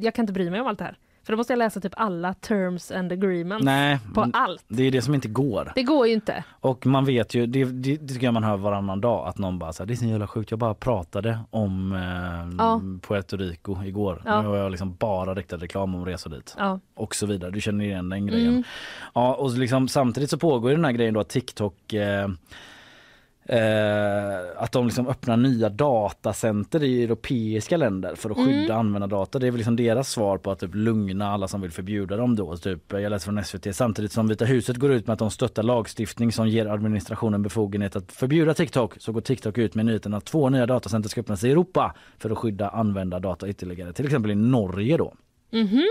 [0.00, 0.96] jag kan inte bry mig om allt det här.
[1.28, 4.64] För då måste jag läsa typ alla terms and agreements Nej, på allt.
[4.68, 5.72] det är det som inte går.
[5.74, 6.44] Det går ju inte.
[6.60, 9.58] Och man vet ju, det, det, det tycker jag man hör varannan dag, att någon
[9.58, 12.80] bara så här, det är så jävla sjukt, jag bara pratade om eh, Ja.
[13.08, 14.22] Puerto Rico igår.
[14.24, 14.42] Ja.
[14.42, 16.54] Nu har jag liksom bara riktat reklam om resor dit.
[16.58, 16.80] Ja.
[16.94, 18.48] Och så vidare, du känner igen den grejen.
[18.48, 18.62] Mm.
[19.14, 22.28] Ja, och liksom, samtidigt så pågår ju den här grejen då att TikTok eh,
[23.50, 28.48] Eh, att de liksom öppnar nya datacenter i europeiska länder för att Mm.
[28.48, 29.38] skydda användardata.
[29.38, 32.36] Det är väl liksom deras svar på att typ lugna alla som vill förbjuda dem
[32.36, 32.56] då.
[32.56, 35.62] Typ, jag läser från SVT samtidigt som Vita huset går ut med att de stöttar
[35.62, 40.24] lagstiftning som ger administrationen befogenhet att förbjuda TikTok så går TikTok ut med nyheten att
[40.24, 43.92] två nya datacenter ska öppnas i Europa för att skydda användardata ytterligare.
[43.92, 45.14] Till exempel i Norge då
[45.52, 45.82] Mhm.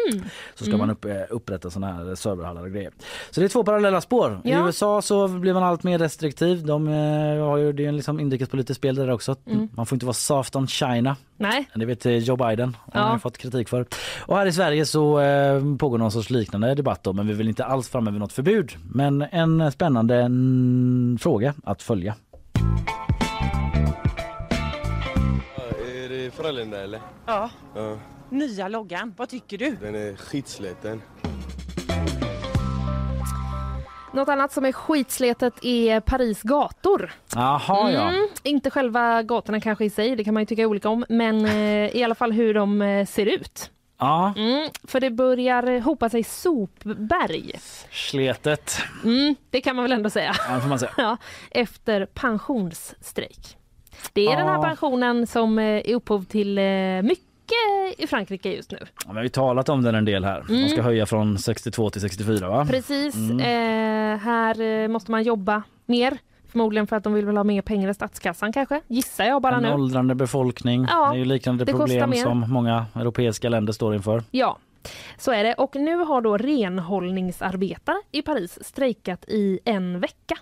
[0.55, 0.79] så ska Mm.
[0.79, 2.91] man upp, eh, upprätta sådana här serverhallar och grejer.
[3.31, 4.41] Så det är två parallella spår.
[4.43, 4.65] I Ja.
[4.65, 6.65] USA så blir man allt mer restriktiv.
[6.65, 9.35] De eh, har ju, det är en liksom inrikespolitiskt spel där också.
[9.45, 9.67] Mm.
[9.75, 11.15] Man får inte vara soft on China.
[11.38, 11.69] Nej.
[11.75, 12.77] Det vet eh, Joe Biden.
[12.93, 13.09] Han Ja.
[13.09, 13.85] har fått kritik för.
[14.25, 17.47] Och här i Sverige så eh, pågår någon sorts liknande debatt då, men vi vill
[17.49, 18.71] inte alls framme vid något förbud.
[18.91, 22.15] Men en spännande mm, fråga att följa.
[26.03, 26.99] Är det Frölunda eller?
[27.25, 27.95] Ja, Ja,
[28.30, 29.14] nya loggan.
[29.18, 29.76] Vad tycker du?
[29.82, 31.02] den är skitsliten.
[34.14, 37.12] Något annat som är skitsletet är Paris gator.
[37.36, 38.10] Jaha ja.
[38.10, 41.45] Mm, inte själva gatorna kanske i sig, det kan man ju tycka olika om, men
[41.45, 43.72] eh, i alla fall hur de eh, ser ut.
[43.99, 47.52] Ja, Mm, för det börjar hopa sig sopberg.
[47.91, 48.78] sletet.
[49.04, 50.36] Mm, det kan man väl ändå säga.
[50.49, 50.91] Ja, får man säga.
[50.98, 51.18] Ja,
[51.52, 53.58] efter pensionsstrejk.
[54.14, 54.62] Det är den här Ja.
[54.64, 56.64] pensionen som eh, är upphov till eh,
[57.52, 58.78] mycket i Frankrike just nu.
[58.82, 60.40] Ja, men vi har ju talat om den en del här.
[60.48, 60.86] De ska Mm.
[60.86, 62.65] höja från 62 till 64 va?
[62.69, 63.40] Precis, Mm.
[63.40, 66.18] eh, här eh, måste man jobba mer.
[66.52, 69.56] Förmodligen för att de vill väl ha mer pengar i statskassan kanske, gissar jag bara
[69.56, 69.74] en nu.
[69.74, 70.86] åldrande befolkning.
[70.90, 74.24] Ja, det är ju liknande problem som många europeiska länder står inför.
[74.32, 74.57] Ja,
[75.18, 75.53] så är det.
[75.53, 80.36] Och nu har då renhållningsarbetare i Paris strejkat i en vecka.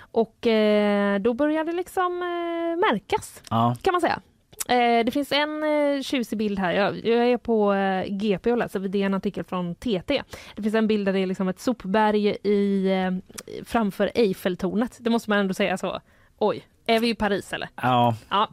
[0.00, 3.76] Och eh, då börjar det liksom eh, märkas, Ja.
[3.82, 4.20] kan man säga.
[4.68, 6.72] Eh, det finns en eh, tjusig bild här.
[6.72, 10.22] Jag, jag är på eh, GP och läser, det är en artikel från TT.
[10.56, 14.96] Det finns en bild där det är liksom ett sopberg i, eh, framför Eiffeltornet.
[15.00, 16.00] Det måste man ändå säga så.
[16.38, 17.68] Oj, är vi i Paris eller?
[17.76, 18.16] Ja.
[18.28, 18.48] Ja,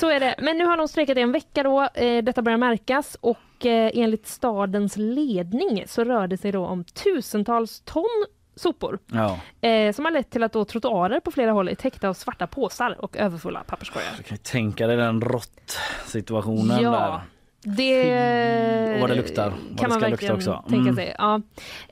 [0.00, 0.34] så är det.
[0.42, 1.88] Men nu har de strejkat i en vecka då.
[2.22, 8.24] Detta börjar märkas och enligt stadens ledning så rör det sig då om tusentals ton
[8.56, 9.40] sopor Ja.
[9.68, 12.46] eh, som har lett till att då trottoarer på flera håll är täckta av svarta
[12.46, 14.08] påsar och överfulla papperskorgar.
[14.16, 16.90] Du kan ju tänka dig den rått-situationen Ja.
[16.90, 17.20] där.
[17.64, 19.50] Det Och vad det luktar.
[19.70, 20.68] Vad kan det man verkligen lukta också.
[20.68, 20.96] tänka Mm.
[20.96, 21.14] sig.
[21.18, 21.40] Ja.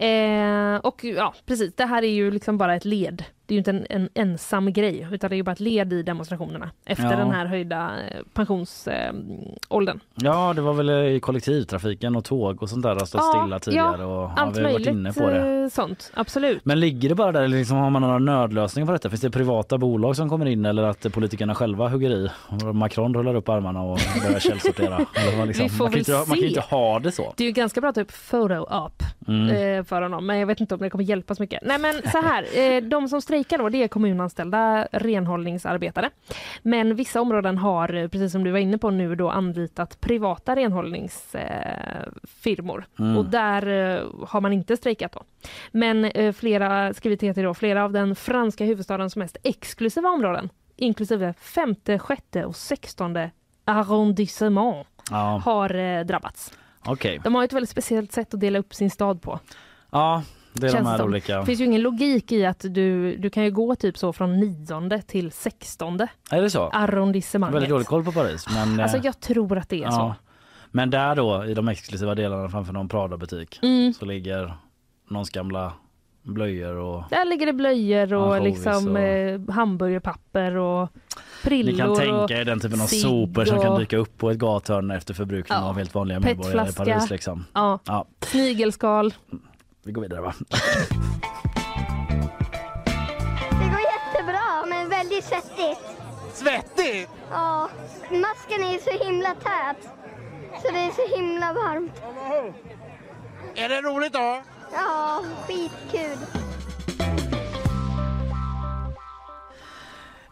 [0.06, 1.74] Eh, och ja, precis.
[1.76, 3.24] Det här är ju liksom bara ett led.
[3.50, 5.92] Det är ju inte en, en ensam grej utan det är ju bara ett led
[5.92, 7.16] i demonstrationerna efter Ja.
[7.16, 10.00] den här höjda eh, pensionsåldern.
[10.14, 14.04] Ja, det var väl i kollektivtrafiken och tåg och sånt där har stått stilla tidigare
[14.04, 15.62] och har vi varit inne på det.
[15.62, 16.12] eh, sånt.
[16.14, 16.64] Absolut.
[16.64, 19.10] Men ligger det bara där eller liksom har man några nödlösningar på detta?
[19.10, 22.30] Finns det privata bolag som kommer in eller att politikerna själva hugger i?
[22.74, 24.96] Macron rullar upp armarna och börjar källsortera?
[25.38, 25.64] Vad liksom.
[25.64, 27.34] Vi får man, kan inte, ha- man kan inte ha det så.
[27.36, 29.48] Det är ju ganska bra typ photo-up Mm.
[29.78, 31.60] eh, för honom, men jag vet inte om det kommer hjälpa så mycket.
[31.62, 32.44] Nej men så här,
[32.76, 36.10] eh, de som strejkar då det är kommunanställda renhållningsarbetare.
[36.62, 42.14] Men vissa områden har, precis som du var inne på nu, då anlitat privata renhållningsfirmor.
[42.24, 42.84] Firmor.
[42.98, 43.16] Mm.
[43.16, 45.22] Och där eh, har man inte strejkat då.
[45.72, 51.34] Men eh, flera, skriver TT då, flera av den franska huvudstadens mest exklusiva områden, inklusive
[51.40, 53.30] femte, sjätte och sextonde
[53.64, 56.52] arrondissement, Ja, har eh, drabbats.
[56.86, 57.20] okej.
[57.24, 59.38] De har ett väldigt speciellt sätt att dela upp sin stad på.
[59.90, 60.22] Ja,
[60.52, 61.06] det är känns de här som.
[61.06, 61.38] olika.
[61.40, 64.40] Det finns ju ingen logik i att du, du kan ju gå typ så från
[64.40, 66.68] nionde till sextonde Är det så?
[66.68, 67.54] arrondissemanget.
[67.54, 68.46] Väldigt dålig koll på Paris.
[68.54, 70.14] Men, Alltså eh, jag tror att det är så.
[70.70, 73.92] Men där då i de exklusiva delarna framför någon Prada-butik Mm.
[73.94, 74.54] så ligger
[75.10, 75.72] någons gamla
[76.22, 80.88] blöjor och Där ligger det blöjor och liksom och- eh, hamburgerpapper och
[81.44, 84.18] prillor Ni kan tänka och er den typen av sopor som kan och- dyka upp
[84.18, 85.64] på ett gathörn efter förbrukning Ja.
[85.68, 86.72] av helt vanliga medborgare i.
[86.72, 87.10] Paris.
[87.10, 87.44] Liksom.
[87.52, 87.78] Ja.
[87.86, 89.14] Ja, Snigelskal.
[89.82, 90.34] Vi går vidare va?
[93.60, 95.80] Det går jättebra, men väldigt svettigt.
[96.32, 97.10] Svettigt?
[97.30, 97.68] Ja,
[98.10, 99.88] masken är så himla tät.
[100.62, 102.02] Så det är så himla varmt.
[103.54, 104.42] Är det roligt då?
[104.72, 106.18] Ja, skitkul.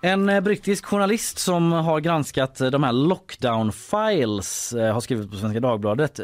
[0.01, 5.31] En eh, brittisk journalist som har granskat eh, de här lockdown files eh, har skrivit
[5.31, 6.21] på Svenska Dagbladet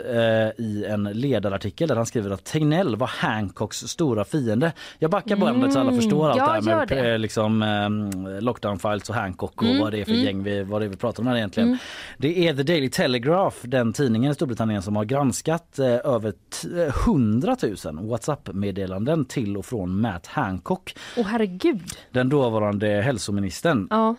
[0.58, 4.72] i en ledarartikel där han skriver att Tegnell var Hancocks stora fiende.
[4.98, 7.18] Jag backar bandet så alla Mm, förstår allt ja, det här med det.
[7.18, 7.64] liksom,
[8.40, 10.24] lockdown files och Hancock och Mm, vad det är för mm.
[10.24, 11.68] gäng vi, vad det är vi pratar om här egentligen.
[11.68, 11.78] Mm.
[12.18, 17.08] Det är The Daily Telegraph, den tidningen i Storbritannien som har granskat över t- eh,
[17.08, 21.82] 100 000 Whatsapp-meddelanden till och från Matt Hancock, Åh herregud.
[22.12, 23.63] den dåvarande hälsoministern.
[23.90, 24.16] Ja.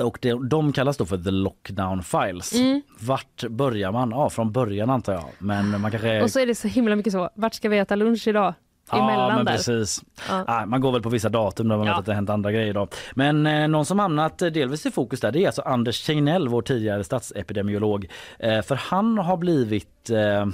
[0.00, 2.54] Och det, de kallas då för the lockdown files.
[2.54, 2.82] Mm.
[3.00, 4.10] Vart börjar man?
[4.10, 5.24] Ja, från början antar jag.
[5.38, 6.22] Men man kanske...
[6.22, 8.54] Och så är det så himla mycket så, vart ska vi äta lunch idag?
[8.90, 9.52] Ja, men där.
[9.52, 10.02] precis.
[10.28, 10.44] Ja.
[10.46, 11.92] Ah, man går väl på vissa datum där man Ja.
[11.92, 12.74] vet att det hänt andra grejer.
[12.74, 12.88] Då.
[13.14, 16.48] Men eh, någon som hamnat eh, delvis i fokus där det är alltså Anders Tegnell,
[16.48, 18.06] vår tidigare statsepidemiolog.
[18.38, 20.46] Eh, för han har blivit eh,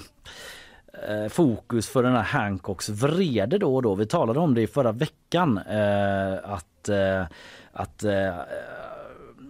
[1.08, 3.94] eh, fokus för den här Hancocks vrede då och då.
[3.94, 7.24] Vi talade om det i förra veckan eh, att, eh,
[7.72, 8.34] att eh,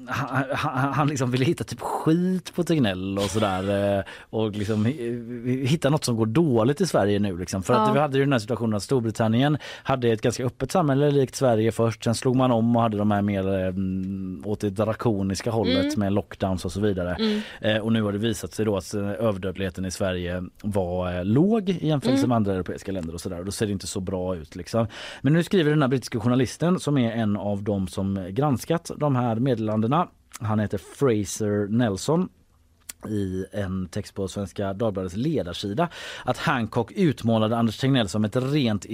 [0.09, 4.87] han, han, han liksom ville hitta typ skit på Tegnell och sådär eh, och liksom
[4.87, 7.63] hi- hitta något som går dåligt i Sverige nu liksom.
[7.63, 7.93] För att Ja.
[7.93, 11.73] vi hade ju den här situationen att Storbritannien hade ett ganska öppet samhälle likt Sverige
[11.73, 12.05] först.
[12.05, 13.73] Sen slog man om och hade de här mer eh,
[14.51, 16.01] åt det drakoniska hållet Mm.
[16.01, 17.15] med lockdowns och så vidare.
[17.15, 17.41] Mm.
[17.61, 21.25] Eh, och nu har det visat sig då att eh, överdödligheten i Sverige var eh,
[21.25, 22.29] låg i jämförelse Mm.
[22.29, 23.39] med andra europeiska länder och sådär.
[23.39, 24.87] Och då ser det inte så bra ut liksom.
[25.23, 29.17] Men nu skriver den här brittiska journalisten som är en av dem som granskat de
[29.17, 29.96] här meddelandena.
[30.41, 32.29] Han heter Fraser Nelson
[33.09, 35.89] i en text på Svenska Dagbladets ledarsida
[36.25, 38.87] att Hancock utmålade Anders Tegnell som, ett rent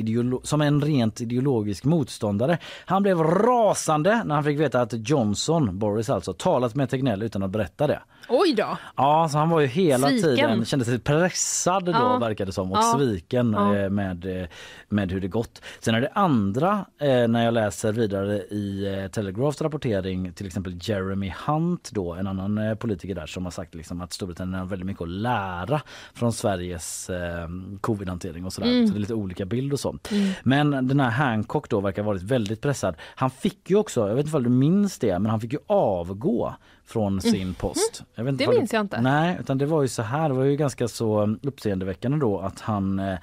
[0.43, 2.59] som en rent ideologisk motståndare.
[2.87, 7.43] Han blev rasande när han fick veta att Johnson, Boris alltså, talat med Tegnell utan
[7.43, 8.01] att berätta det.
[8.29, 8.79] Oj då!
[8.97, 10.37] Ja, så han var ju hela Sviken.
[10.37, 12.19] tiden, kände sig pressad då Ja.
[12.19, 12.95] verkade det som och Ja.
[12.99, 13.77] sviken Ja.
[13.77, 14.49] eh, med, eh,
[14.89, 15.63] med hur det gått.
[15.81, 21.33] Sen är det andra eh, när jag läser vidare i Telegraphs rapportering till exempel Jeremy
[21.47, 25.03] Hunt då en annan politiker där som har sagt liksom att Storbritannien har väldigt mycket
[25.03, 25.81] att lära
[26.15, 27.49] från Sveriges eh,
[27.81, 28.69] covid-hantering och sådär.
[28.71, 28.87] Mm.
[28.87, 29.99] Så det är lite olika bild och så.
[30.11, 30.33] Mm.
[30.43, 32.95] Men den här Hancock då verkar varit väldigt pressad.
[33.15, 35.59] Han fick ju också, jag vet inte om du minns det, men han fick ju
[35.67, 36.55] avgå
[36.85, 37.55] från sin Mhm.
[37.55, 38.03] post.
[38.15, 39.01] Jag vet Det vad minns jag inte.
[39.01, 42.61] Nej, utan det var ju så här, det var ju ganska så uppseendeväckande då att
[42.61, 43.19] han eh,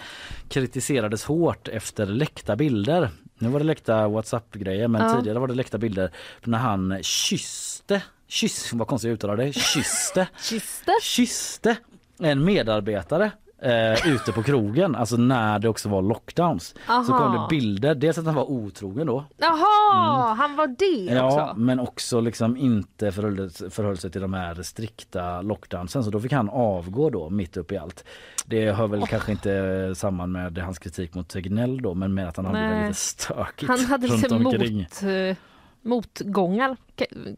[0.50, 3.10] kritiserades hårt efter läckta bilder.
[3.40, 5.16] Nu var det läckta Whatsapp-grejer men Ja.
[5.16, 6.12] tidigare var det läckta bilder
[6.44, 10.92] när han kysste, kyss, vad konstigt jag uttalade det, kysste, Kiste?
[11.02, 11.78] kysste
[12.20, 13.32] en medarbetare
[13.62, 16.76] eh, ute på krogen, alltså när det också var lockdowns.
[16.86, 17.04] Så Aha.
[17.18, 19.26] kom det bilder, dels att han var otrogen då.
[19.38, 21.16] Jaha, han var det Mm.
[21.16, 21.60] Ja, också?
[21.60, 26.32] men också liksom inte förhöll, förhöll sig till de här strikta lockdownsen så då fick
[26.32, 28.04] han avgå då mitt upp i allt.
[28.46, 32.36] Det hör väl kanske inte samman med hans kritik mot Tegnell då men med att
[32.38, 32.82] han hade Nej.
[32.82, 34.78] det lite stökigt Han hade runt lite omkring.
[34.78, 35.36] mot, eh,
[35.82, 36.78] motgångar.
[36.96, 37.36] Ke-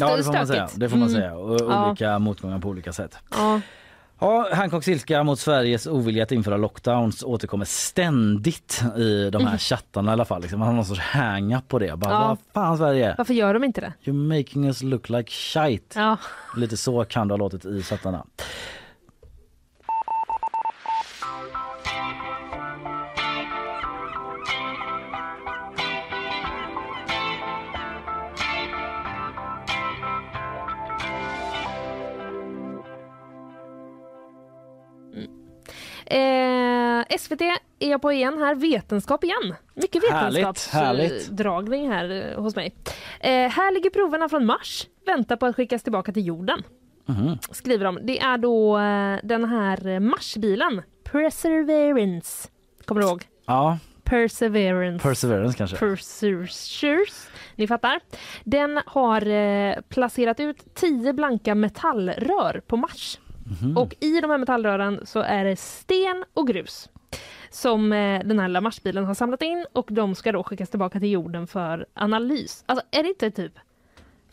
[0.00, 0.68] Ja, Ja det får man säga.
[0.74, 1.20] Det får man Mm.
[1.20, 1.34] säga.
[1.34, 1.86] Och Ja.
[1.88, 3.18] olika motgångar på olika sätt.
[3.30, 3.60] Ja.
[4.20, 9.58] Ja, Hancocks ilska mot Sveriges ovilja att införa lockdowns återkommer ständigt i de här Mm.
[9.58, 10.40] chattarna i alla fall.
[10.42, 10.58] Liksom.
[10.58, 11.96] Man har någon sorts hang-up på det.
[11.96, 12.28] Bara, Ja.
[12.28, 13.14] Vad fan Sverige?
[13.18, 13.92] Varför gör de inte det?
[14.04, 16.00] You're making us look like shite.
[16.00, 16.16] Ja.
[16.56, 18.24] Lite så kan det ha låtit i chattarna.
[37.08, 37.40] Eh, SVT
[37.78, 39.54] är jag på igen här, vetenskap igen.
[39.74, 42.74] Mycket vetenskapsdragning här eh, hos mig.
[43.20, 46.62] Eh, här ligger proverna från Mars, väntar på att skickas tillbaka till jorden.
[47.06, 47.38] Mhm.
[47.50, 47.98] Skriver de.
[48.02, 52.48] Det är då eh, den här Marsbilen, Perseverance.
[52.84, 53.24] Kommer du ihåg?
[53.46, 55.02] Ja, Perseverance.
[55.08, 55.76] Perseverance kanske.
[55.76, 57.28] Perseverance.
[57.56, 58.00] Ni fattar.
[58.44, 63.18] Den har eh, placerat ut tio blanka metallrör på Mars.
[63.62, 63.76] Mhm.
[63.76, 66.88] Och i de här metallrören så är det sten och grus
[67.56, 71.00] som eh, den här lilla Marsbilen har samlat in och de ska då skickas tillbaka
[71.00, 72.64] till jorden för analys.
[72.66, 73.52] Alltså är det inte typ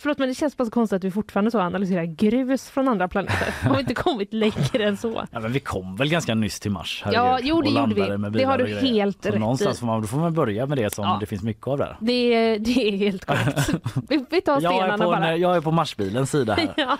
[0.04, 3.08] Förlåt men det känns bara så konstigt att vi fortfarande så analyserar grus från andra
[3.08, 3.54] planeter.
[3.68, 5.26] Har vi inte kommit längre än så?
[5.32, 7.04] Ja, men vi kom väl ganska nyss till Mars?
[7.12, 8.40] Ja, herregud, jo, det och gjorde vi.
[8.40, 10.78] Det har du och helt så rätt någonstans får man, då får man börja med
[10.78, 11.18] det som Ja.
[11.20, 11.98] det finns mycket av där.
[12.00, 13.70] Det, det är helt korrekt.
[14.10, 15.38] Vi, vi tar Jag är, stenarna på, bara.
[15.38, 16.74] jag är på Marsbilens sida här.
[16.78, 16.98] Ja.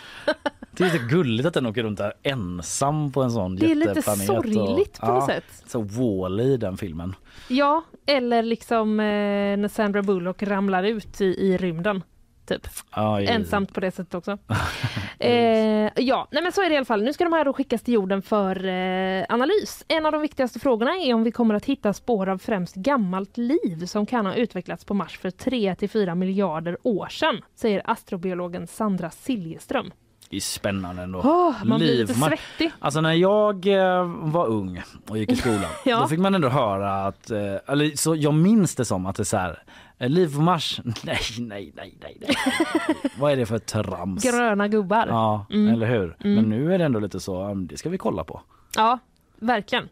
[0.72, 3.76] Det är lite gulligt att den åker runt där ensam på en sån Det är
[3.76, 5.44] lite sorgligt på något sätt.
[5.68, 7.16] Så Wall-E i den filmen.
[7.48, 9.06] Ja, eller liksom eh,
[9.58, 12.04] när Sandra Bullock ramlar ut i, i rymden.
[12.46, 12.68] Typ.
[13.22, 14.38] I- Ensamt på det sättet också.
[15.20, 15.32] eh,
[15.96, 17.04] ja, nej men så är det i alla fall.
[17.04, 19.86] Nu ska de här då skickas till jorden för eh, analys.
[19.88, 23.38] En av de viktigaste frågorna är om vi kommer att hitta spår av främst gammalt
[23.38, 27.82] liv som kan ha utvecklats på Mars för 3 till 4 miljarder år sedan, säger
[27.92, 29.92] astrobiologen Sandra Siljeström.
[30.30, 31.22] Det är spännande ändå.
[31.24, 32.72] Åh, man blir lite svettig.
[32.80, 36.00] Alltså när jag eh, var ung och gick i skolan, Ja.
[36.00, 37.38] då fick man ändå höra att, eh,
[37.68, 39.64] eller så jag minns det som att det är så här,
[40.10, 42.36] liv på Mars, nej, nej, nej, nej, nej.
[43.20, 44.24] Vad är det för trams?
[44.24, 45.08] Gröna gubbar.
[45.08, 45.74] Ja, Mm.
[45.74, 46.18] eller hur?
[46.20, 46.36] Mm.
[46.36, 48.42] Men nu är det ändå lite så, det ska vi kolla på.
[48.76, 49.00] Ja,
[49.40, 49.90] verkligen.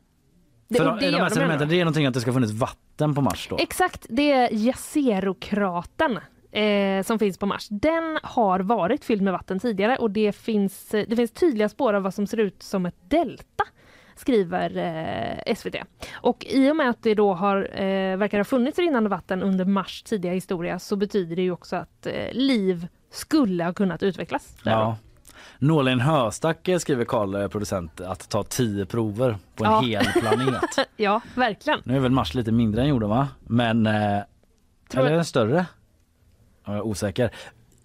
[0.68, 2.34] Det, för de, det de gör här de sedimenten, det är någonting att det ska
[2.34, 3.58] funnits vatten på Mars då?
[3.58, 6.20] Exakt, det är Jazero-kratern
[6.52, 7.68] eh, som finns på Mars.
[7.70, 11.94] Den har varit fylld med vatten tidigare och det finns, eh, det finns tydliga spår
[11.94, 13.64] av vad som ser ut som ett delta
[14.22, 14.78] skriver
[15.48, 15.76] eh, SVT.
[16.14, 19.66] Och i och med att det då har, eh, verkar ha funnits rinnande vatten under
[19.66, 24.56] Mars tidiga historia så betyder det ju också att eh, liv skulle ha kunnat utvecklas.
[24.64, 24.72] Där.
[24.72, 24.98] Ja.
[25.60, 29.82] Nålen Höstack eh, skriver Karl, eh, producent, att ta tio prover på en Ja.
[29.82, 30.90] hel planet.
[30.98, 31.80] ja, verkligen.
[31.84, 33.28] Nu är väl Mars lite mindre än jorden va?
[33.48, 33.94] Men, eh,
[34.92, 35.66] Tror eller är den större?
[36.66, 37.32] Ja, Jag är osäker.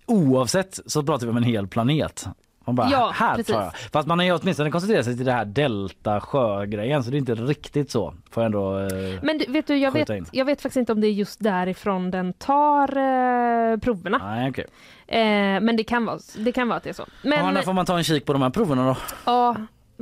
[0.07, 2.27] Oavsett så pratar vi om en hel planet.
[2.67, 3.55] Man bara, Ja, här precis.
[3.55, 3.73] tar jag.
[3.93, 7.19] Fast man har ju åtminstone koncentrerat sig till det här delta sjö-grejen så det är
[7.19, 8.15] inte riktigt så.
[8.31, 10.27] Får jag ändå eh, Men du, vet du, jag vet, in.
[10.33, 14.19] jag vet faktiskt inte om det är just därifrån den tar eh, proverna.
[14.19, 14.67] Nej, okej.
[15.07, 17.07] Eh, men det kan, vara, det kan vara att det är så.
[17.23, 18.97] Men, Ja, när får man ta en kik på de här proverna då?
[19.27, 19.57] ja,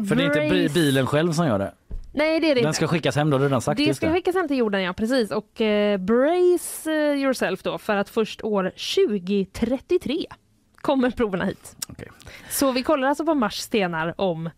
[0.08, 1.72] För det är inte bi- bilen själv som gör det.
[2.16, 2.76] Nej, det är det Den inte.
[2.76, 4.12] ska skickas hem då, redan sagt det ska det.
[4.12, 5.30] skickas hem till jorden, ja precis.
[5.30, 8.72] Och eh, brace eh, yourself då för att först år
[9.32, 10.26] 2033
[10.84, 11.76] kommer proverna hit.
[11.88, 12.08] Okej.
[12.50, 14.50] Så vi kollar alltså på Mars stenar om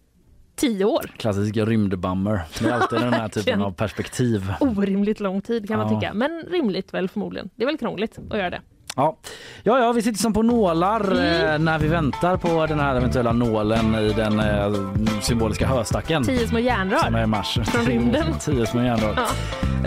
[0.57, 1.11] tio år.
[1.17, 2.41] Klassisk rymdbummer.
[2.61, 4.53] Det är alltid den här typen av perspektiv.
[4.61, 6.01] Orimligt lång tid kan man Ja.
[6.01, 7.51] tycka, men rimligt väl förmodligen.
[7.57, 8.61] Det är väl krångligt att göra det.
[8.97, 9.17] Ja.
[9.63, 13.33] Ja, ja, vi sitter som på nålar eh, när vi väntar på den här eventuella
[13.33, 14.73] nålen i den eh,
[15.21, 16.25] symboliska höstacken.
[16.25, 16.99] Tio små järnrör.
[16.99, 17.59] Som är i mars.
[17.65, 18.35] Från rymden.
[18.41, 19.15] Tio små järnrör.
[19.17, 19.27] Ja.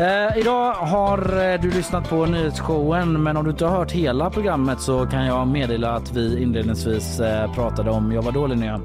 [0.03, 4.30] Eh, idag har eh, du lyssnat på nyhetsshowen men om du inte har hört hela
[4.30, 8.81] programmet så kan jag meddela att vi inledningsvis eh, pratade om, jag var då Linnea?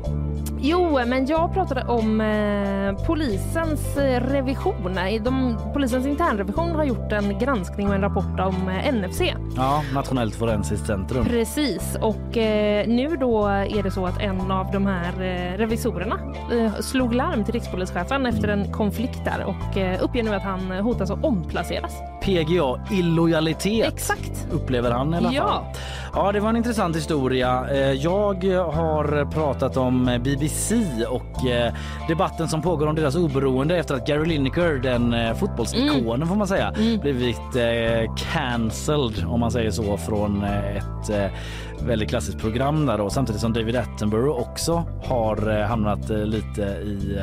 [0.67, 4.99] Jo, men jag pratade om eh, polisens eh, revision.
[5.21, 9.21] De, polisens internrevision har gjort en granskning och en rapport om eh, NFC.
[9.57, 9.83] Ja,
[10.15, 11.25] Nationellt forensiskt centrum.
[11.25, 16.19] Precis, och eh, nu då är det så att en av de här eh, revisorerna
[16.53, 20.71] eh, slog larm till rikspolischefen efter en konflikt där och eh, uppger nu att han
[20.71, 21.93] hotas att omplaceras.
[22.23, 24.47] PGA illojalitet Exakt.
[24.53, 25.43] upplever han i alla Ja.
[25.49, 25.65] fall.
[26.15, 27.67] Ja, det var en intressant historia.
[27.71, 30.75] Eh, Jag har pratat om BBC
[31.09, 31.73] och eh,
[32.09, 36.47] debatten som pågår om deras oberoende efter att Gary Lineker, den eh, fotbollsikonen får man
[36.49, 36.73] säga,
[37.03, 41.27] blivit eh, cancelled om man säger så från eh, ett eh,
[41.87, 47.19] väldigt klassiskt program där då, samtidigt som David Attenborough också har eh, hamnat lite i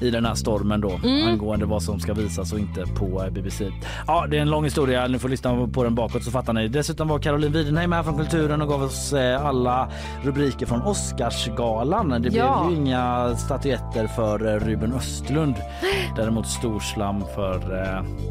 [0.00, 1.28] i den här stormen då Mm.
[1.28, 3.70] angående vad som ska visas och inte på eh, BBC.
[4.06, 5.06] Ja, det är en lång historia.
[5.06, 6.68] Ni får lyssna på den bakåt så fattar ni.
[6.68, 9.88] Dessutom var Caroline Widenheim här från Kulturen och gav oss eh, alla
[10.22, 12.08] rubriker från Oscarsgalan.
[12.22, 12.64] Det Ja.
[12.66, 15.54] blev ju inga statyetter för eh, Ruben Östlund.
[16.16, 17.58] Däremot storslam för,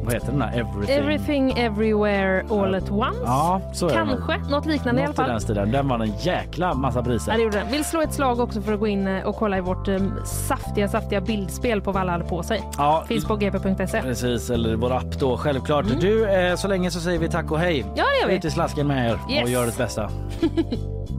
[0.04, 0.60] vad heter den här?
[0.60, 0.96] Everything.
[0.98, 3.20] Everything everywhere all at once.
[3.26, 3.90] Ja, så.
[3.90, 5.56] Kanske, något liknande i alla Något i fall.
[5.56, 5.72] den.
[5.72, 7.32] Den var en jäkla massa priser.
[7.32, 7.72] Ja, det gjorde den.
[7.72, 10.88] Vill slå ett slag också för att gå in och kolla i vårt eh, saftiga,
[10.88, 11.22] saftiga
[11.62, 12.64] bildspel på vad alla hade på sig.
[12.78, 13.04] Ja.
[13.08, 14.02] Finns på gp.se.
[14.02, 15.86] Precis, eller vår app då självklart.
[16.02, 17.86] Du, eh, så länge så säger vi tack och hej.
[17.96, 18.36] Ja, det gör vi.
[18.36, 19.50] Ut i slasken med er och Yes.
[19.50, 20.10] gör det bästa.